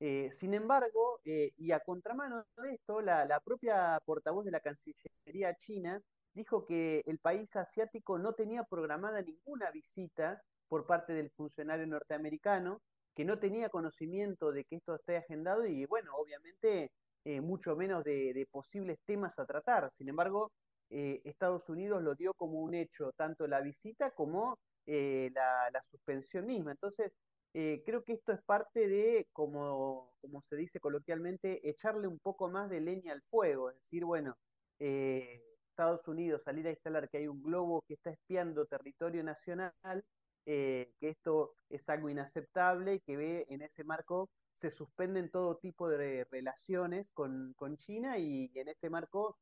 Eh, 0.00 0.30
sin 0.32 0.54
embargo, 0.54 1.20
eh, 1.24 1.52
y 1.58 1.72
a 1.72 1.80
contramano 1.80 2.44
de 2.56 2.72
esto, 2.74 3.02
la, 3.02 3.40
propia 3.44 4.00
portavoz 4.06 4.46
de 4.46 4.50
la 4.50 4.60
Cancillería 4.60 5.54
china 5.56 6.00
dijo 6.34 6.64
que 6.66 7.02
el 7.06 7.18
país 7.18 7.54
asiático 7.56 8.18
no 8.18 8.32
tenía 8.32 8.64
programada 8.64 9.22
ninguna 9.22 9.70
visita 9.70 10.42
por 10.68 10.86
parte 10.86 11.12
del 11.12 11.30
funcionario 11.30 11.86
norteamericano, 11.86 12.80
que 13.14 13.24
no 13.24 13.38
tenía 13.38 13.68
conocimiento 13.68 14.52
de 14.52 14.64
que 14.64 14.76
esto 14.76 14.94
esté 14.94 15.16
agendado 15.16 15.66
y, 15.66 15.84
bueno, 15.86 16.12
obviamente, 16.16 16.92
eh, 17.24 17.40
mucho 17.40 17.76
menos 17.76 18.04
de, 18.04 18.46
posibles 18.50 18.98
temas 19.04 19.38
a 19.38 19.46
tratar. 19.46 19.90
Sin 19.98 20.08
embargo, 20.08 20.52
Estados 20.88 21.68
Unidos 21.68 22.02
lo 22.02 22.16
dio 22.16 22.34
como 22.34 22.60
un 22.60 22.74
hecho, 22.74 23.12
tanto 23.16 23.46
la 23.46 23.60
visita 23.60 24.10
como 24.10 24.58
la, 24.86 25.70
la 25.72 25.82
suspensión 25.82 26.46
misma. 26.46 26.72
Entonces, 26.72 27.12
eh, 27.52 27.82
creo 27.84 28.04
que 28.04 28.12
esto 28.12 28.32
es 28.32 28.40
parte 28.42 28.86
de, 28.86 29.26
como, 29.32 30.12
como 30.20 30.42
se 30.48 30.56
dice 30.56 30.78
coloquialmente, 30.78 31.68
echarle 31.68 32.06
un 32.06 32.20
poco 32.20 32.48
más 32.48 32.70
de 32.70 32.80
leña 32.80 33.12
al 33.12 33.22
fuego, 33.22 33.70
es 33.70 33.76
decir, 33.76 34.04
bueno, 34.04 34.36
eh, 34.78 35.42
Estados 35.80 36.08
Unidos 36.08 36.42
salir 36.44 36.66
a 36.66 36.70
instalar 36.70 37.08
que 37.08 37.16
hay 37.16 37.26
un 37.26 37.42
globo 37.42 37.82
que 37.88 37.94
está 37.94 38.10
espiando 38.10 38.66
territorio 38.66 39.24
nacional, 39.24 40.04
eh, 40.44 40.92
que 41.00 41.08
esto 41.08 41.54
es 41.70 41.88
algo 41.88 42.10
inaceptable 42.10 42.96
y 42.96 43.00
que 43.00 43.16
ve 43.16 43.46
en 43.48 43.62
ese 43.62 43.82
marco 43.84 44.28
se 44.56 44.70
suspenden 44.70 45.30
todo 45.30 45.56
tipo 45.56 45.88
de 45.88 46.26
relaciones 46.30 47.10
con, 47.12 47.54
con 47.54 47.78
China 47.78 48.18
y, 48.18 48.50
en 48.54 48.68
este 48.68 48.90
marco 48.90 49.38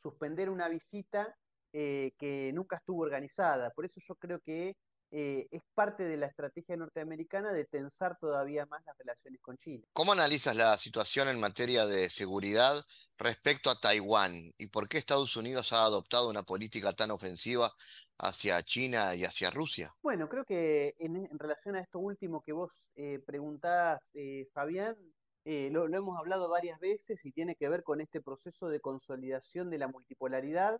suspender 0.00 0.48
una 0.48 0.68
visita 0.68 1.36
que 1.72 2.52
nunca 2.54 2.76
estuvo 2.76 3.02
organizada. 3.02 3.70
Por 3.70 3.84
eso 3.84 4.00
yo 4.00 4.14
creo 4.14 4.38
que 4.38 4.76
eh, 5.10 5.48
es 5.50 5.62
parte 5.74 6.04
de 6.04 6.18
la 6.18 6.26
estrategia 6.26 6.76
norteamericana 6.76 7.52
de 7.52 7.64
tensar 7.64 8.18
todavía 8.18 8.66
más 8.66 8.84
las 8.84 8.96
relaciones 8.98 9.40
con 9.40 9.56
China. 9.56 9.86
¿Cómo 9.94 10.12
analizas 10.12 10.54
la 10.54 10.76
situación 10.76 11.28
en 11.28 11.40
materia 11.40 11.86
de 11.86 12.10
seguridad 12.10 12.84
respecto 13.18 13.70
a 13.70 13.80
Taiwán 13.80 14.52
y 14.58 14.66
por 14.66 14.86
qué 14.86 14.98
Estados 14.98 15.34
Unidos 15.36 15.72
ha 15.72 15.84
adoptado 15.84 16.28
una 16.28 16.42
política 16.42 16.92
tan 16.92 17.10
ofensiva 17.10 17.72
hacia 18.18 18.62
China 18.62 19.14
y 19.14 19.24
hacia 19.24 19.50
Rusia? 19.50 19.94
Bueno, 20.02 20.28
creo 20.28 20.44
que 20.44 20.94
en, 20.98 21.26
relación 21.38 21.76
a 21.76 21.80
esto 21.80 21.98
último 21.98 22.42
que 22.42 22.52
vos 22.52 22.70
eh, 22.94 23.18
preguntás, 23.24 24.10
eh, 24.12 24.46
Fabián, 24.52 24.96
lo, 25.44 25.86
hemos 25.86 26.18
hablado 26.18 26.50
varias 26.50 26.78
veces 26.78 27.24
y 27.24 27.32
tiene 27.32 27.56
que 27.56 27.70
ver 27.70 27.82
con 27.82 28.02
este 28.02 28.20
proceso 28.20 28.68
de 28.68 28.80
consolidación 28.80 29.70
de 29.70 29.78
la 29.78 29.88
multipolaridad 29.88 30.78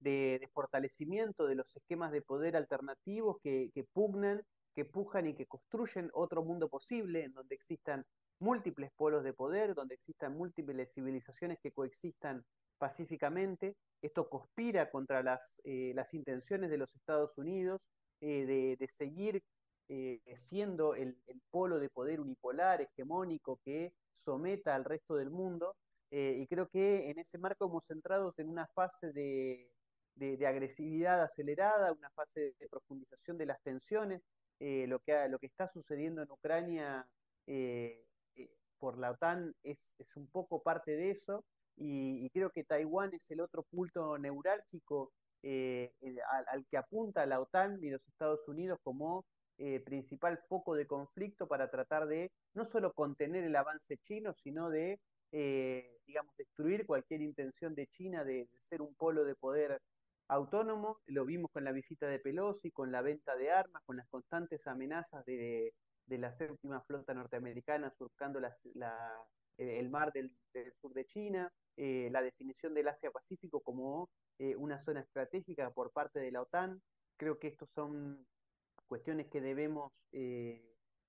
de, 0.00 0.48
fortalecimiento 0.52 1.46
de 1.46 1.54
los 1.54 1.74
esquemas 1.76 2.12
de 2.12 2.22
poder 2.22 2.56
alternativos 2.56 3.36
que, 3.42 3.70
pugnan, 3.92 4.42
que 4.74 4.84
pujan 4.84 5.26
y 5.26 5.34
que 5.34 5.46
construyen 5.46 6.10
otro 6.14 6.42
mundo 6.42 6.68
posible 6.68 7.24
en 7.24 7.32
donde 7.34 7.54
existan 7.54 8.04
múltiples 8.40 8.90
polos 8.96 9.22
de 9.22 9.34
poder, 9.34 9.74
donde 9.74 9.94
existan 9.94 10.36
múltiples 10.36 10.90
civilizaciones 10.94 11.58
que 11.62 11.72
coexistan 11.72 12.44
pacíficamente. 12.78 13.76
Esto 14.00 14.28
conspira 14.28 14.90
contra 14.90 15.22
las, 15.22 15.60
eh, 15.64 15.92
las 15.94 16.14
intenciones 16.14 16.70
de 16.70 16.78
los 16.78 16.94
Estados 16.94 17.36
Unidos 17.36 17.82
eh, 18.22 18.76
de, 18.78 18.88
seguir 18.88 19.42
eh, 19.88 20.20
siendo 20.36 20.94
el, 20.94 21.16
polo 21.50 21.78
de 21.78 21.90
poder 21.90 22.20
unipolar, 22.20 22.80
hegemónico, 22.80 23.60
que 23.62 23.92
someta 24.16 24.74
al 24.74 24.84
resto 24.84 25.16
del 25.16 25.30
mundo. 25.30 25.76
y 26.12 26.46
creo 26.48 26.66
que 26.68 27.10
en 27.10 27.18
ese 27.18 27.38
marco 27.38 27.66
hemos 27.66 27.88
entrado 27.90 28.34
en 28.36 28.48
una 28.48 28.66
fase 28.74 29.12
de, 29.12 29.70
de, 30.20 30.46
agresividad 30.46 31.22
acelerada, 31.22 31.92
una 31.92 32.10
fase 32.10 32.54
de 32.58 32.68
profundización 32.68 33.38
de 33.38 33.46
las 33.46 33.60
tensiones. 33.62 34.22
Eh, 34.58 34.86
lo, 34.86 34.98
que, 35.00 35.12
lo 35.28 35.38
que 35.38 35.46
está 35.46 35.68
sucediendo 35.68 36.22
en 36.22 36.30
Ucrania 36.30 37.06
eh, 37.46 38.04
eh, 38.36 38.50
por 38.78 38.98
la 38.98 39.12
OTAN 39.12 39.54
es, 39.62 39.94
es, 39.98 40.16
un 40.16 40.28
poco 40.28 40.62
parte 40.62 40.92
de 40.96 41.12
eso. 41.12 41.44
y, 41.76 42.28
creo 42.30 42.50
que 42.50 42.64
Taiwán 42.64 43.14
es 43.14 43.30
el 43.30 43.40
otro 43.40 43.62
punto 43.62 44.18
neurálgico 44.18 45.12
al, 45.42 46.66
que 46.70 46.76
apunta 46.76 47.24
la 47.24 47.40
OTAN 47.40 47.82
y 47.82 47.88
los 47.88 48.06
Estados 48.06 48.46
Unidos 48.46 48.78
como 48.82 49.24
principal 49.84 50.38
foco 50.48 50.74
de 50.74 50.86
conflicto 50.86 51.46
para 51.46 51.70
tratar 51.70 52.06
de 52.06 52.30
no 52.54 52.64
solo 52.64 52.92
contener 52.92 53.44
el 53.44 53.56
avance 53.56 53.96
chino, 53.98 54.34
sino 54.34 54.68
de, 54.70 54.98
digamos, 56.06 56.34
destruir 56.36 56.86
cualquier 56.86 57.22
intención 57.22 57.74
de 57.74 57.86
China 57.86 58.24
de, 58.24 58.48
ser 58.68 58.82
un 58.82 58.94
polo 58.94 59.24
de 59.24 59.34
poder 59.34 59.80
autónomo. 60.30 60.98
Lo 61.06 61.24
vimos 61.24 61.50
con 61.52 61.64
la 61.64 61.72
visita 61.72 62.06
de 62.06 62.18
Pelosi, 62.18 62.70
con 62.70 62.90
la 62.92 63.02
venta 63.02 63.36
de 63.36 63.50
armas, 63.50 63.82
con 63.84 63.96
las 63.96 64.08
constantes 64.08 64.66
amenazas 64.66 65.24
de, 65.26 65.74
la 66.06 66.32
séptima 66.36 66.80
flota 66.82 67.14
norteamericana 67.14 67.92
surcando 67.96 68.40
el 69.58 69.90
mar 69.90 70.12
del, 70.12 70.32
sur 70.80 70.92
de 70.92 71.04
China, 71.06 71.52
la 71.76 72.22
definición 72.22 72.74
del 72.74 72.88
Asia-Pacífico 72.88 73.60
como 73.60 74.08
eh, 74.40 74.56
una 74.56 74.78
zona 74.78 75.00
estratégica 75.00 75.70
por 75.70 75.92
parte 75.92 76.18
de 76.18 76.32
la 76.32 76.40
OTAN. 76.40 76.80
Creo 77.18 77.38
que 77.38 77.48
estos 77.48 77.68
son 77.74 78.26
cuestiones 78.86 79.28
que 79.28 79.42
debemos, 79.42 79.92
eh, 80.12 80.64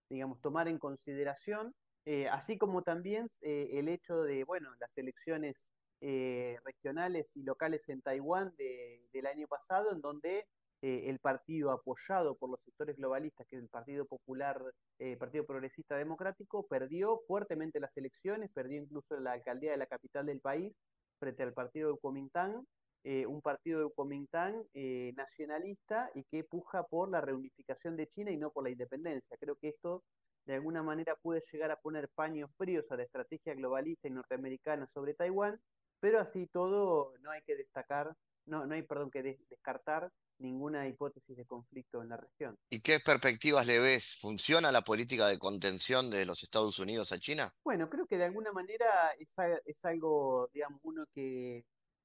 digamos, 0.09 0.41
tomar 0.41 0.67
en 0.67 0.77
consideración, 0.77 1.73
eh, 2.03 2.27
así 2.27 2.57
como 2.57 2.81
también 2.81 3.29
el 3.39 3.87
hecho 3.87 4.21
de, 4.23 4.43
bueno, 4.43 4.69
las 4.79 4.89
elecciones 4.97 5.55
regionales 6.01 7.27
y 7.35 7.43
locales 7.43 7.81
en 7.87 8.01
Taiwán 8.01 8.53
del 8.57 9.25
año 9.27 9.47
pasado, 9.47 9.91
en 9.91 10.01
donde 10.01 10.47
el 10.81 11.19
partido 11.19 11.71
apoyado 11.71 12.35
por 12.35 12.49
los 12.49 12.59
sectores 12.65 12.97
globalistas, 12.97 13.45
que 13.47 13.55
es 13.57 13.61
el 13.61 13.69
Partido 13.69 14.05
Popular, 14.05 14.59
Partido 15.19 15.45
Progresista 15.45 15.95
Democrático, 15.95 16.65
perdió 16.67 17.21
fuertemente 17.27 17.79
las 17.79 17.95
elecciones, 17.95 18.49
perdió 18.51 18.81
incluso 18.81 19.19
la 19.19 19.33
alcaldía 19.33 19.71
de 19.71 19.77
la 19.77 19.85
capital 19.85 20.25
del 20.25 20.39
país 20.39 20.73
frente 21.21 21.43
al 21.43 21.53
partido 21.53 21.93
de 21.93 21.99
Kuomintang, 21.99 22.65
eh, 23.03 23.25
un 23.25 23.41
partido 23.41 23.83
de 23.83 23.93
Kuomintang 23.93 24.63
eh, 24.73 25.13
nacionalista 25.15 26.11
y 26.13 26.23
que 26.25 26.43
puja 26.43 26.83
por 26.83 27.09
la 27.09 27.21
reunificación 27.21 27.95
de 27.95 28.07
China 28.07 28.31
y 28.31 28.37
no 28.37 28.51
por 28.51 28.63
la 28.63 28.71
independencia. 28.71 29.37
Creo 29.39 29.55
que 29.55 29.69
esto 29.69 30.03
de 30.45 30.55
alguna 30.55 30.83
manera 30.83 31.15
puede 31.21 31.43
llegar 31.51 31.71
a 31.71 31.79
poner 31.79 32.09
paños 32.09 32.49
fríos 32.57 32.85
a 32.91 32.97
la 32.97 33.03
estrategia 33.03 33.53
globalista 33.53 34.07
y 34.07 34.11
norteamericana 34.11 34.87
sobre 34.93 35.13
Taiwán, 35.13 35.59
pero 36.01 36.19
así 36.19 36.47
todo 36.47 37.13
no 37.21 37.31
hay 37.31 37.41
que 37.43 37.55
destacar, 37.55 38.13
no, 38.45 38.65
no 38.65 38.75
hay, 38.75 38.81
perdón, 38.81 39.09
que 39.09 39.37
descartar 39.47 40.11
ninguna 40.39 40.87
hipótesis 40.87 41.37
de 41.37 41.45
conflicto 41.45 42.01
en 42.01 42.09
la 42.09 42.17
región. 42.17 42.57
¿Y 42.69 42.81
qué 42.81 42.99
perspectivas 42.99 43.65
le 43.65 43.79
ves? 43.79 44.17
¿Funciona 44.19 44.71
la 44.71 44.81
política 44.81 45.27
de 45.27 45.37
contención 45.37 46.09
de 46.09 46.25
los 46.25 46.43
Estados 46.43 46.79
Unidos 46.79 47.11
a 47.11 47.19
China? 47.19 47.53
Bueno, 47.63 47.89
creo 47.89 48.07
que 48.07 48.17
de 48.17 48.25
alguna 48.25 48.51
manera 48.51 49.13
es, 49.19 49.33
es 49.65 49.85
algo, 49.85 50.49
digamos, 50.51 50.81
uno 50.83 51.05
que 51.13 51.63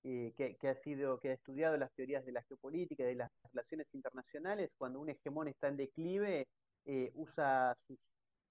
eh, 0.08 0.32
que, 0.36 0.68
ha 0.68 0.74
sido, 0.76 1.18
que 1.18 1.30
ha 1.30 1.32
estudiado 1.32 1.76
las 1.76 1.92
teorías 1.92 2.24
de 2.24 2.30
la 2.30 2.44
geopolítica, 2.44 3.02
de 3.02 3.16
las 3.16 3.28
relaciones 3.52 3.88
internacionales, 3.92 4.70
cuando 4.78 5.00
un 5.00 5.10
hegemón 5.10 5.48
está 5.48 5.66
en 5.66 5.76
declive, 5.76 6.46
eh, 6.84 7.10
usa 7.14 7.76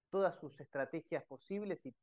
todas 0.09 0.35
sus 0.39 0.59
estrategias 0.59 1.23
posibles 1.25 1.79
y, 1.83 1.93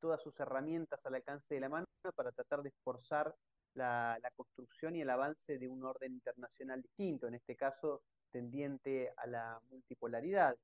todas 0.00 0.22
sus 0.22 0.38
herramientas 0.40 1.04
al 1.04 1.16
alcance 1.16 1.54
de 1.54 1.60
la 1.60 1.68
mano 1.68 1.86
para 2.14 2.32
tratar 2.32 2.62
de 2.62 2.70
esforzar 2.70 3.34
la, 3.74 4.18
construcción 4.36 4.96
y 4.96 5.02
el 5.02 5.10
avance 5.10 5.58
de 5.58 5.68
un 5.68 5.84
orden 5.84 6.12
internacional 6.12 6.82
distinto, 6.82 7.26
en 7.26 7.34
este 7.34 7.56
caso 7.56 8.02
tendiente 8.30 9.12
a 9.16 9.26
la 9.26 9.60
multipolaridad. 9.70 10.56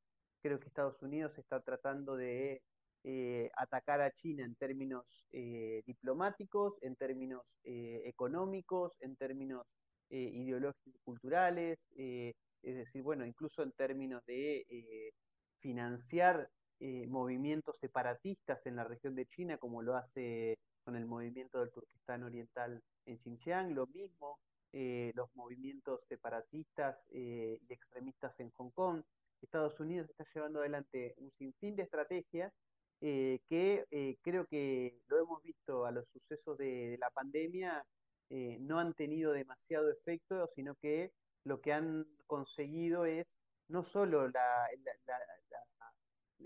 Creo 0.43 0.61
que 0.61 0.69
Estados 0.69 1.01
Unidos 1.03 1.37
está 1.39 1.61
tratando 1.61 2.17
de 2.17 2.63
eh, 3.03 3.51
atacar 3.57 4.01
a 4.01 4.11
China 4.13 4.45
en 4.45 4.55
términos 4.55 5.05
eh, 5.33 5.83
diplomáticos, 5.87 6.75
en 6.83 6.97
términos 6.97 7.43
eh, 7.65 8.03
económicos, 8.05 8.97
en 9.01 9.17
términos 9.17 9.67
ideológicos, 10.11 11.01
culturales, 11.03 11.77
es 11.97 12.35
decir, 12.63 13.03
bueno, 13.03 13.27
incluso 13.27 13.65
en 13.65 13.73
términos 13.73 14.25
de 14.27 15.13
financiar 15.59 16.49
movimientos 16.81 17.77
separatistas 17.81 18.65
en 18.67 18.77
la 18.77 18.85
región 18.85 19.15
de 19.15 19.27
China, 19.27 19.59
como 19.59 19.83
lo 19.83 19.97
hace 19.97 20.59
con 20.85 20.97
el 20.97 21.07
movimiento 21.07 21.61
del 21.61 21.71
Turquestán 21.71 22.25
Oriental 22.25 22.83
en 23.07 23.19
Xinjiang, 23.19 23.75
lo 23.75 23.87
mismo 23.87 24.39
los 24.73 25.35
movimientos 25.35 26.01
separatistas 26.09 26.99
y 27.11 27.59
extremistas 27.69 28.39
en 28.41 28.51
Hong 28.51 28.71
Kong. 28.71 29.03
Estados 29.41 29.79
Unidos 29.81 30.11
está 30.11 30.25
llevando 30.35 30.61
adelante 30.61 31.15
un 31.19 31.31
sinfín 31.39 31.77
de 31.77 31.85
estrategias 31.85 32.53
eh, 33.01 33.41
que 33.49 33.85
eh, 33.91 34.17
creo 34.23 34.47
que 34.47 34.99
lo 35.09 35.19
hemos 35.19 35.43
visto 35.43 35.85
a 35.85 35.91
los 35.91 36.07
sucesos 36.09 36.57
de, 36.57 36.97
la 36.99 37.11
pandemia, 37.11 37.85
eh, 38.31 38.57
no 38.61 38.79
han 38.79 38.95
tenido 38.95 39.33
demasiado 39.33 39.91
efecto, 39.91 40.49
sino 40.55 40.75
que 40.77 41.13
lo 41.45 41.61
que 41.61 41.75
han 41.75 42.07
conseguido 42.27 43.05
es 43.05 43.27
no 43.69 43.83
solo 43.83 44.31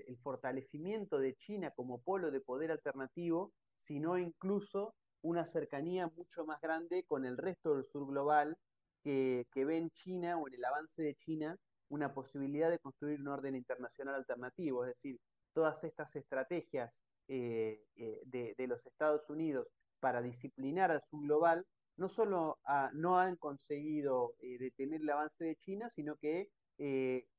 el 0.07 0.19
fortalecimiento 0.19 1.19
de 1.19 1.35
China 1.35 1.73
como 1.75 2.01
polo 2.03 2.31
de 2.31 2.41
poder 2.41 2.71
alternativo, 2.71 3.53
sino 3.81 4.19
incluso 4.19 4.95
una 5.23 5.47
cercanía 5.47 6.09
mucho 6.09 6.45
más 6.45 6.61
grande 6.61 7.05
con 7.05 7.25
el 7.25 7.37
resto 7.37 7.75
del 7.75 7.85
sur 7.85 8.07
global 8.07 8.57
que, 9.03 9.47
que 9.53 9.65
ve 9.65 9.79
en 9.79 9.91
China 9.91 10.39
o 10.39 10.49
en 10.49 10.55
el 10.55 10.65
avance 10.65 11.03
de 11.03 11.15
China 11.17 11.57
una 11.89 12.13
posibilidad 12.13 12.71
de 12.71 12.79
construir 12.79 13.21
un 13.21 13.29
orden 13.29 13.57
internacional 13.57 14.15
alternativo, 14.15 14.85
es 14.85 14.95
decir, 14.95 15.19
todas 15.55 15.83
estas 15.85 16.15
estrategias 16.15 16.93
eh, 17.29 17.83
eh, 17.97 18.55
de, 18.57 18.67
los 18.67 18.85
Estados 18.87 19.29
Unidos 19.29 19.67
para 20.01 20.23
disciplinar 20.23 20.91
al 20.91 21.03
sur 21.11 21.23
global, 21.23 21.67
no 21.97 22.09
solo 22.09 22.59
no 22.93 23.19
han 23.19 23.37
conseguido 23.37 24.35
eh, 24.39 24.57
detener 24.59 25.01
el 25.01 25.11
avance 25.11 25.45
de 25.45 25.57
China, 25.57 25.91
sino 25.91 26.17
que 26.17 26.49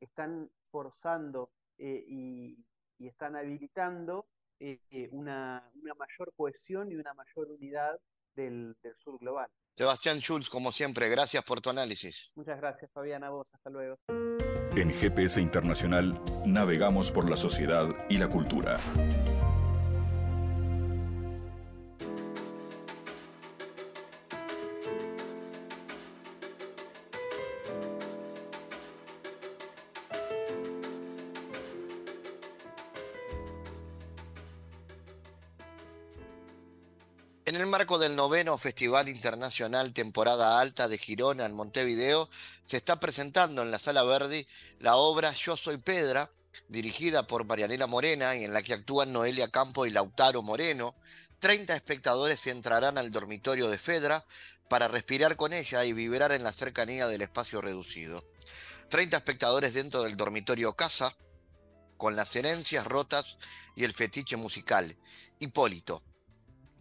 están 0.02 0.50
forzando 0.69 1.50
y, 1.80 2.58
están 3.00 3.36
habilitando 3.36 4.28
una, 5.12 5.63
mayor 5.98 6.34
cohesión 6.36 6.92
y 6.92 6.96
una 6.96 7.13
mayor 7.13 7.50
unidad 7.52 7.98
del, 8.36 8.76
del 8.84 8.96
sur 8.98 9.18
global. 9.20 9.50
Sebastián 9.76 10.20
Schulz, 10.20 10.50
como 10.50 10.72
siempre, 10.74 11.08
gracias 11.10 11.44
por 11.46 11.62
tu 11.62 11.70
análisis. 11.70 12.32
Muchas 12.36 12.60
gracias, 12.60 12.92
Fabián, 12.92 13.24
a 13.24 13.30
vos. 13.30 13.48
Hasta 13.54 13.70
luego. 13.70 13.98
En 14.76 14.92
GPS 14.92 15.39
Internacional 15.39 16.20
navegamos 16.46 17.12
por 17.12 17.30
la 17.30 17.38
sociedad 17.38 17.88
y 18.10 18.18
la 18.18 18.28
cultura. 18.28 18.78
Marco 37.80 37.98
del 37.98 38.13
noveno 38.13 38.58
Festival 38.58 39.08
Internacional 39.08 39.94
Temporada 39.94 40.60
Alta 40.60 40.89
de 40.89 40.98
Girona 40.98 41.46
en 41.46 41.56
Montevideo, 41.56 42.30
se 42.68 42.76
está 42.76 43.00
presentando 43.00 43.62
en 43.62 43.72
la 43.72 43.80
Sala 43.80 44.04
Verdi 44.04 44.46
la 44.80 44.98
obra 44.98 45.32
Yo 45.32 45.56
Soy 45.56 45.78
Pedra, 45.78 46.30
dirigida 46.68 47.26
por 47.26 47.46
Marianela 47.46 47.88
Morena 47.88 48.36
y 48.36 48.44
en 48.44 48.52
la 48.52 48.63
que 48.63 48.74
actúan 48.74 49.13
Noelia 49.13 49.48
Campo 49.48 49.86
y 49.86 49.92
Lautaro 49.92 50.42
Moreno. 50.44 50.94
30 51.39 51.74
espectadores 51.74 52.46
entrarán 52.48 52.98
al 52.98 53.12
dormitorio 53.12 53.70
de 53.70 53.78
Fedra 53.78 54.26
para 54.68 54.89
respirar 54.89 55.38
con 55.38 55.54
ella 55.54 55.86
y 55.86 55.94
vibrar 55.94 56.34
en 56.34 56.44
la 56.44 56.52
cercanía 56.52 57.08
del 57.08 57.22
espacio 57.22 57.62
reducido. 57.62 58.26
30 58.89 59.15
espectadores 59.15 59.74
dentro 59.74 60.04
del 60.04 60.18
dormitorio 60.18 60.74
Casa, 60.74 61.15
con 61.96 62.18
las 62.18 62.36
herencias 62.36 62.86
rotas 62.86 63.38
y 63.74 63.86
el 63.86 63.94
fetiche 63.94 64.36
musical. 64.36 64.98
Hipólito, 65.39 66.04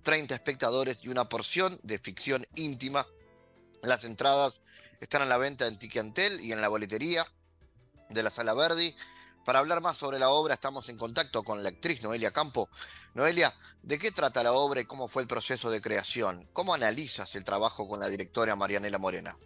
30 0.03 0.35
espectadores 0.35 0.99
y 1.03 1.09
una 1.09 1.29
porción 1.29 1.79
de 1.83 1.99
ficción 1.99 2.47
íntima. 2.55 3.07
Las 3.83 4.05
entradas 4.05 4.61
están 5.01 5.23
a 5.23 5.27
la 5.27 5.39
venta 5.39 5.67
en 5.67 5.79
Tiquiantel 5.79 6.41
y 6.41 6.53
en 6.53 6.61
la 6.61 6.69
boletería 6.69 7.27
de 8.09 8.23
la 8.23 8.31
Sala 8.31 8.55
Verdi. 8.55 8.95
Para 9.45 9.61
hablar 9.61 9.81
más 9.81 9.97
sobre 9.97 10.19
la 10.19 10.29
obra 10.29 10.55
estamos 10.55 10.89
en 10.89 10.99
contacto 10.99 11.43
con 11.43 11.63
la 11.63 11.71
actriz 11.71 12.03
Noelia 12.03 12.33
Campo. 12.33 12.69
Noelia, 13.15 13.55
¿de 13.83 13.99
qué 13.99 14.11
trata 14.11 14.43
la 14.43 14.53
obra 14.53 14.81
y 14.81 14.85
cómo 14.85 15.09
fue 15.09 15.23
el 15.23 15.29
proceso 15.29 15.71
de 15.71 15.81
creación? 15.81 16.47
¿Cómo 16.53 16.75
analizas 16.75 17.35
el 17.35 17.45
trabajo 17.45 17.89
con 17.89 18.01
la 18.01 18.11
directora 18.11 18.57
Marianela 18.57 18.99
Morena? 18.99 19.39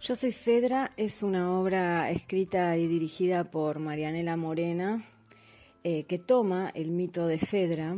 Yo 0.00 0.14
soy 0.14 0.32
Fedra, 0.32 0.92
es 0.96 1.22
una 1.22 1.50
obra 1.50 2.10
escrita 2.10 2.76
y 2.76 2.86
dirigida 2.86 3.50
por 3.50 3.78
Marianela 3.78 4.36
Morena, 4.36 5.08
eh, 5.82 6.04
que 6.04 6.18
toma 6.18 6.70
el 6.74 6.90
mito 6.90 7.26
de 7.26 7.38
Fedra, 7.38 7.96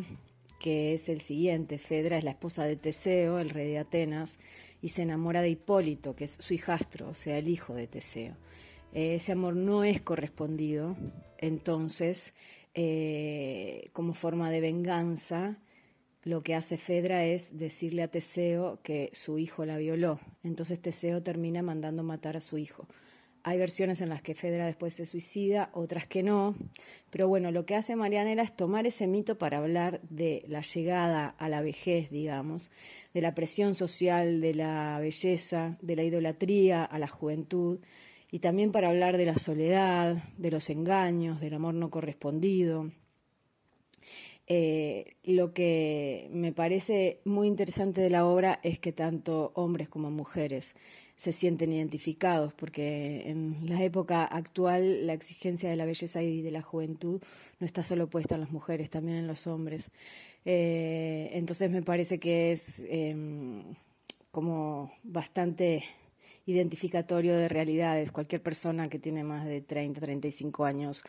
que 0.61 0.95
es 0.95 1.09
el 1.09 1.21
siguiente. 1.21 1.79
Fedra 1.79 2.19
es 2.19 2.25
la 2.25 2.31
esposa 2.31 2.65
de 2.65 2.77
Teseo, 2.77 3.39
el 3.39 3.51
rey 3.51 3.69
de 3.69 3.79
Atenas, 3.79 4.39
y 4.81 4.89
se 4.89 5.03
enamora 5.03 5.43
de 5.43 5.51
Hipólito, 5.51 6.15
que 6.15 6.25
es 6.25 6.33
su 6.33 6.55
hijastro, 6.55 7.09
o 7.09 7.15
sea, 7.15 7.39
el 7.39 7.49
hijo 7.49 7.75
de 7.75 7.87
Teseo. 7.87 8.37
ese 8.93 9.33
amor 9.33 9.57
no 9.57 9.85
es 9.85 10.01
correspondido, 10.01 10.97
entonces, 11.39 12.35
eh, 12.75 13.91
como 13.93 14.15
forma 14.15 14.51
de 14.51 14.61
venganza, 14.61 15.59
lo 16.27 16.43
que 16.43 16.57
hace 16.57 16.77
Fedra 16.77 17.25
es 17.25 17.57
decirle 17.57 18.03
a 18.03 18.09
Teseo 18.09 18.81
que 18.83 19.11
su 19.13 19.39
hijo 19.39 19.65
la 19.65 19.79
violó. 19.79 20.19
Entonces 20.43 20.81
Teseo 20.81 21.23
termina 21.23 21.63
mandando 21.63 22.03
matar 22.03 22.37
a 22.37 22.41
su 22.41 22.59
hijo. 22.59 22.89
Hay 23.49 23.59
versiones 23.59 24.01
en 24.01 24.09
las 24.09 24.23
que 24.23 24.35
Fedra 24.35 24.67
después 24.67 24.95
se 24.95 25.07
suicida, 25.07 25.71
otras 25.73 26.05
que 26.09 26.25
no. 26.25 26.57
Pero 27.11 27.29
bueno, 27.29 27.53
lo 27.53 27.65
que 27.65 27.77
hace 27.77 27.95
Marianela 27.95 28.43
es 28.43 28.57
tomar 28.57 28.89
ese 28.89 29.07
mito 29.07 29.39
para 29.39 29.59
hablar 29.59 30.01
de 30.11 30.45
la 30.49 30.63
llegada 30.63 31.29
a 31.29 31.49
la 31.49 31.61
vejez, 31.61 32.11
digamos, 32.11 32.73
de 33.15 33.21
la 33.21 33.37
presión 33.37 33.77
social, 33.77 34.41
de 34.41 34.53
la 34.53 34.99
belleza, 34.99 35.79
de 35.81 35.95
la 35.95 36.03
idolatría 36.03 36.83
a 36.83 36.99
la 36.99 37.07
juventud, 37.07 37.79
y 38.33 38.41
también 38.41 38.73
para 38.73 38.89
hablar 38.89 39.17
de 39.17 39.27
la 39.27 39.39
soledad, 39.39 40.25
de 40.37 40.51
los 40.51 40.69
engaños, 40.69 41.41
del 41.41 41.55
amor 41.55 41.75
no 41.75 41.89
correspondido. 41.89 42.91
Eh, 44.49 45.15
lo 45.23 45.55
que 45.55 46.29
me 46.33 46.53
parece 46.53 47.21
muy 47.25 47.47
interesante 47.47 48.01
de 48.01 48.11
la 48.11 48.27
obra 48.27 48.59
es 48.65 48.81
que 48.81 48.93
tanto 48.93 49.53
hombres 49.55 49.89
como 49.89 50.11
mujeres 50.11 50.75
se 51.17 51.33
sienten 51.33 51.73
identificados, 51.73 52.53
porque 52.53 53.31
en 53.31 53.67
la 53.69 53.83
época 53.83 54.25
actual 54.25 55.07
la 55.07 55.15
exigencia 55.15 55.71
de 55.71 55.77
la 55.77 55.87
belleza 55.87 56.23
y 56.23 56.43
de 56.43 56.51
la 56.51 56.63
juventud 56.63 57.23
no 57.59 57.67
está 57.67 57.83
solo 57.83 58.09
puesta 58.09 58.35
en 58.35 58.43
las 58.43 58.51
mujeres, 58.51 58.91
también 58.91 59.19
en 59.19 59.27
los 59.27 59.47
hombres. 59.47 59.91
Eh, 60.45 61.31
entonces 61.33 61.71
me 61.71 61.83
parece 61.83 62.19
que 62.19 62.53
es 62.53 62.81
em, 62.89 63.63
como 64.31 64.93
bastante 65.03 65.85
identificatorio 66.45 67.35
de 67.37 67.49
realidades. 67.49 68.13
Cualquier 68.13 68.43
persona 68.43 68.89
que 68.89 68.99
tiene 68.99 69.25
más 69.25 69.47
de 69.47 69.63
30, 69.63 70.01
35 70.01 70.65
años 70.65 71.03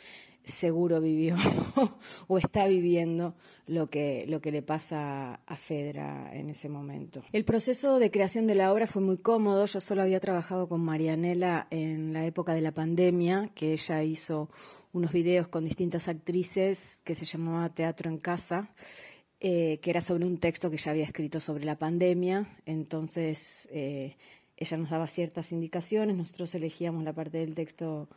seguro 0.48 1.02
vivió 1.02 1.36
o 2.28 2.38
está 2.38 2.66
viviendo 2.68 3.36
lo 3.68 3.90
que, 3.90 4.26
lo 4.28 4.42
que 4.42 4.52
le 4.52 4.62
pasa 4.62 5.42
a 5.46 5.56
Fedra 5.56 6.32
en 6.34 6.50
ese 6.50 6.70
momento. 6.70 7.24
El 7.32 7.46
proceso 7.46 8.00
de 8.00 8.12
creación 8.12 8.48
de 8.48 8.56
la 8.56 8.72
obra 8.72 8.88
fue 8.88 9.02
muy 9.02 9.18
cómodo. 9.18 9.66
Yo 9.66 9.80
solo 9.80 10.02
había 10.02 10.20
trabajado 10.20 10.68
con 10.68 10.82
Marianela 10.82 11.68
en 11.70 12.14
la 12.14 12.26
época 12.26 12.54
de 12.54 12.62
la 12.62 12.72
pandemia, 12.72 13.52
que 13.54 13.74
ella 13.74 14.04
hizo 14.04 14.50
unos 14.94 15.12
videos 15.12 15.48
con 15.48 15.66
distintas 15.66 16.08
actrices 16.08 17.02
que 17.04 17.16
se 17.16 17.26
llamaba 17.26 17.70
Teatro 17.70 18.10
en 18.10 18.18
Casa. 18.18 18.74
Eh, 19.40 19.78
que 19.84 19.92
era 19.92 20.02
sobre 20.02 20.26
un 20.26 20.40
texto 20.40 20.72
que 20.72 20.78
ya 20.78 20.90
había 20.90 21.04
escrito 21.04 21.40
sobre 21.40 21.64
la 21.64 21.78
pandemia. 21.78 22.58
Entonces, 22.66 23.70
eh, 23.72 24.16
ella 24.58 24.78
nos 24.78 24.90
daba 24.90 25.08
ciertas 25.08 25.52
indicaciones, 25.52 26.18
nosotros 26.18 26.56
elegíamos 26.56 27.04
la 27.04 27.14
parte 27.14 27.38
del 27.38 27.54
texto 27.54 28.10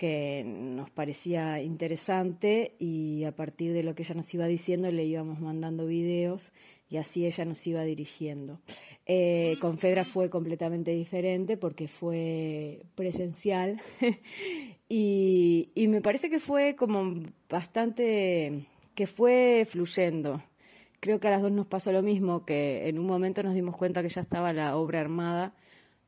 que 0.00 0.44
nos 0.46 0.88
parecía 0.88 1.60
interesante 1.60 2.74
y 2.78 3.24
a 3.24 3.32
partir 3.32 3.74
de 3.74 3.82
lo 3.82 3.94
que 3.94 4.02
ella 4.02 4.14
nos 4.14 4.32
iba 4.32 4.46
diciendo 4.46 4.90
le 4.90 5.04
íbamos 5.04 5.40
mandando 5.40 5.84
videos 5.84 6.52
y 6.88 6.96
así 6.96 7.26
ella 7.26 7.44
nos 7.44 7.66
iba 7.66 7.82
dirigiendo. 7.82 8.60
Eh, 9.04 9.58
con 9.60 9.76
Fedra 9.76 10.06
fue 10.06 10.30
completamente 10.30 10.92
diferente 10.92 11.58
porque 11.58 11.86
fue 11.86 12.80
presencial 12.94 13.82
y, 14.88 15.68
y 15.74 15.88
me 15.88 16.00
parece 16.00 16.30
que 16.30 16.40
fue 16.40 16.76
como 16.76 17.22
bastante, 17.50 18.64
que 18.94 19.06
fue 19.06 19.66
fluyendo. 19.68 20.42
Creo 21.00 21.20
que 21.20 21.28
a 21.28 21.32
las 21.32 21.42
dos 21.42 21.52
nos 21.52 21.66
pasó 21.66 21.92
lo 21.92 22.00
mismo, 22.00 22.46
que 22.46 22.88
en 22.88 22.98
un 22.98 23.06
momento 23.06 23.42
nos 23.42 23.54
dimos 23.54 23.76
cuenta 23.76 24.00
que 24.02 24.08
ya 24.08 24.22
estaba 24.22 24.54
la 24.54 24.78
obra 24.78 25.02
armada 25.02 25.52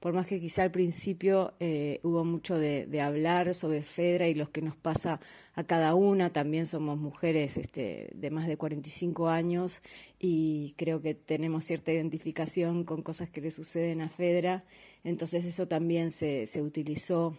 por 0.03 0.13
más 0.13 0.27
que 0.27 0.41
quizá 0.41 0.65
al 0.65 0.73
principio 0.73 1.55
eh, 1.61 2.01
hubo 2.03 2.25
mucho 2.25 2.59
de, 2.59 3.01
hablar 3.01 3.55
sobre 3.55 3.83
Fedra 3.83 4.27
y 4.27 4.35
lo 4.35 4.51
que 4.51 4.61
nos 4.61 4.75
pasa 4.75 5.21
a 5.55 5.63
cada 5.63 5.95
una, 5.95 6.33
también 6.33 6.67
somos 6.67 6.99
mujeres 6.99 7.57
este, 7.57 8.11
de 8.13 8.31
más 8.31 8.49
de 8.49 8.57
45 8.57 9.29
años 9.29 9.81
y 10.19 10.75
creo 10.77 11.01
que 11.01 11.15
tenemos 11.15 11.65
cierta 11.65 11.93
identificación 11.93 12.83
con 12.83 13.03
cosas 13.03 13.31
que 13.31 13.41
le 13.41 13.53
suceden 13.53 14.01
a 14.01 14.09
Fedra, 14.09 14.65
entonces 15.05 15.45
eso 15.45 15.69
también 15.69 16.11
se, 16.11 16.47
se 16.47 16.63
utilizó 16.63 17.39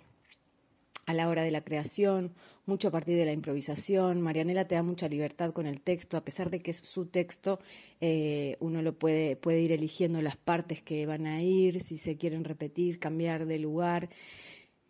a 1.06 1.14
la 1.14 1.30
hora 1.30 1.44
de 1.44 1.52
la 1.52 1.64
creación, 1.64 2.34
mucho 2.66 2.88
a 2.88 2.92
partir 2.92 3.18
de 3.18 3.26
la 3.26 3.34
improvisación. 3.34 4.22
Marianela 4.22 4.68
te 4.68 4.76
da 4.76 4.84
mucha 4.84 5.08
libertad 5.08 5.52
con 5.54 5.66
el 5.68 5.82
texto, 5.82 6.18
a 6.18 6.24
pesar 6.24 6.50
de 6.50 6.62
que 6.62 6.72
es 6.72 6.78
su 6.78 7.06
texto, 7.08 7.60
eh, 8.02 8.58
uno 8.60 8.82
lo 8.82 8.94
puede, 8.98 9.36
puede 9.36 9.62
ir 9.62 9.72
eligiendo 9.72 10.22
las 10.22 10.38
partes 10.38 10.82
que 10.82 11.06
van 11.06 11.28
a 11.28 11.42
ir, 11.42 11.82
si 11.82 11.98
se 11.98 12.18
quieren 12.18 12.44
repetir, 12.44 13.00
cambiar 13.00 13.46
de 13.46 13.60
lugar. 13.60 14.10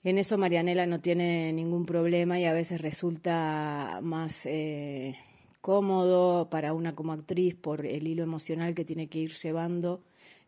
En 0.04 0.18
eso 0.18 0.38
Marianela 0.38 0.86
no 0.86 1.00
tiene 1.00 1.54
ningún 1.54 1.86
problema 1.86 2.40
y 2.40 2.46
a 2.46 2.54
veces 2.54 2.82
resulta 2.82 4.00
más 4.04 4.46
eh, 4.46 5.16
cómodo 5.62 6.50
para 6.50 6.74
una 6.74 6.94
como 6.94 7.14
actriz 7.14 7.56
por 7.56 7.86
el 7.86 8.08
hilo 8.08 8.24
emocional 8.24 8.76
que 8.76 8.86
tiene 8.86 9.08
que 9.08 9.20
ir 9.20 9.34
llevando 9.34 10.04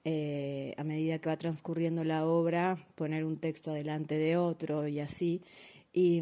eh, 0.07 0.75
a 0.77 0.83
medida 0.83 1.17
que 1.17 1.29
va 1.29 1.37
transcurriendo 1.37 2.03
la 2.03 2.27
obra, 2.27 2.77
poner 2.93 3.25
un 3.25 3.37
texto 3.37 3.71
adelante 3.71 4.15
de 4.15 4.37
otro 4.37 4.87
y 4.87 4.99
así. 4.99 5.41
Y, 5.93 6.21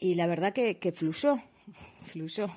la 0.00 0.26
verdad 0.26 0.54
que, 0.54 0.92
fluyó, 0.92 1.38
fluyó. 2.06 2.48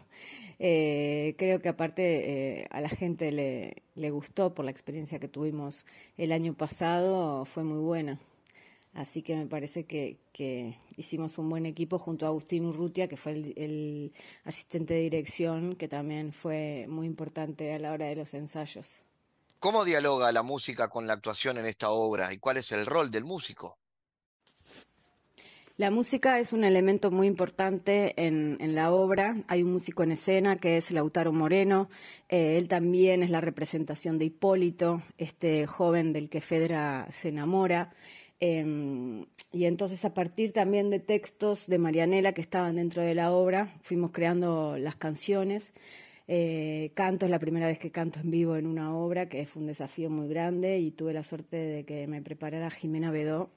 Eh, 0.60 1.36
creo 1.38 1.62
que 1.62 1.68
aparte 1.68 2.62
eh, 2.62 2.68
a 2.72 2.80
la 2.80 2.88
gente 2.88 3.32
le, 3.34 4.10
gustó 4.10 4.54
por 4.54 4.64
la 4.64 4.72
experiencia 4.72 5.20
que 5.20 5.28
tuvimos 5.28 5.86
el 6.18 6.32
año 6.32 6.54
pasado, 6.54 7.44
fue 7.44 7.66
muy 7.66 7.80
buena. 7.80 8.20
Así 8.94 9.22
que 9.22 9.36
me 9.36 9.48
parece 9.48 9.84
que, 9.84 10.16
que 10.32 10.78
hicimos 10.96 11.38
un 11.38 11.50
buen 11.50 11.66
equipo 11.66 12.00
junto 12.00 12.26
a 12.26 12.30
Agustín 12.30 12.66
Urrutia, 12.66 13.10
que 13.10 13.18
fue 13.18 13.34
el 13.34 14.14
asistente 14.46 14.94
de 14.94 15.02
dirección, 15.02 15.76
que 15.76 15.90
también 15.90 16.32
fue 16.32 16.86
muy 16.88 17.06
importante 17.06 17.74
a 17.74 17.80
la 17.80 17.92
hora 17.92 18.06
de 18.06 18.16
los 18.16 18.34
ensayos. 18.34 19.04
¿Cómo 19.60 19.86
dialoga 19.86 20.32
la 20.32 20.44
música 20.44 20.88
con 20.88 21.08
la 21.08 21.14
actuación 21.14 21.58
en 21.58 21.66
esta 21.66 21.90
obra 21.90 22.32
y 22.32 22.38
cuál 22.38 22.58
es 22.58 22.72
el 22.72 22.86
rol 22.86 23.10
del 23.10 23.24
músico? 23.24 23.80
La 25.78 25.90
música 25.90 26.40
es 26.40 26.54
un 26.54 26.64
elemento 26.64 27.10
muy 27.10 27.28
importante 27.28 28.14
en, 28.18 28.58
la 28.76 28.92
obra. 28.92 29.44
Hay 29.48 29.64
un 29.64 29.72
músico 29.72 30.04
en 30.04 30.12
escena 30.12 30.58
que 30.58 30.78
es 30.78 30.92
Lautaro 30.92 31.32
Moreno. 31.32 31.90
Eh, 32.30 32.58
él 32.58 32.68
también 32.68 33.22
es 33.24 33.30
la 33.30 33.42
representación 33.42 34.18
de 34.18 34.26
Hipólito, 34.26 35.04
este 35.18 35.66
joven 35.68 36.14
del 36.14 36.30
que 36.30 36.42
Fedra 36.42 37.08
se 37.12 37.30
enamora. 37.30 37.94
Em, 38.40 39.26
y 39.52 39.66
entonces 39.66 40.06
a 40.06 40.14
partir 40.14 40.52
también 40.52 40.92
de 40.92 41.00
textos 41.00 41.66
de 41.66 41.80
Marianela 41.80 42.34
que 42.34 42.42
estaban 42.42 42.76
dentro 42.76 43.02
de 43.02 43.16
la 43.16 43.32
obra, 43.32 43.76
fuimos 43.82 44.12
creando 44.12 44.78
las 44.78 44.96
canciones. 44.96 45.74
Eh, 46.28 46.92
canto, 46.94 47.26
es 47.26 47.32
la 47.32 47.40
primera 47.40 47.68
vez 47.68 47.80
que 47.80 47.92
canto 47.92 48.20
en 48.20 48.32
vivo 48.32 48.58
en 48.58 48.68
una 48.68 48.96
obra, 48.96 49.30
que 49.30 49.46
fue 49.46 49.62
un 49.62 49.68
desafío 49.68 50.10
muy 50.10 50.28
grande 50.28 50.80
y 50.80 50.92
tuve 50.92 51.14
la 51.14 51.24
suerte 51.24 51.58
de 51.58 51.86
que 51.86 52.06
me 52.08 52.22
preparara 52.22 52.70
Jimena 52.70 53.12
Bedó, 53.12 53.50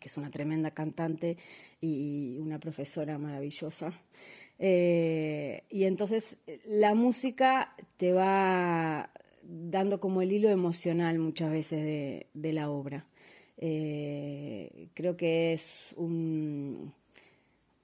que 0.00 0.08
es 0.08 0.16
una 0.16 0.30
tremenda 0.30 0.70
cantante 0.70 1.36
y 1.80 2.38
una 2.38 2.58
profesora 2.58 3.18
maravillosa. 3.18 3.92
Eh, 4.58 5.62
y 5.70 5.84
entonces 5.84 6.36
la 6.66 6.94
música 6.94 7.74
te 7.96 8.12
va 8.12 9.10
dando 9.42 10.00
como 10.00 10.20
el 10.20 10.32
hilo 10.32 10.50
emocional 10.50 11.18
muchas 11.18 11.50
veces 11.50 11.84
de, 12.32 12.52
la 12.52 12.70
obra. 12.70 13.06
Eh, 13.56 14.88
creo 14.94 15.16
que 15.16 15.52
es 15.52 15.94
un, 15.96 16.92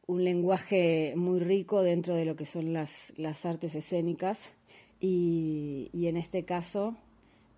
un 0.06 0.24
lenguaje 0.24 1.14
muy 1.16 1.40
rico 1.40 1.82
dentro 1.82 2.14
de 2.14 2.24
lo 2.24 2.36
que 2.36 2.46
son 2.46 2.72
las, 2.72 3.12
las 3.16 3.44
artes 3.46 3.74
escénicas 3.74 4.54
y, 5.00 5.90
en 5.92 6.16
este 6.16 6.44
caso 6.44 6.96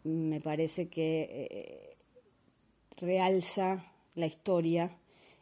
me 0.05 0.41
parece 0.41 0.89
que 0.89 1.49
eh, 1.51 1.97
realza 2.97 3.93
la 4.15 4.27
historia 4.27 4.97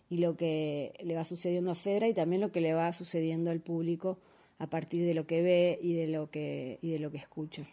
y 0.08 0.18
lo 0.18 0.36
que 0.36 0.94
le 1.02 1.14
va 1.14 1.24
sucediendo 1.24 1.70
a 1.70 1.74
Fedra 1.74 2.08
y 2.08 2.14
también 2.14 2.40
lo 2.40 2.50
que 2.50 2.60
le 2.60 2.72
va 2.72 2.92
sucediendo 2.92 3.50
al 3.50 3.60
público 3.60 4.18
a 4.58 4.66
partir 4.68 5.04
de 5.06 5.14
lo 5.14 5.26
que 5.26 5.42
ve 5.42 5.78
y 5.82 5.94
de 5.94 6.06
lo 6.06 6.30
que, 6.30 6.78
y 6.80 6.92
de 6.92 6.98
lo 6.98 7.10
que 7.10 7.18
escucha. 7.18 7.66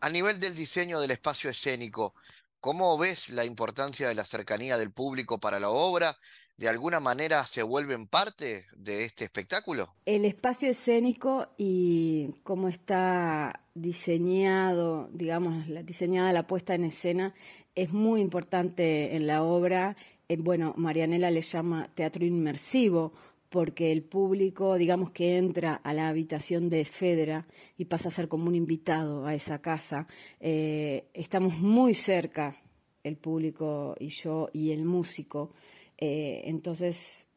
A 0.00 0.10
nivel 0.10 0.40
del 0.40 0.54
diseño 0.54 1.00
del 1.00 1.12
espacio 1.12 1.48
escénico, 1.50 2.14
¿cómo 2.60 2.98
ves 2.98 3.30
la 3.30 3.44
importancia 3.44 4.08
de 4.08 4.14
la 4.14 4.24
cercanía 4.24 4.78
del 4.78 4.90
público 4.90 5.38
para 5.38 5.60
la 5.60 5.70
obra 5.70 6.16
de 6.56 6.68
alguna 6.68 7.00
manera 7.00 7.42
se 7.44 7.62
vuelven 7.62 8.06
parte 8.06 8.64
de 8.76 9.04
este 9.04 9.24
espectáculo? 9.24 9.94
El 10.06 10.24
espacio 10.24 10.70
escénico 10.70 11.48
y 11.58 12.30
cómo 12.42 12.68
está 12.68 13.60
diseñado, 13.74 15.08
digamos, 15.12 15.66
diseñada 15.84 16.32
la 16.32 16.46
puesta 16.46 16.74
en 16.74 16.84
escena 16.84 17.34
es 17.74 17.92
muy 17.92 18.20
importante 18.20 19.14
en 19.14 19.26
la 19.26 19.42
obra. 19.42 19.96
Eh, 20.28 20.36
bueno, 20.38 20.74
Marianela 20.76 21.30
le 21.30 21.42
llama 21.42 21.90
teatro 21.94 22.24
inmersivo 22.24 23.12
porque 23.50 23.92
el 23.92 24.02
público, 24.02 24.76
digamos 24.76 25.10
que 25.10 25.36
entra 25.36 25.74
a 25.74 25.92
la 25.92 26.08
habitación 26.08 26.68
de 26.68 26.84
Fedra 26.84 27.46
y 27.76 27.84
pasa 27.84 28.08
a 28.08 28.10
ser 28.10 28.28
como 28.28 28.48
un 28.48 28.54
invitado 28.54 29.26
a 29.26 29.34
esa 29.34 29.60
casa. 29.60 30.08
Eh, 30.40 31.08
estamos 31.14 31.58
muy 31.58 31.94
cerca, 31.94 32.56
el 33.04 33.16
público 33.16 33.94
y 34.00 34.08
yo 34.08 34.48
y 34.52 34.72
el 34.72 34.84
músico. 34.84 35.52
Eh, 35.98 36.42
entonces, 36.44 37.28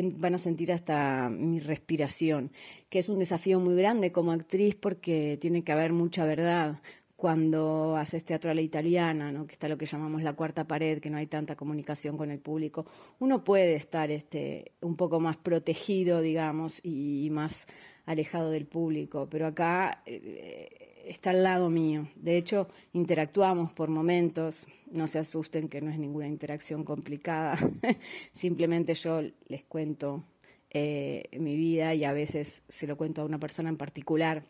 van 0.00 0.34
a 0.34 0.38
sentir 0.38 0.72
hasta 0.72 1.28
mi 1.28 1.58
respiración, 1.58 2.50
que 2.88 2.98
es 2.98 3.08
un 3.08 3.18
desafío 3.18 3.60
muy 3.60 3.74
grande 3.76 4.12
como 4.12 4.32
actriz 4.32 4.74
porque 4.74 5.38
tiene 5.40 5.64
que 5.64 5.72
haber 5.72 5.92
mucha 5.92 6.24
verdad, 6.24 6.80
cuando 7.22 7.96
haces 7.96 8.24
teatro 8.24 8.50
a 8.50 8.54
la 8.54 8.62
italiana, 8.62 9.30
¿no? 9.30 9.46
que 9.46 9.52
está 9.52 9.68
lo 9.68 9.78
que 9.78 9.86
llamamos 9.86 10.24
la 10.24 10.32
cuarta 10.32 10.66
pared, 10.66 10.98
que 10.98 11.08
no 11.08 11.18
hay 11.18 11.28
tanta 11.28 11.54
comunicación 11.54 12.16
con 12.16 12.32
el 12.32 12.40
público, 12.40 12.84
uno 13.20 13.44
puede 13.44 13.76
estar 13.76 14.10
este, 14.10 14.72
un 14.80 14.96
poco 14.96 15.20
más 15.20 15.36
protegido, 15.36 16.20
digamos, 16.20 16.80
y, 16.82 17.28
más 17.30 17.68
alejado 18.06 18.50
del 18.50 18.66
público, 18.66 19.28
pero 19.30 19.46
acá 19.46 20.02
eh, 20.04 20.81
está 21.06 21.30
al 21.30 21.42
lado 21.42 21.70
mío. 21.70 22.08
De 22.16 22.36
hecho, 22.36 22.68
interactuamos 22.92 23.72
por 23.72 23.88
momentos, 23.88 24.66
no 24.90 25.08
se 25.08 25.18
asusten 25.18 25.68
que 25.68 25.80
no 25.80 25.90
es 25.90 25.98
ninguna 25.98 26.28
interacción 26.28 26.84
complicada, 26.84 27.58
simplemente 28.32 28.94
yo 28.94 29.22
les 29.48 29.64
cuento 29.64 30.24
eh, 30.70 31.28
mi 31.32 31.56
vida 31.56 31.94
y 31.94 32.04
a 32.04 32.12
veces 32.12 32.62
se 32.68 32.86
lo 32.86 32.96
cuento 32.96 33.22
a 33.22 33.24
una 33.24 33.38
persona 33.38 33.68
en 33.68 33.76
particular 33.76 34.44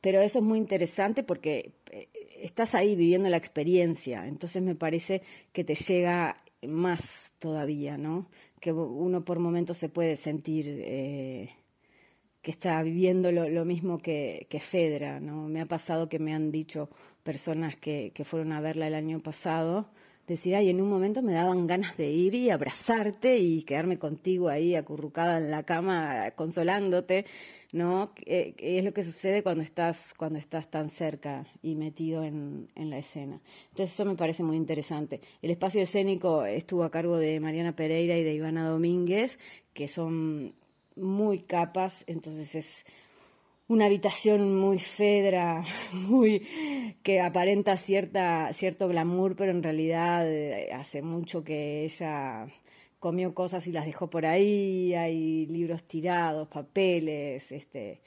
pero 0.00 0.20
eso 0.20 0.38
es 0.38 0.44
muy 0.44 0.58
interesante 0.58 1.22
porque 1.22 1.72
eh, 1.90 2.08
estás 2.40 2.74
ahí 2.74 2.96
viviendo 2.96 3.28
la 3.28 3.36
experiencia, 3.36 4.26
entonces 4.26 4.62
me 4.62 4.74
parece 4.74 5.22
que 5.52 5.64
te 5.64 5.74
llega 5.74 6.42
más 6.66 7.34
todavía, 7.38 7.96
¿no? 7.96 8.28
Que 8.60 8.72
uno 8.72 9.24
por 9.24 9.38
momentos 9.38 9.76
se 9.76 9.88
puede 9.88 10.16
sentir 10.16 10.66
eh, 10.68 11.50
que 12.48 12.52
está 12.52 12.82
viviendo 12.82 13.30
lo, 13.30 13.64
mismo 13.66 13.98
que, 13.98 14.46
Fedra, 14.58 15.20
¿no? 15.20 15.48
Me 15.48 15.60
ha 15.60 15.66
pasado 15.66 16.08
que 16.08 16.18
me 16.18 16.32
han 16.32 16.50
dicho 16.50 16.88
personas 17.22 17.76
que, 17.76 18.10
que 18.14 18.24
fueron 18.24 18.52
a 18.54 18.60
verla 18.62 18.86
el 18.86 18.94
año 18.94 19.20
pasado, 19.20 19.90
decir, 20.26 20.56
ay, 20.56 20.70
en 20.70 20.80
un 20.80 20.88
momento 20.88 21.20
me 21.20 21.34
daban 21.34 21.66
ganas 21.66 21.98
de 21.98 22.08
ir 22.08 22.34
y 22.34 22.48
abrazarte 22.48 23.36
y 23.36 23.64
quedarme 23.64 23.98
contigo 23.98 24.48
ahí 24.48 24.76
acurrucada 24.76 25.36
en 25.36 25.50
la 25.50 25.64
cama 25.64 26.30
consolándote. 26.36 27.26
¿no? 27.74 28.14
Es 28.24 28.82
lo 28.82 28.94
que 28.94 29.02
sucede 29.02 29.42
cuando 29.42 29.62
estás, 29.62 30.14
cuando 30.16 30.38
estás 30.38 30.70
tan 30.70 30.88
cerca 30.88 31.46
y 31.60 31.74
metido 31.74 32.24
en, 32.24 32.70
en, 32.76 32.88
la 32.88 32.96
escena. 32.96 33.42
Entonces 33.72 33.92
eso 33.92 34.06
me 34.06 34.16
parece 34.16 34.42
muy 34.42 34.56
interesante. 34.56 35.20
El 35.42 35.50
espacio 35.50 35.82
escénico 35.82 36.46
estuvo 36.46 36.84
a 36.84 36.90
cargo 36.90 37.18
de 37.18 37.40
Mariana 37.40 37.76
Pereira 37.76 38.16
y 38.16 38.24
de 38.24 38.32
Ivana 38.32 38.66
Domínguez, 38.66 39.38
que 39.74 39.86
son 39.86 40.54
muy 40.98 41.40
capas, 41.40 42.04
entonces 42.06 42.54
es 42.54 42.86
una 43.68 43.86
habitación 43.86 44.58
muy 44.58 44.78
fedra, 44.78 45.64
muy 45.92 46.96
que 47.02 47.20
aparenta 47.20 47.76
cierta 47.76 48.52
cierto 48.52 48.88
glamour, 48.88 49.36
pero 49.36 49.52
en 49.52 49.62
realidad 49.62 50.26
eh, 50.26 50.72
hace 50.72 51.02
mucho 51.02 51.44
que 51.44 51.84
ella 51.84 52.46
comió 52.98 53.34
cosas 53.34 53.66
y 53.66 53.72
las 53.72 53.86
dejó 53.86 54.10
por 54.10 54.26
ahí, 54.26 54.94
hay 54.94 55.46
libros 55.46 55.84
tirados, 55.84 56.48
papeles, 56.48 57.52
este, 57.52 58.00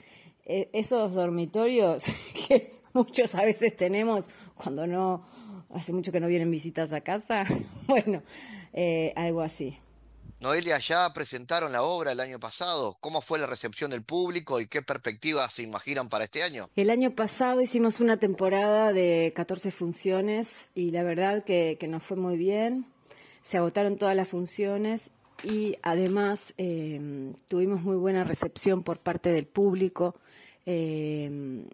e, 0.46 0.70
esos 0.74 1.14
dormitorios 1.14 2.06
que 2.48 2.74
muchos 2.94 3.36
a 3.36 3.46
veces 3.46 3.76
tenemos 3.76 4.30
cuando 4.56 4.86
no, 4.88 5.26
hace 5.70 5.94
mucho 5.94 6.12
que 6.12 6.20
no 6.20 6.28
vienen 6.28 6.52
visitas 6.52 6.92
a 6.92 7.02
casa, 7.02 7.46
bueno, 7.88 8.24
eh, 8.74 9.14
algo 9.16 9.42
así. 9.42 9.78
Noelia, 10.42 10.80
ya 10.80 11.14
presentaron 11.14 11.72
la 11.72 11.84
obra 11.84 12.14
el 12.14 12.20
año 12.20 12.40
pasado. 12.40 12.98
¿Cómo 13.00 13.22
fue 13.22 13.38
la 13.38 13.46
recepción 13.46 13.92
del 13.92 14.02
público 14.02 14.60
y 14.60 14.66
qué 14.66 14.82
perspectivas 14.82 15.54
se 15.54 15.62
imaginan 15.62 16.10
para 16.10 16.24
este 16.24 16.42
año? 16.42 16.68
El 16.76 16.90
año 16.90 17.12
pasado 17.12 17.62
hicimos 17.62 18.00
una 18.00 18.18
temporada 18.18 18.92
de 18.92 19.34
14 19.36 19.70
funciones 19.70 20.72
y 20.74 20.90
la 20.90 21.04
verdad 21.04 21.44
que, 21.44 21.78
nos 21.88 22.02
fue 22.02 22.18
muy 22.18 22.38
bien 22.38 22.88
se 23.44 23.58
agotaron 23.58 23.98
todas 23.98 24.16
las 24.16 24.30
funciones 24.30 25.12
y 25.44 25.78
además 25.84 26.56
em, 26.58 27.34
tuvimos 27.48 27.84
muy 27.84 27.96
buena 27.96 28.24
recepción 28.24 28.82
por 28.82 29.00
parte 29.00 29.32
del 29.32 29.46
público. 29.46 30.16
Em, 30.66 31.68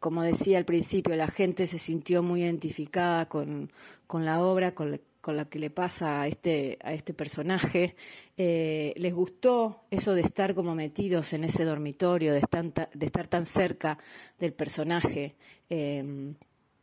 como 0.00 0.22
decía 0.22 0.58
al 0.58 0.64
principio, 0.66 1.16
la 1.16 1.28
gente 1.28 1.66
se 1.66 1.78
sintió 1.78 2.22
muy 2.22 2.42
identificada 2.42 3.26
con, 3.28 3.70
la 4.12 4.42
obra, 4.42 4.74
con, 4.74 5.00
con 5.22 5.36
la 5.36 5.46
que 5.46 5.58
le 5.58 5.70
pasa 5.70 6.20
a 6.20 6.28
este, 6.28 6.78
a 6.82 6.92
este 6.92 7.14
personaje. 7.14 7.96
Eh, 8.36 8.92
les 8.96 9.14
gustó 9.14 9.84
eso 9.90 10.14
de 10.14 10.22
estar 10.22 10.54
como 10.54 10.74
metidos 10.74 11.32
en 11.32 11.44
ese 11.44 11.64
dormitorio, 11.64 12.32
de 12.32 12.40
estar, 12.40 12.90
de 12.92 13.06
estar 13.06 13.28
tan 13.28 13.46
cerca 13.46 13.98
del 14.38 14.52
personaje. 14.52 15.36
Em, 15.70 16.34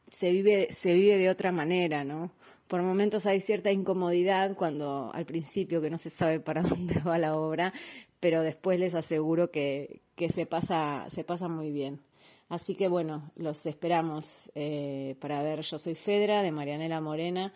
se, 0.10 0.32
vive, 0.32 0.68
se 0.72 0.94
vive 0.94 1.18
de 1.18 1.30
otra 1.30 1.52
manera, 1.52 2.04
¿no? 2.04 2.32
por 2.68 2.84
momentos 2.84 3.26
hay 3.26 3.40
cierta 3.40 3.72
incomodidad 3.72 4.56
cuando 4.56 5.10
al 5.16 5.26
principio 5.26 5.82
que 5.82 5.90
no 5.90 5.98
se 5.98 6.12
sabe 6.12 6.40
para 6.40 6.62
dónde 6.70 7.00
va 7.02 7.18
la 7.18 7.36
obra, 7.36 7.74
pero 8.20 8.44
después 8.44 8.80
les 8.80 8.94
aseguro 8.94 9.50
que, 9.50 10.02
que 10.16 10.30
se, 10.30 10.46
pasa, 10.46 11.08
se 11.10 11.24
pasa 11.24 11.48
muy 11.48 11.72
bien. 11.72 12.00
Así 12.48 12.76
que 12.76 12.88
bueno, 12.88 13.32
los 13.36 13.66
esperamos 13.66 14.52
eh, 14.54 15.16
para 15.20 15.42
ver 15.42 15.62
Yo 15.62 15.78
Soy 15.80 15.96
Fedra 15.96 16.44
de 16.44 16.52
Marianela 16.52 17.02
Morena. 17.02 17.54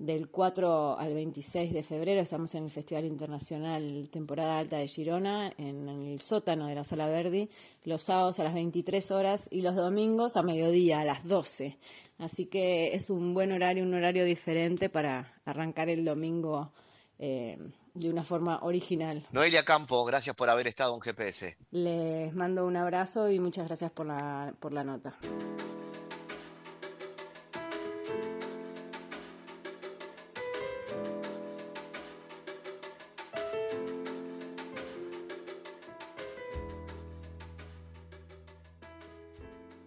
Del 0.00 0.30
4 0.30 0.98
al 0.98 1.12
26 1.12 1.74
de 1.74 1.82
febrero 1.82 2.22
estamos 2.22 2.54
en 2.54 2.64
el 2.64 2.70
Festival 2.70 3.04
Internacional 3.04 4.08
Temporada 4.10 4.56
Alta 4.56 4.78
de 4.78 4.88
Girona, 4.88 5.52
en 5.58 5.90
el 5.90 6.22
sótano 6.22 6.68
de 6.68 6.74
la 6.74 6.84
Sala 6.84 7.06
Verdi, 7.06 7.50
los 7.84 8.00
sábados 8.00 8.40
a 8.40 8.44
las 8.44 8.54
23 8.54 9.10
horas 9.10 9.46
y 9.50 9.60
los 9.60 9.76
domingos 9.76 10.38
a 10.38 10.42
mediodía, 10.42 11.00
a 11.00 11.04
las 11.04 11.28
12. 11.28 11.76
Así 12.16 12.46
que 12.46 12.94
es 12.94 13.10
un 13.10 13.34
buen 13.34 13.52
horario, 13.52 13.84
un 13.84 13.92
horario 13.92 14.24
diferente 14.24 14.88
para 14.88 15.34
arrancar 15.44 15.90
el 15.90 16.02
domingo 16.02 16.72
eh, 17.18 17.58
de 17.92 18.08
una 18.08 18.24
forma 18.24 18.60
original. 18.62 19.26
Noelia 19.32 19.66
Campo, 19.66 20.02
gracias 20.06 20.34
por 20.34 20.48
haber 20.48 20.66
estado 20.66 20.94
en 20.94 21.02
GPS. 21.02 21.58
Les 21.72 22.32
mando 22.32 22.64
un 22.64 22.78
abrazo 22.78 23.28
y 23.28 23.38
muchas 23.38 23.66
gracias 23.66 23.90
por 23.90 24.06
la, 24.06 24.54
por 24.60 24.72
la 24.72 24.82
nota. 24.82 25.18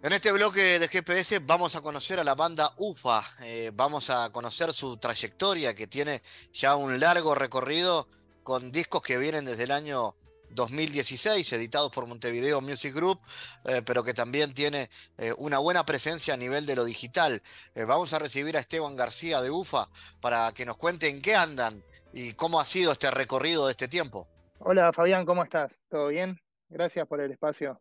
En 0.03 0.11
este 0.11 0.33
bloque 0.33 0.79
de 0.79 0.87
GPS 0.89 1.39
vamos 1.39 1.77
a 1.77 1.81
conocer 1.81 2.19
a 2.19 2.25
la 2.25 2.35
banda 2.35 2.73
UFA, 2.75 3.23
eh, 3.41 3.71
vamos 3.73 4.09
a 4.09 4.29
conocer 4.33 4.73
su 4.73 4.97
trayectoria 4.97 5.73
que 5.73 5.87
tiene 5.87 6.21
ya 6.51 6.75
un 6.75 6.99
largo 6.99 7.33
recorrido 7.35 8.09
con 8.43 8.69
discos 8.69 9.01
que 9.01 9.17
vienen 9.17 9.45
desde 9.45 9.63
el 9.63 9.71
año 9.71 10.13
2016, 10.49 11.53
editados 11.53 11.89
por 11.89 12.05
Montevideo 12.05 12.59
Music 12.59 12.93
Group, 12.93 13.21
eh, 13.63 13.81
pero 13.85 14.03
que 14.03 14.13
también 14.13 14.53
tiene 14.53 14.89
eh, 15.17 15.31
una 15.37 15.59
buena 15.59 15.85
presencia 15.85 16.33
a 16.33 16.37
nivel 16.37 16.65
de 16.65 16.75
lo 16.75 16.83
digital. 16.83 17.41
vamos 17.87 18.11
a 18.11 18.19
recibir 18.19 18.57
a 18.57 18.59
Esteban 18.59 18.97
García 18.97 19.41
de 19.41 19.51
UFA 19.51 19.87
para 20.19 20.51
que 20.51 20.65
nos 20.65 20.75
cuente 20.75 21.07
en 21.07 21.21
qué 21.21 21.37
andan 21.37 21.81
y 22.11 22.33
cómo 22.33 22.59
ha 22.59 22.65
sido 22.65 22.91
este 22.91 23.09
recorrido 23.09 23.67
de 23.67 23.71
este 23.71 23.87
tiempo. 23.87 24.27
Hola 24.59 24.91
Fabián, 24.91 25.25
¿cómo 25.25 25.45
estás? 25.45 25.79
¿Todo 25.87 26.07
bien? 26.07 26.41
Gracias 26.67 27.07
por 27.07 27.21
el 27.21 27.31
espacio. 27.31 27.79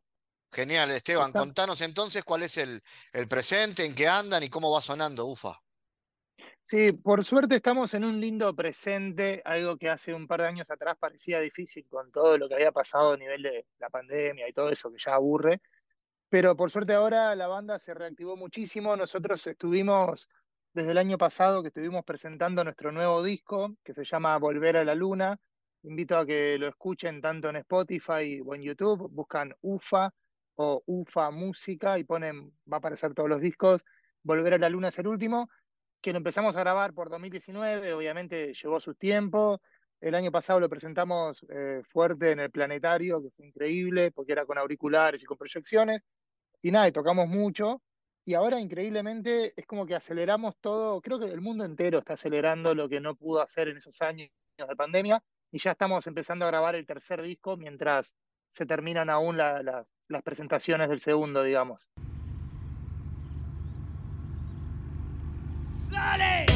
Genial, 0.53 0.91
Esteban. 0.91 1.33
Contanos 1.33 1.81
entonces 1.81 2.25
cuál 2.25 2.43
es 2.43 2.59
el, 2.59 2.83
el, 3.15 3.27
presente, 3.27 3.87
en 3.87 3.95
qué 3.95 4.07
andan 4.07 4.43
y 4.43 4.51
cómo 4.51 4.71
va 4.71 4.83
sonando 4.83 5.25
UFA. 5.25 5.59
Sí, 6.63 6.93
por 6.93 7.25
suerte 7.25 7.57
estamos 7.57 7.95
en 7.95 8.05
un 8.05 8.21
lindo 8.21 8.55
presente, 8.55 9.41
algo 9.45 9.79
que 9.79 9.89
hace 9.89 10.13
un 10.13 10.29
par 10.29 10.43
de 10.43 10.49
años 10.49 10.71
atrás 10.71 10.97
parecía 10.99 11.41
difícil 11.41 11.87
con 11.89 12.13
todo 12.13 12.37
lo 12.39 12.49
que 12.49 12.55
había 12.55 12.71
pasado 12.71 13.13
a 13.13 13.17
nivel 13.17 13.43
de 13.43 13.67
la 13.79 13.89
pandemia 13.89 14.49
y 14.49 14.53
todo 14.53 14.71
eso 14.71 14.91
que 14.93 14.99
ya 15.03 15.15
aburre. 15.15 15.63
Pero 16.29 16.55
por 16.55 16.71
suerte 16.71 16.93
ahora 16.93 17.35
la 17.35 17.47
banda 17.47 17.79
se 17.79 17.95
reactivó 17.95 18.37
muchísimo. 18.37 18.97
Nosotros 18.97 19.47
estuvimos 19.47 20.29
desde 20.73 20.93
el 20.93 20.99
año 20.99 21.19
pasado 21.19 21.63
que 21.63 21.69
estuvimos 21.69 22.05
presentando 22.05 22.63
nuestro 22.63 22.93
nuevo 22.93 23.23
disco 23.23 23.75
que 23.83 23.95
se 23.95 24.05
llama 24.05 24.37
Volver 24.39 24.77
a 24.77 24.85
la 24.85 24.95
Luna. 24.95 25.39
Invito 25.83 26.17
a 26.17 26.27
que 26.27 26.59
lo 26.59 26.69
escuchen 26.69 27.21
tanto 27.21 27.49
en 27.49 27.57
Spotify 27.57 28.41
o 28.45 28.55
en 28.55 28.63
YouTube. 28.63 29.09
Buscan 29.11 29.55
UFA 29.63 30.13
UFA 30.87 31.31
Música 31.31 31.99
y 31.99 32.05
ponen, 32.05 32.53
va 32.71 32.77
a 32.77 32.79
aparecer 32.79 33.15
todos 33.15 33.29
los 33.29 33.41
discos. 33.41 33.85
Volver 34.23 34.55
a 34.55 34.59
la 34.59 34.69
Luna 34.69 34.89
es 34.89 34.99
el 34.99 35.09
último, 35.09 35.49
que 36.01 36.13
lo 36.13 36.19
empezamos 36.19 36.57
a 36.57 36.61
grabar 36.61 36.93
por 36.95 37.11
2019, 37.11 37.93
obviamente 37.95 38.53
llevó 38.55 38.81
su 38.81 38.95
tiempo. 38.95 39.61
El 40.01 40.17
año 40.17 40.33
pasado 40.33 40.59
lo 40.59 40.69
presentamos 40.69 41.45
eh, 41.49 41.81
fuerte 41.89 42.33
en 42.33 42.41
el 42.41 42.51
planetario, 42.51 43.23
que 43.23 43.31
fue 43.31 43.47
increíble, 43.47 44.11
porque 44.11 44.33
era 44.33 44.45
con 44.45 44.59
auriculares 44.59 45.23
y 45.23 45.27
con 45.27 45.39
proyecciones. 45.39 46.05
Y 46.61 46.73
nada, 46.73 46.89
y 46.89 46.93
tocamos 46.93 47.29
mucho. 47.29 47.83
Y 48.25 48.35
ahora, 48.35 48.61
increíblemente, 48.61 49.53
es 49.57 49.67
como 49.67 49.87
que 49.87 49.95
aceleramos 49.95 50.57
todo. 50.61 51.01
Creo 51.01 51.21
que 51.21 51.27
el 51.27 51.41
mundo 51.41 51.65
entero 51.65 51.99
está 51.99 52.15
acelerando 52.15 52.75
lo 52.75 52.89
que 52.89 53.01
no 53.01 53.15
pudo 53.15 53.41
hacer 53.41 53.69
en 53.69 53.77
esos 53.77 54.03
años 54.03 54.29
de 54.57 54.77
pandemia. 54.77 55.23
Y 55.53 55.59
ya 55.59 55.73
estamos 55.73 56.07
empezando 56.09 56.45
a 56.45 56.49
grabar 56.49 56.75
el 56.75 56.87
tercer 56.87 57.23
disco 57.23 57.57
mientras 57.57 58.17
se 58.51 58.67
terminan 58.67 59.09
aún 59.09 59.37
las 59.37 59.87
las 60.13 60.23
presentaciones 60.23 60.89
del 60.89 61.01
segundo, 61.01 61.43
digamos. 61.43 61.89
¡Dale! 65.91 66.52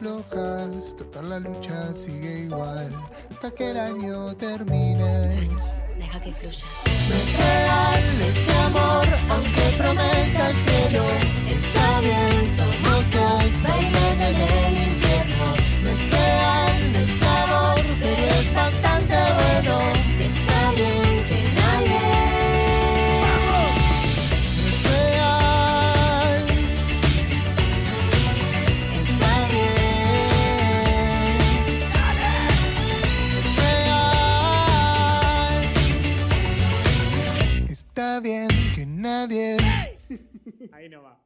Aflojas, 0.00 0.96
total 0.96 1.28
la 1.28 1.38
lucha 1.40 1.92
sigue 1.92 2.44
igual 2.44 2.90
hasta 3.28 3.50
que 3.50 3.70
el 3.70 3.76
año 3.76 4.34
termine. 4.34 5.50
Deja 5.98 6.20
que 6.20 6.32
fluya. 6.32 6.64
No 6.86 7.14
es 7.16 7.38
real 7.38 8.20
este 8.22 8.52
amor, 8.66 9.06
aunque 9.28 9.76
prometa 9.76 10.50
el 10.50 10.56
cielo. 10.56 11.02
Está 11.48 12.00
bien, 12.00 12.50
somos 12.56 13.10
dos, 13.12 13.62
bailan 13.62 14.20
en 14.22 14.76
el 14.76 14.89
Ahí 40.80 40.88
no 40.88 41.02
va. 41.02 41.22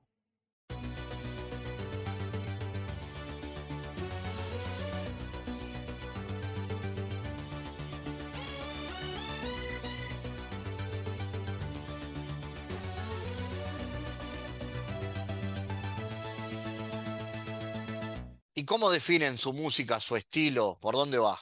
¿Y 18.56 18.64
cómo 18.64 18.90
definen 18.90 19.38
su 19.38 19.52
música, 19.52 20.00
su 20.00 20.16
estilo? 20.16 20.80
¿Por 20.80 20.96
dónde 20.96 21.18
va? 21.18 21.38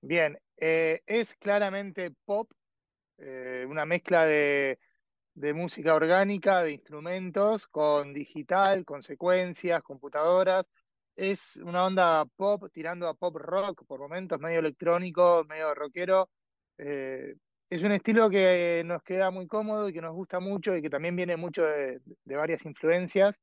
Bien, 0.00 0.36
eh, 0.56 1.00
es 1.06 1.36
claramente 1.36 2.10
pop, 2.24 2.50
eh, 3.18 3.64
una 3.68 3.86
mezcla 3.86 4.26
de, 4.26 4.80
de 5.34 5.52
música 5.52 5.94
orgánica, 5.94 6.62
de 6.62 6.72
instrumentos, 6.72 7.66
con 7.66 8.12
digital, 8.14 8.84
con 8.84 9.02
secuencias, 9.02 9.82
computadoras. 9.82 10.64
Es 11.16 11.56
una 11.56 11.84
onda 11.84 12.24
pop 12.36 12.64
tirando 12.72 13.08
a 13.08 13.14
pop 13.14 13.36
rock 13.36 13.84
por 13.86 14.00
momentos, 14.00 14.40
medio 14.40 14.60
electrónico, 14.60 15.44
medio 15.48 15.74
rockero. 15.74 16.30
Eh, 16.78 17.34
es 17.70 17.82
un 17.82 17.92
estilo 17.92 18.30
que 18.30 18.82
nos 18.84 19.02
queda 19.02 19.30
muy 19.30 19.46
cómodo 19.46 19.88
y 19.88 19.92
que 19.92 20.00
nos 20.00 20.14
gusta 20.14 20.40
mucho 20.40 20.76
y 20.76 20.82
que 20.82 20.90
también 20.90 21.16
viene 21.16 21.36
mucho 21.36 21.64
de, 21.64 22.00
varias 22.24 22.64
influencias. 22.64 23.40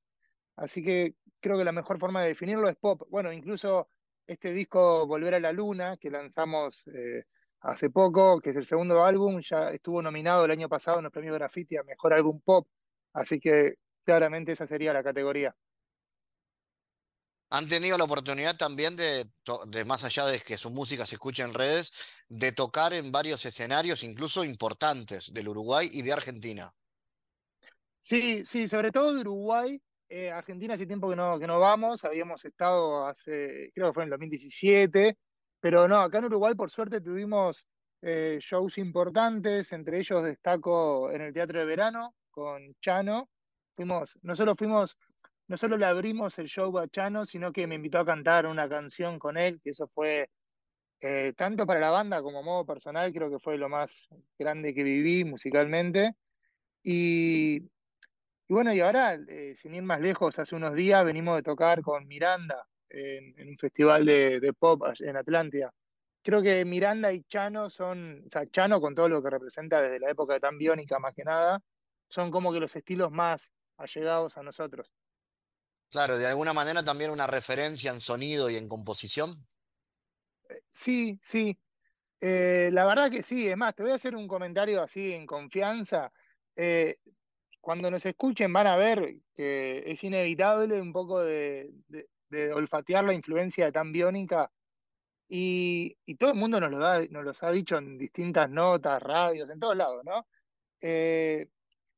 Así 0.55 0.83
que 0.83 1.15
creo 1.39 1.57
que 1.57 1.65
la 1.65 1.71
mejor 1.71 1.99
forma 1.99 2.21
de 2.21 2.29
definirlo 2.29 2.69
es 2.69 2.77
pop. 2.77 3.03
Bueno, 3.09 3.31
incluso 3.33 3.89
este 4.27 4.53
disco 4.53 5.07
Volver 5.07 5.35
a 5.35 5.39
la 5.39 5.51
Luna, 5.51 5.97
que 5.97 6.09
lanzamos 6.09 6.83
eh, 6.87 7.25
hace 7.61 7.89
poco, 7.89 8.41
que 8.41 8.49
es 8.49 8.55
el 8.55 8.65
segundo 8.65 9.03
álbum, 9.03 9.39
ya 9.41 9.69
estuvo 9.69 10.01
nominado 10.01 10.45
el 10.45 10.51
año 10.51 10.67
pasado 10.67 10.97
en 10.97 11.03
los 11.03 11.13
premios 11.13 11.35
Graffiti 11.35 11.77
a 11.77 11.83
Mejor 11.83 12.13
Álbum 12.13 12.41
Pop. 12.41 12.67
Así 13.13 13.39
que 13.39 13.75
claramente 14.03 14.51
esa 14.51 14.67
sería 14.67 14.93
la 14.93 15.03
categoría. 15.03 15.55
¿Han 17.53 17.67
tenido 17.67 17.97
la 17.97 18.05
oportunidad 18.05 18.55
también 18.55 18.95
de, 18.95 19.29
de, 19.67 19.85
más 19.85 20.05
allá 20.05 20.25
de 20.25 20.39
que 20.39 20.57
su 20.57 20.69
música 20.69 21.05
se 21.05 21.15
escuche 21.15 21.43
en 21.43 21.53
redes, 21.53 21.91
de 22.29 22.53
tocar 22.53 22.93
en 22.93 23.11
varios 23.11 23.45
escenarios, 23.45 24.03
incluso 24.03 24.45
importantes, 24.45 25.33
del 25.33 25.49
Uruguay 25.49 25.89
y 25.91 26.01
de 26.01 26.13
Argentina? 26.13 26.71
Sí, 27.99 28.45
sí, 28.45 28.69
sobre 28.69 28.91
todo 28.91 29.13
de 29.13 29.19
Uruguay. 29.19 29.81
Eh, 30.07 30.31
Argentina 30.31 30.73
hace 30.75 30.85
tiempo 30.85 31.09
que 31.09 31.15
no, 31.17 31.37
que 31.39 31.47
no 31.47 31.59
vamos, 31.59 32.05
habíamos 32.05 32.43
estado 32.45 33.05
hace, 33.05 33.71
creo 33.73 33.87
que 33.87 33.93
fue 33.93 34.03
en 34.03 34.07
el 34.07 34.11
2017, 34.11 35.17
pero 35.61 35.87
no, 35.87 36.01
acá 36.01 36.17
en 36.17 36.25
Uruguay 36.25 36.55
por 36.55 36.71
suerte 36.71 36.99
tuvimos 37.01 37.65
eh, 38.01 38.39
shows 38.41 38.79
importantes, 38.79 39.71
entre 39.71 39.99
ellos 39.99 40.23
destaco 40.23 41.11
en 41.11 41.21
el 41.21 41.33
Teatro 41.33 41.59
de 41.59 41.65
Verano 41.65 42.15
con 42.31 42.75
Chano. 42.81 43.29
Fuimos, 43.75 44.17
no 44.23 44.35
solo 44.35 44.55
fuimos, 44.55 44.97
no 45.47 45.57
solo 45.57 45.77
le 45.77 45.85
abrimos 45.85 46.37
el 46.39 46.47
show 46.47 46.75
a 46.79 46.87
Chano, 46.87 47.25
sino 47.25 47.51
que 47.51 47.67
me 47.67 47.75
invitó 47.75 47.99
a 47.99 48.05
cantar 48.05 48.47
una 48.47 48.67
canción 48.67 49.19
con 49.19 49.37
él, 49.37 49.61
que 49.63 49.69
eso 49.69 49.87
fue 49.93 50.29
eh, 50.99 51.33
tanto 51.37 51.65
para 51.67 51.79
la 51.79 51.91
banda 51.91 52.21
como 52.23 52.43
modo 52.43 52.65
personal, 52.65 53.13
creo 53.13 53.29
que 53.29 53.39
fue 53.39 53.57
lo 53.57 53.69
más 53.69 54.07
grande 54.39 54.73
que 54.73 54.83
viví 54.83 55.23
musicalmente. 55.25 56.15
Y, 56.83 57.57
y 58.47 58.53
bueno, 58.53 58.73
y 58.73 58.79
ahora, 58.81 59.15
eh, 59.15 59.53
sin 59.55 59.75
ir 59.75 59.83
más 59.83 60.01
lejos, 60.01 60.39
hace 60.39 60.55
unos 60.55 60.73
días 60.75 61.05
venimos 61.05 61.35
de 61.37 61.43
tocar 61.43 61.81
con 61.83 62.07
Miranda 62.07 62.67
en, 62.91 63.39
en 63.39 63.49
un 63.49 63.57
festival 63.57 64.05
de, 64.05 64.39
de 64.39 64.53
pop 64.53 64.83
en 64.99 65.15
Atlántida. 65.17 65.73
Creo 66.23 66.41
que 66.41 66.65
Miranda 66.65 67.11
y 67.13 67.23
Chano 67.23 67.69
son, 67.69 68.23
o 68.27 68.29
sea, 68.29 68.45
Chano 68.49 68.79
con 68.81 68.93
todo 68.95 69.09
lo 69.09 69.23
que 69.23 69.29
representa 69.31 69.81
desde 69.81 69.99
la 69.99 70.11
época 70.11 70.33
de 70.35 70.39
Tan 70.39 70.57
Biónica 70.57 70.99
más 70.99 71.13
que 71.15 71.23
nada, 71.23 71.61
son 72.09 72.29
como 72.31 72.53
que 72.53 72.59
los 72.59 72.75
estilos 72.75 73.11
más 73.11 73.51
allegados 73.77 74.37
a 74.37 74.43
nosotros. 74.43 74.91
Claro, 75.89 76.17
de 76.17 76.27
alguna 76.27 76.51
manera 76.53 76.83
también 76.83 77.11
una 77.11 77.27
referencia 77.27 77.91
en 77.91 78.01
sonido 78.01 78.49
y 78.49 78.57
en 78.57 78.67
composición. 78.67 79.47
Sí, 80.71 81.19
sí, 81.23 81.57
eh, 82.21 82.69
la 82.73 82.85
verdad 82.85 83.11
que 83.11 83.23
sí, 83.23 83.47
es 83.49 83.57
más, 83.57 83.75
te 83.75 83.83
voy 83.83 83.93
a 83.93 83.95
hacer 83.95 84.15
un 84.15 84.27
comentario 84.27 84.81
así 84.83 85.13
en 85.13 85.25
confianza. 85.27 86.11
Eh, 86.55 86.97
cuando 87.61 87.91
nos 87.91 88.05
escuchen 88.05 88.53
van 88.53 88.67
a 88.67 88.77
ver 88.77 89.17
que 89.35 89.83
es 89.87 90.03
inevitable 90.03 90.81
un 90.81 90.93
poco 90.93 91.21
de, 91.21 91.71
de- 91.87 92.09
de 92.31 92.53
olfatear 92.53 93.03
la 93.03 93.13
influencia 93.13 93.65
de 93.65 93.71
Tan 93.71 93.91
Biónica 93.91 94.51
y, 95.27 95.95
y 96.05 96.15
todo 96.15 96.31
el 96.31 96.37
mundo 96.37 96.59
nos 96.59 96.71
lo 96.71 96.79
da, 96.79 97.01
nos 97.09 97.23
los 97.23 97.43
ha 97.43 97.51
dicho 97.51 97.77
en 97.77 97.97
distintas 97.97 98.49
notas, 98.49 99.01
radios, 99.01 99.49
en 99.49 99.59
todos 99.59 99.77
lados, 99.77 100.03
¿no? 100.03 100.27
Eh, 100.81 101.47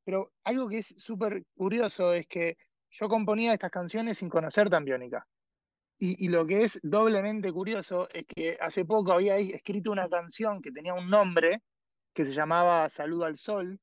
pero 0.04 0.34
algo 0.44 0.68
que 0.68 0.80
es 0.80 0.88
súper 0.88 1.44
curioso 1.56 2.14
es 2.14 2.28
que 2.28 2.58
yo 2.92 3.08
componía 3.08 3.54
estas 3.54 3.72
canciones 3.72 4.18
sin 4.18 4.30
conocer 4.30 4.70
Tan 4.70 4.86
Biónica. 4.86 5.26
Y, 5.98 6.26
y 6.26 6.30
lo 6.30 6.46
que 6.46 6.64
es 6.64 6.80
doblemente 6.84 7.52
curioso 7.52 8.10
es 8.12 8.26
que 8.28 8.58
hace 8.60 8.86
poco 8.86 9.14
había 9.14 9.38
escrito 9.38 9.92
una 9.92 10.10
canción 10.10 10.62
que 10.62 10.72
tenía 10.72 10.94
un 10.94 11.10
nombre 11.10 11.62
que 12.14 12.26
se 12.26 12.34
llamaba 12.34 12.90
Saludo 12.90 13.26
al 13.26 13.38
Sol, 13.38 13.80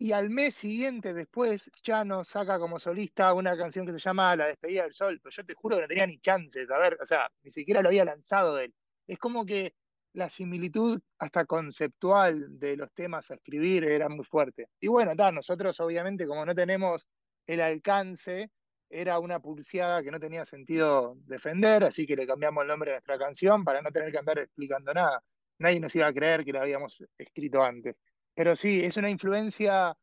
y 0.00 0.12
al 0.12 0.30
mes 0.30 0.54
siguiente 0.54 1.12
después 1.12 1.70
Chano 1.82 2.24
saca 2.24 2.58
como 2.58 2.78
solista 2.78 3.34
una 3.34 3.54
canción 3.54 3.84
que 3.84 3.92
se 3.92 3.98
llama 3.98 4.34
La 4.34 4.46
Despedida 4.46 4.84
del 4.84 4.94
Sol, 4.94 5.20
pero 5.22 5.30
yo 5.30 5.44
te 5.44 5.52
juro 5.52 5.76
que 5.76 5.82
no 5.82 5.88
tenía 5.88 6.06
ni 6.06 6.18
chances, 6.20 6.70
a 6.70 6.78
ver, 6.78 6.96
o 7.02 7.04
sea, 7.04 7.30
ni 7.42 7.50
siquiera 7.50 7.82
lo 7.82 7.90
había 7.90 8.06
lanzado 8.06 8.58
él. 8.58 8.74
Es 9.06 9.18
como 9.18 9.44
que 9.44 9.74
la 10.14 10.30
similitud 10.30 10.98
hasta 11.18 11.44
conceptual 11.44 12.58
de 12.58 12.78
los 12.78 12.90
temas 12.94 13.30
a 13.30 13.34
escribir 13.34 13.84
era 13.84 14.08
muy 14.08 14.24
fuerte. 14.24 14.68
Y 14.80 14.88
bueno, 14.88 15.14
ta, 15.14 15.30
nosotros 15.32 15.78
obviamente 15.80 16.26
como 16.26 16.46
no 16.46 16.54
tenemos 16.54 17.06
el 17.46 17.60
alcance 17.60 18.50
era 18.88 19.18
una 19.18 19.38
pulseada 19.38 20.02
que 20.02 20.10
no 20.10 20.18
tenía 20.18 20.46
sentido 20.46 21.18
defender, 21.26 21.84
así 21.84 22.06
que 22.06 22.16
le 22.16 22.26
cambiamos 22.26 22.62
el 22.62 22.68
nombre 22.68 22.92
de 22.92 22.96
nuestra 22.96 23.18
canción 23.18 23.64
para 23.64 23.82
no 23.82 23.90
tener 23.90 24.10
que 24.10 24.18
andar 24.18 24.38
explicando 24.38 24.94
nada. 24.94 25.22
Nadie 25.58 25.78
nos 25.78 25.94
iba 25.94 26.06
a 26.06 26.12
creer 26.14 26.42
que 26.42 26.54
la 26.54 26.62
habíamos 26.62 27.04
escrito 27.18 27.62
antes. 27.62 27.96
Pero 28.34 28.56
sí, 28.56 28.82
es 28.84 28.96
una 28.96 29.10
influencia 29.10 29.96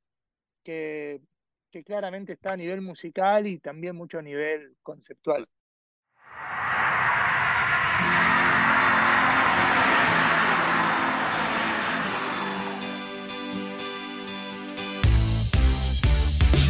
que, 0.63 1.21
que 1.71 1.83
claramente 1.83 2.33
está 2.33 2.53
a 2.53 2.57
nivel 2.57 2.81
musical 2.81 3.47
y 3.47 3.59
también 3.59 3.95
mucho 3.95 4.19
a 4.19 4.21
nivel 4.21 4.75
conceptual. 4.83 5.47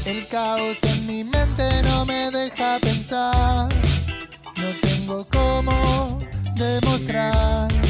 El 0.05 0.25
caos 0.29 0.81
en 0.83 1.05
mi 1.05 1.23
mente 1.25 1.83
no 1.83 2.05
me 2.05 2.31
deja 2.31 2.79
pensar. 2.79 3.69
No 4.55 4.69
tengo 4.81 5.27
cómo 5.27 6.17
demostrar 6.55 7.86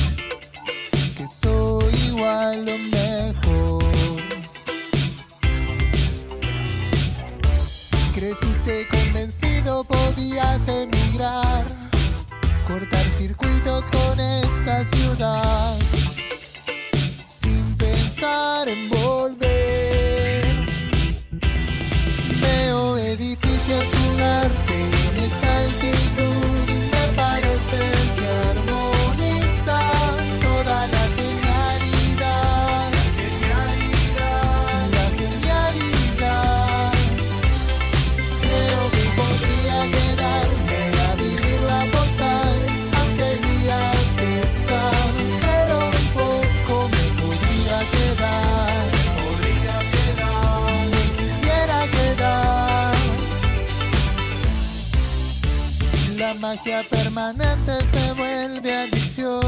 igual 2.08 2.66
o 2.68 2.78
mejor. 2.95 3.84
Creciste 8.14 8.88
convencido, 8.89 9.84
podías 9.84 10.68
emigrar, 10.68 11.66
cortar 12.68 13.04
circuitos 13.18 13.86
con 13.86 14.20
esta 14.20 14.86
ciudad, 14.86 15.78
sin 17.28 17.76
pensar 17.76 18.68
en 18.68 18.89
volver. 18.89 20.45
Veo 22.41 22.98
edificios 22.98 23.84
fugarse 23.95 24.66
magia 56.58 56.84
permanente 56.89 57.72
se 57.91 58.14
vuelve 58.14 58.74
adicción. 58.74 59.41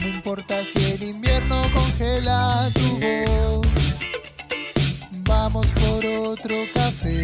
No 0.00 0.08
importa 0.08 0.54
si 0.72 0.92
el 0.92 1.02
invierno 1.02 1.60
congela 1.74 2.68
tu 2.72 2.98
voz. 2.98 3.66
Vamos 5.24 5.66
por 5.66 6.04
otro 6.06 6.56
café. 6.72 7.22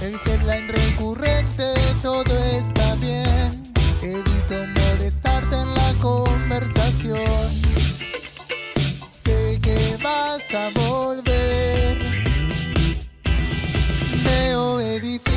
El 0.00 0.14
headline 0.26 0.68
recurrente, 0.68 1.74
todo 2.02 2.36
está 2.58 2.94
bien. 2.96 3.72
Evito 4.02 4.56
molestarte 4.80 5.56
en 5.56 5.74
la 5.74 5.92
conversación. 6.00 7.20
Sé 9.06 9.58
que 9.62 9.98
vas 10.02 10.54
a 10.54 10.70
volver. 10.80 11.49
Veo 15.00 15.08
edificios 15.08 15.29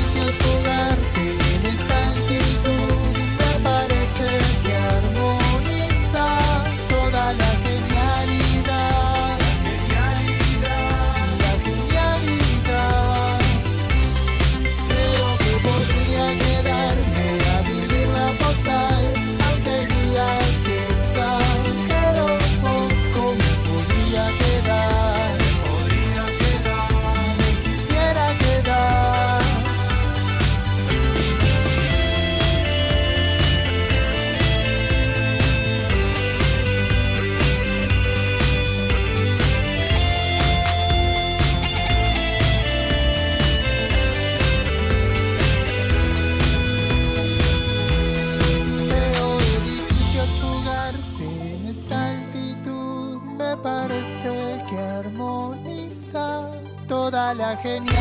toda 57.64 57.80
la 57.80 57.93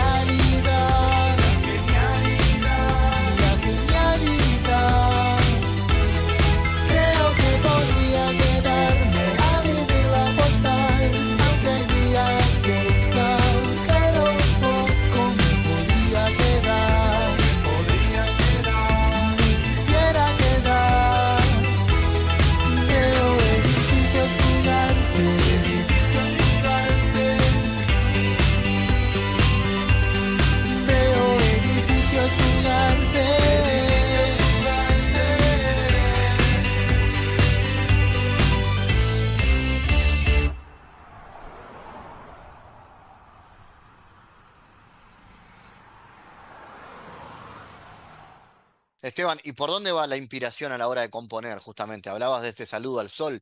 ¿y 49.44 49.54
por 49.54 49.70
dónde 49.70 49.92
va 49.92 50.08
la 50.08 50.18
inspiración 50.18 50.72
a 50.72 50.78
la 50.78 50.88
hora 50.88 51.02
de 51.02 51.10
componer, 51.10 51.58
justamente? 51.60 52.10
Hablabas 52.10 52.42
de 52.42 52.50
este 52.50 52.66
saludo 52.66 53.00
al 53.00 53.10
sol. 53.10 53.42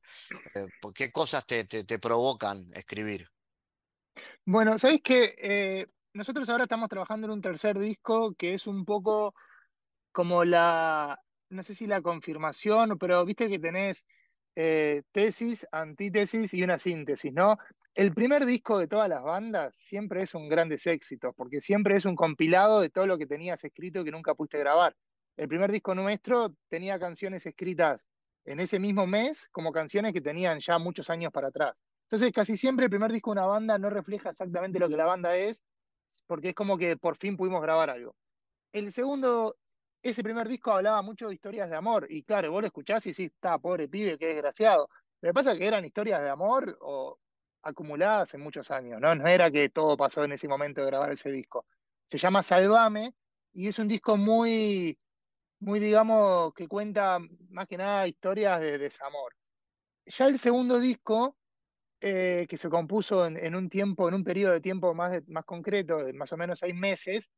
eh, 0.55 0.67
¿por 0.81 0.93
¿qué 0.93 1.11
cosas 1.11 1.45
te, 1.45 1.63
te- 1.65 1.99
provocan 1.99 2.63
escribir? 2.73 3.27
Bueno, 4.45 4.77
¿sabéis 4.77 5.01
que 5.03 5.87
nosotros 6.13 6.49
ahora 6.49 6.63
estamos 6.63 6.89
trabajando 6.89 7.27
en 7.27 7.31
un 7.31 7.41
tercer 7.41 7.79
disco 7.79 8.33
que 8.35 8.53
es 8.53 8.67
un 8.67 8.85
poco 8.85 9.33
como 10.11 10.43
la, 10.43 11.19
no 11.49 11.63
sé 11.63 11.75
si 11.75 11.87
la 11.87 12.01
confirmación, 12.01 12.97
pero 12.97 13.23
viste 13.25 13.49
que 13.49 13.59
tenés 13.59 14.05
eh, 14.55 15.03
tesis, 15.11 15.65
antítesis 15.71 16.53
y 16.53 16.63
una 16.63 16.77
síntesis, 16.77 17.31
¿no? 17.33 17.57
El 17.93 18.13
primer 18.13 18.45
disco 18.45 18.77
de 18.77 18.87
todas 18.87 19.09
las 19.09 19.23
bandas 19.23 19.75
siempre 19.75 20.23
es 20.23 20.33
un 20.33 20.49
grandes 20.49 20.85
éxitos, 20.87 21.33
porque 21.35 21.61
siempre 21.61 21.95
es 21.95 22.05
un 22.05 22.15
compilado 22.15 22.81
de 22.81 22.89
todo 22.89 23.07
lo 23.07 23.17
que 23.17 23.27
tenías 23.27 23.63
escrito 23.63 24.01
y 24.01 24.05
que 24.05 24.11
nunca 24.11 24.35
pudiste 24.35 24.59
grabar. 24.59 24.95
El 25.37 25.47
primer 25.47 25.71
disco 25.71 25.95
nuestro 25.95 26.53
tenía 26.67 26.99
canciones 26.99 27.45
escritas 27.45 28.07
en 28.45 28.59
ese 28.59 28.79
mismo 28.79 29.07
mes 29.07 29.47
como 29.51 29.71
canciones 29.71 30.13
que 30.13 30.21
tenían 30.21 30.59
ya 30.59 30.77
muchos 30.77 31.09
años 31.09 31.31
para 31.31 31.49
atrás. 31.49 31.83
Entonces, 32.03 32.31
casi 32.33 32.57
siempre 32.57 32.85
el 32.85 32.89
primer 32.89 33.11
disco 33.11 33.31
de 33.31 33.39
una 33.39 33.45
banda 33.45 33.77
no 33.77 33.89
refleja 33.89 34.29
exactamente 34.29 34.79
lo 34.79 34.89
que 34.89 34.97
la 34.97 35.05
banda 35.05 35.35
es, 35.35 35.63
porque 36.27 36.49
es 36.49 36.55
como 36.55 36.77
que 36.77 36.97
por 36.97 37.15
fin 37.15 37.37
pudimos 37.37 37.61
grabar 37.61 37.89
algo. 37.89 38.15
El 38.73 38.91
segundo, 38.91 39.55
ese 40.03 40.23
primer 40.23 40.47
disco 40.47 40.71
hablaba 40.71 41.01
mucho 41.01 41.27
de 41.27 41.35
historias 41.35 41.69
de 41.69 41.75
amor, 41.77 42.07
y 42.09 42.23
claro, 42.23 42.51
vos 42.51 42.61
lo 42.61 42.67
escuchás 42.67 43.05
y 43.05 43.11
decís, 43.11 43.31
está, 43.33 43.57
pobre 43.59 43.87
pibe, 43.87 44.17
qué 44.17 44.27
desgraciado. 44.27 44.89
Lo 45.21 45.29
que 45.29 45.33
pasa 45.33 45.53
es 45.53 45.59
que 45.59 45.67
eran 45.67 45.85
historias 45.85 46.21
de 46.21 46.29
amor 46.29 46.77
o 46.81 47.17
acumuladas 47.63 48.33
en 48.33 48.41
muchos 48.41 48.71
años, 48.71 48.99
¿no? 48.99 49.13
No 49.15 49.27
era 49.27 49.51
que 49.51 49.69
todo 49.69 49.95
pasó 49.95 50.23
en 50.23 50.31
ese 50.31 50.47
momento 50.47 50.81
de 50.81 50.87
grabar 50.87 51.11
ese 51.11 51.31
disco. 51.31 51.65
Se 52.07 52.17
llama 52.17 52.43
Salvame 52.43 53.13
y 53.53 53.67
es 53.67 53.77
un 53.79 53.87
disco 53.87 54.17
muy, 54.17 54.97
muy, 55.61 55.79
digamos, 55.79 56.53
que 56.53 56.67
cuenta 56.67 57.19
más 57.49 57.67
que 57.67 57.77
nada 57.77 58.07
historias 58.07 58.59
de 58.59 58.77
desamor. 58.77 59.33
Ya 60.05 60.27
el 60.27 60.39
segundo 60.39 60.79
disco 60.79 61.37
eh, 62.01 62.47
que 62.49 62.57
se 62.57 62.69
compuso 62.69 63.27
en, 63.27 63.55
un 63.55 63.69
tiempo, 63.69 64.09
en 64.09 64.15
un 64.15 64.23
periodo 64.23 64.53
de 64.53 64.61
tiempo 64.61 64.95
más, 64.95 65.21
más 65.27 65.45
concreto, 65.45 65.97
de 65.97 66.13
más 66.13 66.33
o 66.33 66.37
menos 66.37 66.59
seis 66.59 66.73
meses. 66.73 67.31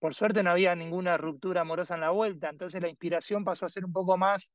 Por 0.00 0.14
suerte 0.14 0.42
no 0.42 0.50
había 0.50 0.74
ninguna 0.74 1.16
ruptura 1.18 1.60
amorosa 1.62 1.94
en 1.94 2.00
la 2.02 2.10
vuelta, 2.10 2.50
entonces 2.50 2.82
la 2.82 2.88
inspiración 2.88 3.44
pasó 3.44 3.66
a 3.66 3.68
ser 3.68 3.84
un 3.84 3.92
poco 3.92 4.16
más, 4.16 4.52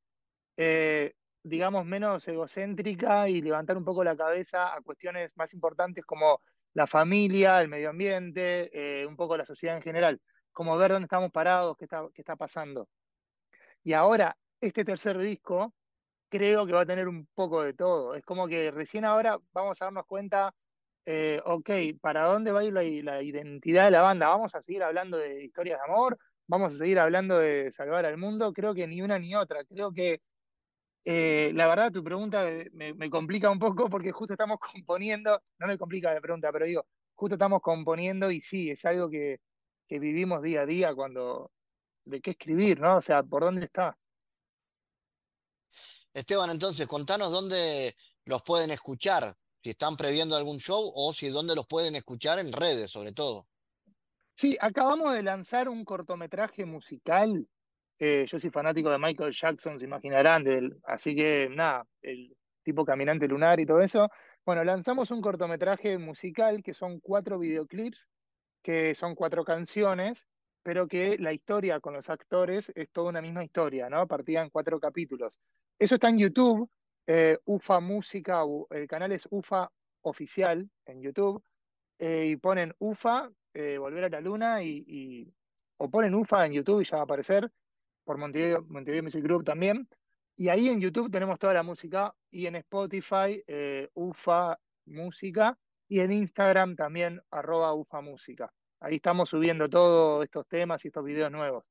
eh, 0.57 1.13
digamos, 1.43 1.85
menos 1.85 2.27
egocéntrica 2.27 3.29
y 3.29 3.41
levantar 3.41 3.77
un 3.77 3.85
poco 3.85 4.03
la 4.03 4.17
cabeza 4.17 4.73
a 4.75 4.81
cuestiones 4.81 5.31
más 5.37 5.53
importantes 5.53 6.05
como 6.05 6.41
la 6.73 6.87
familia, 6.87 7.61
el 7.61 7.69
medio 7.69 7.89
ambiente, 7.91 8.69
eh, 8.73 9.05
un 9.05 9.15
poco 9.15 9.37
la 9.37 9.45
sociedad 9.45 9.77
en 9.77 9.83
general, 9.83 10.21
como 10.51 10.77
ver 10.77 10.91
dónde 10.91 11.05
estamos 11.05 11.31
parados, 11.31 11.77
qué 11.77 11.85
está, 11.85 12.05
qué 12.13 12.21
está 12.21 12.35
pasando. 12.35 12.89
Y 13.83 13.93
ahora, 13.93 14.37
este 14.61 14.85
tercer 14.85 15.17
disco, 15.17 15.73
creo 16.29 16.65
que 16.65 16.73
va 16.73 16.81
a 16.81 16.85
tener 16.85 17.07
un 17.07 17.27
poco 17.35 17.61
de 17.63 17.73
todo. 17.73 18.15
Es 18.15 18.23
como 18.25 18.47
que 18.47 18.71
recién 18.71 19.05
ahora 19.05 19.39
vamos 19.53 19.81
a 19.81 19.85
darnos 19.85 20.05
cuenta, 20.05 20.53
eh, 21.05 21.41
ok, 21.45 21.69
¿para 22.01 22.23
dónde 22.25 22.51
va 22.51 22.61
a 22.61 22.63
ir 22.63 22.73
la, 22.73 23.21
identidad 23.21 23.85
de 23.85 23.91
la 23.91 24.01
banda? 24.01 24.29
¿Vamos 24.29 24.55
a 24.55 24.61
seguir 24.61 24.83
hablando 24.83 25.17
de 25.17 25.43
historias 25.43 25.79
de 25.79 25.91
amor? 25.91 26.17
¿Vamos 26.47 26.73
a 26.73 26.77
seguir 26.77 26.99
hablando 26.99 27.37
de 27.39 27.71
salvar 27.71 28.05
al 28.05 28.17
mundo? 28.17 28.53
Creo 28.53 28.73
que 28.73 28.87
ni 28.87 29.01
una 29.01 29.19
ni 29.19 29.35
otra. 29.35 29.63
Creo 29.65 29.91
que 29.93 30.21
eh, 31.05 31.51
la 31.53 31.67
verdad 31.67 31.91
tu 31.91 32.03
pregunta 32.03 32.45
me, 32.73 32.93
me, 32.93 33.09
complica 33.09 33.49
un 33.51 33.59
poco 33.59 33.89
porque 33.89 34.11
justo 34.11 34.33
estamos 34.33 34.59
componiendo, 34.73 35.41
no 35.59 35.67
me 35.67 35.77
complica 35.77 36.13
la 36.13 36.21
pregunta, 36.21 36.51
pero 36.51 36.65
digo, 36.65 36.85
justo 37.15 37.35
estamos 37.35 37.61
componiendo 37.61 38.31
y 38.31 38.41
sí, 38.41 38.71
es 38.71 38.85
algo 38.85 39.09
que, 39.09 39.39
que 39.87 39.99
vivimos 39.99 40.41
día 40.41 40.61
a 40.61 40.65
día 40.65 40.95
cuando, 40.95 41.51
de 42.05 42.21
qué 42.21 42.31
escribir, 42.31 42.79
¿no? 42.79 42.97
O 42.97 43.01
sea, 43.01 43.23
¿por 43.23 43.43
dónde 43.43 43.65
está? 43.65 43.97
Esteban, 46.13 46.51
entonces, 46.51 46.85
contanos 46.87 47.31
dónde 47.31 47.95
los 48.25 48.43
pueden 48.43 48.71
escuchar, 48.71 49.35
si 49.61 49.71
están 49.71 49.95
previendo 49.95 50.35
algún 50.35 50.59
show 50.59 50.91
o 50.95 51.13
si 51.13 51.29
dónde 51.29 51.55
los 51.55 51.65
pueden 51.65 51.95
escuchar 51.95 52.39
en 52.39 52.51
redes, 52.51 52.91
sobre 52.91 53.13
todo. 53.13 53.47
Sí, 54.35 54.57
acabamos 54.59 55.13
de 55.13 55.23
lanzar 55.23 55.69
un 55.69 55.85
cortometraje 55.85 56.65
musical. 56.65 57.47
Eh, 57.99 58.25
yo 58.27 58.39
soy 58.39 58.49
fanático 58.49 58.89
de 58.91 58.99
Michael 58.99 59.33
Jackson, 59.33 59.79
se 59.79 59.85
imaginarán, 59.85 60.45
así 60.83 61.15
que 61.15 61.47
nada, 61.49 61.87
el 62.01 62.35
tipo 62.63 62.83
caminante 62.85 63.27
lunar 63.27 63.59
y 63.59 63.65
todo 63.65 63.79
eso. 63.81 64.09
Bueno, 64.45 64.63
lanzamos 64.63 65.11
un 65.11 65.21
cortometraje 65.21 65.97
musical 65.97 66.61
que 66.63 66.73
son 66.73 66.99
cuatro 66.99 67.39
videoclips, 67.39 68.09
que 68.61 68.95
son 68.95 69.15
cuatro 69.15 69.45
canciones, 69.45 70.27
pero 70.63 70.87
que 70.87 71.17
la 71.19 71.33
historia 71.33 71.79
con 71.81 71.93
los 71.93 72.09
actores 72.09 72.71
es 72.73 72.89
toda 72.89 73.09
una 73.09 73.21
misma 73.21 73.43
historia, 73.43 73.89
¿no? 73.89 74.07
Partida 74.07 74.41
en 74.41 74.49
cuatro 74.49 74.79
capítulos. 74.79 75.37
Eso 75.77 75.95
está 75.95 76.07
en 76.07 76.17
YouTube, 76.17 76.69
eh, 77.05 77.37
UFA 77.45 77.81
Música, 77.81 78.43
el 78.69 78.87
canal 78.87 79.11
es 79.11 79.27
UFA 79.29 79.69
Oficial 80.01 80.69
en 80.85 81.01
YouTube, 81.01 81.43
eh, 81.99 82.27
y 82.27 82.35
ponen 82.37 82.73
UFA, 82.79 83.29
eh, 83.53 83.77
Volver 83.77 84.05
a 84.05 84.09
la 84.09 84.21
Luna, 84.21 84.63
y, 84.63 85.31
o 85.77 85.89
ponen 85.89 86.15
UFA 86.15 86.45
en 86.45 86.53
YouTube 86.53 86.81
y 86.81 86.85
ya 86.85 86.97
va 86.97 87.01
a 87.01 87.05
aparecer, 87.05 87.51
por 88.05 88.17
Montevideo, 88.17 88.63
Music 89.03 89.23
Group 89.23 89.43
también. 89.43 89.87
Y 90.35 90.47
ahí 90.47 90.69
en 90.69 90.79
YouTube 90.79 91.11
tenemos 91.11 91.37
toda 91.39 91.53
la 91.53 91.63
música, 91.63 92.15
y 92.31 92.45
en 92.45 92.55
Spotify, 92.55 93.43
UFA 93.93 94.57
Música, 94.85 95.57
y 95.89 95.99
en 95.99 96.11
Instagram 96.11 96.75
también, 96.75 97.21
arroba 97.29 97.73
UFA 97.73 98.01
Música. 98.01 98.51
Ahí 98.83 98.95
estamos 98.95 99.29
subiendo 99.29 99.69
todos 99.69 100.25
estos 100.25 100.45
temas 100.45 100.83
y 100.83 100.89
estos 100.89 101.05
videos 101.05 101.31
nuevos. 101.31 101.63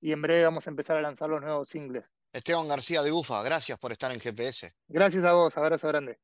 Y 0.00 0.12
en 0.12 0.22
breve 0.22 0.44
vamos 0.44 0.68
a 0.68 0.70
empezar 0.70 0.96
a 0.96 1.02
lanzar 1.02 1.28
los 1.28 1.40
nuevos 1.40 1.68
singles. 1.68 2.06
Esteban 2.32 2.68
García 2.68 3.02
de 3.02 3.10
UFA, 3.10 3.42
gracias 3.42 3.76
por 3.76 3.90
estar 3.90 4.12
en 4.12 4.20
GPS. 4.20 4.72
Gracias 4.86 5.24
a 5.24 5.32
vos, 5.32 5.56
abrazo 5.56 5.88
grande. 5.88 6.20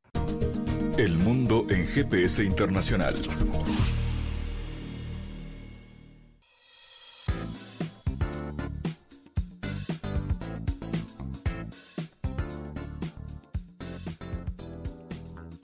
El 0.96 1.16
mundo 1.16 1.66
en 1.68 1.84
GPS 1.88 2.44
Internacional. 2.44 3.14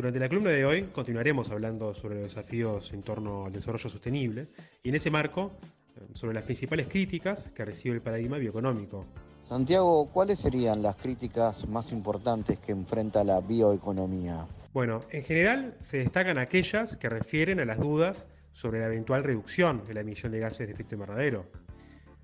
Durante 0.00 0.18
la 0.18 0.30
columna 0.30 0.48
de 0.48 0.64
hoy 0.64 0.84
continuaremos 0.84 1.50
hablando 1.50 1.92
sobre 1.92 2.14
los 2.14 2.24
desafíos 2.24 2.90
en 2.94 3.02
torno 3.02 3.44
al 3.44 3.52
desarrollo 3.52 3.86
sostenible 3.90 4.48
y 4.82 4.88
en 4.88 4.94
ese 4.94 5.10
marco 5.10 5.52
eh, 5.94 6.00
sobre 6.14 6.32
las 6.32 6.44
principales 6.44 6.86
críticas 6.86 7.50
que 7.50 7.66
recibe 7.66 7.96
el 7.96 8.00
paradigma 8.00 8.38
bioeconómico. 8.38 9.04
Santiago, 9.46 10.10
¿cuáles 10.10 10.38
serían 10.38 10.80
las 10.80 10.96
críticas 10.96 11.68
más 11.68 11.92
importantes 11.92 12.58
que 12.60 12.72
enfrenta 12.72 13.22
la 13.24 13.42
bioeconomía? 13.42 14.46
Bueno, 14.72 15.02
en 15.10 15.22
general 15.22 15.76
se 15.80 15.98
destacan 15.98 16.38
aquellas 16.38 16.96
que 16.96 17.10
refieren 17.10 17.60
a 17.60 17.66
las 17.66 17.78
dudas 17.78 18.26
sobre 18.52 18.80
la 18.80 18.86
eventual 18.86 19.22
reducción 19.22 19.84
de 19.86 19.92
la 19.92 20.00
emisión 20.00 20.32
de 20.32 20.38
gases 20.38 20.66
de 20.66 20.72
efecto 20.72 20.94
invernadero, 20.94 21.44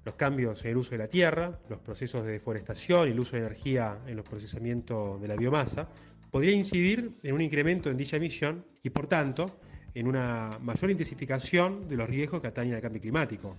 los 0.03 0.15
cambios 0.15 0.65
en 0.65 0.71
el 0.71 0.79
uso 0.79 0.93
de 0.93 0.99
la 0.99 1.09
tierra, 1.09 1.59
los 1.69 1.81
procesos 1.81 2.25
de 2.25 2.33
deforestación 2.33 3.09
y 3.09 3.11
el 3.11 3.21
uso 3.21 3.37
de 3.37 3.43
energía 3.43 3.99
en 4.07 4.17
los 4.17 4.25
procesamientos 4.25 5.21
de 5.21 5.29
la 5.29 5.37
biomasa, 5.37 5.89
podría 6.37 6.55
incidir 6.55 7.13
en 7.23 7.35
un 7.35 7.41
incremento 7.41 7.89
en 7.89 7.97
dicha 7.97 8.19
emisión 8.19 8.63
y, 8.83 8.91
por 8.91 9.07
tanto, 9.07 9.47
en 9.95 10.07
una 10.07 10.59
mayor 10.61 10.91
intensificación 10.91 11.89
de 11.89 11.97
los 11.97 12.07
riesgos 12.07 12.43
que 12.43 12.49
atañen 12.49 12.75
al 12.75 12.83
cambio 12.83 13.01
climático. 13.01 13.57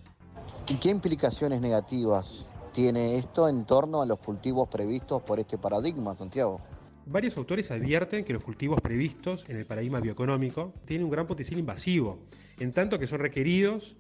¿Y 0.68 0.76
qué 0.76 0.90
implicaciones 0.90 1.60
negativas 1.60 2.48
tiene 2.76 3.18
esto 3.18 3.50
en 3.50 3.66
torno 3.66 4.04
a 4.04 4.06
los 4.06 4.20
cultivos 4.20 4.70
previstos 4.70 5.24
por 5.24 5.40
este 5.40 5.58
paradigma, 5.58 6.16
Santiago? 6.16 6.62
Varios 7.08 7.36
autores 7.38 7.72
advierten 7.72 8.24
que 8.24 8.34
los 8.34 8.44
cultivos 8.44 8.80
previstos 8.80 9.50
en 9.50 9.58
el 9.58 9.66
paradigma 9.66 10.00
bioeconómico 10.00 10.76
tienen 10.86 11.06
un 11.06 11.10
gran 11.10 11.26
potencial 11.26 11.60
invasivo, 11.60 12.20
en 12.60 12.74
tanto 12.74 13.00
que 13.00 13.08
son 13.08 13.22
requeridos 13.22 13.98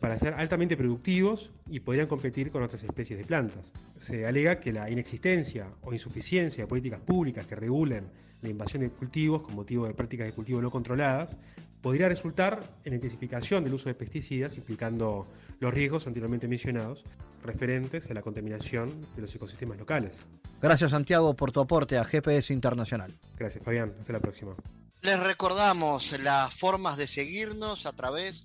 para 0.00 0.18
ser 0.18 0.34
altamente 0.34 0.76
productivos 0.76 1.52
y 1.68 1.80
podrían 1.80 2.06
competir 2.06 2.50
con 2.50 2.62
otras 2.62 2.82
especies 2.82 3.18
de 3.18 3.24
plantas. 3.24 3.72
Se 3.96 4.26
alega 4.26 4.60
que 4.60 4.72
la 4.72 4.90
inexistencia 4.90 5.66
o 5.82 5.92
insuficiencia 5.92 6.64
de 6.64 6.68
políticas 6.68 7.00
públicas 7.00 7.46
que 7.46 7.54
regulen 7.54 8.10
la 8.42 8.48
invasión 8.48 8.82
de 8.82 8.90
cultivos 8.90 9.42
con 9.42 9.54
motivo 9.54 9.86
de 9.86 9.94
prácticas 9.94 10.26
de 10.26 10.32
cultivo 10.32 10.62
no 10.62 10.70
controladas 10.70 11.38
podría 11.80 12.08
resultar 12.08 12.62
en 12.84 12.90
la 12.90 12.96
intensificación 12.96 13.64
del 13.64 13.74
uso 13.74 13.88
de 13.88 13.94
pesticidas, 13.94 14.56
implicando 14.56 15.26
los 15.60 15.72
riesgos 15.72 16.06
anteriormente 16.06 16.48
mencionados 16.48 17.04
referentes 17.42 18.10
a 18.10 18.14
la 18.14 18.22
contaminación 18.22 19.06
de 19.14 19.22
los 19.22 19.34
ecosistemas 19.34 19.78
locales. 19.78 20.26
Gracias 20.60 20.90
Santiago 20.90 21.34
por 21.34 21.52
tu 21.52 21.60
aporte 21.60 21.96
a 21.96 22.04
GPS 22.04 22.52
Internacional. 22.52 23.12
Gracias 23.38 23.64
Fabián, 23.64 23.94
hasta 23.98 24.12
la 24.12 24.20
próxima. 24.20 24.54
Les 25.00 25.18
recordamos 25.18 26.18
las 26.20 26.52
formas 26.54 26.98
de 26.98 27.06
seguirnos 27.06 27.86
a 27.86 27.92
través 27.92 28.44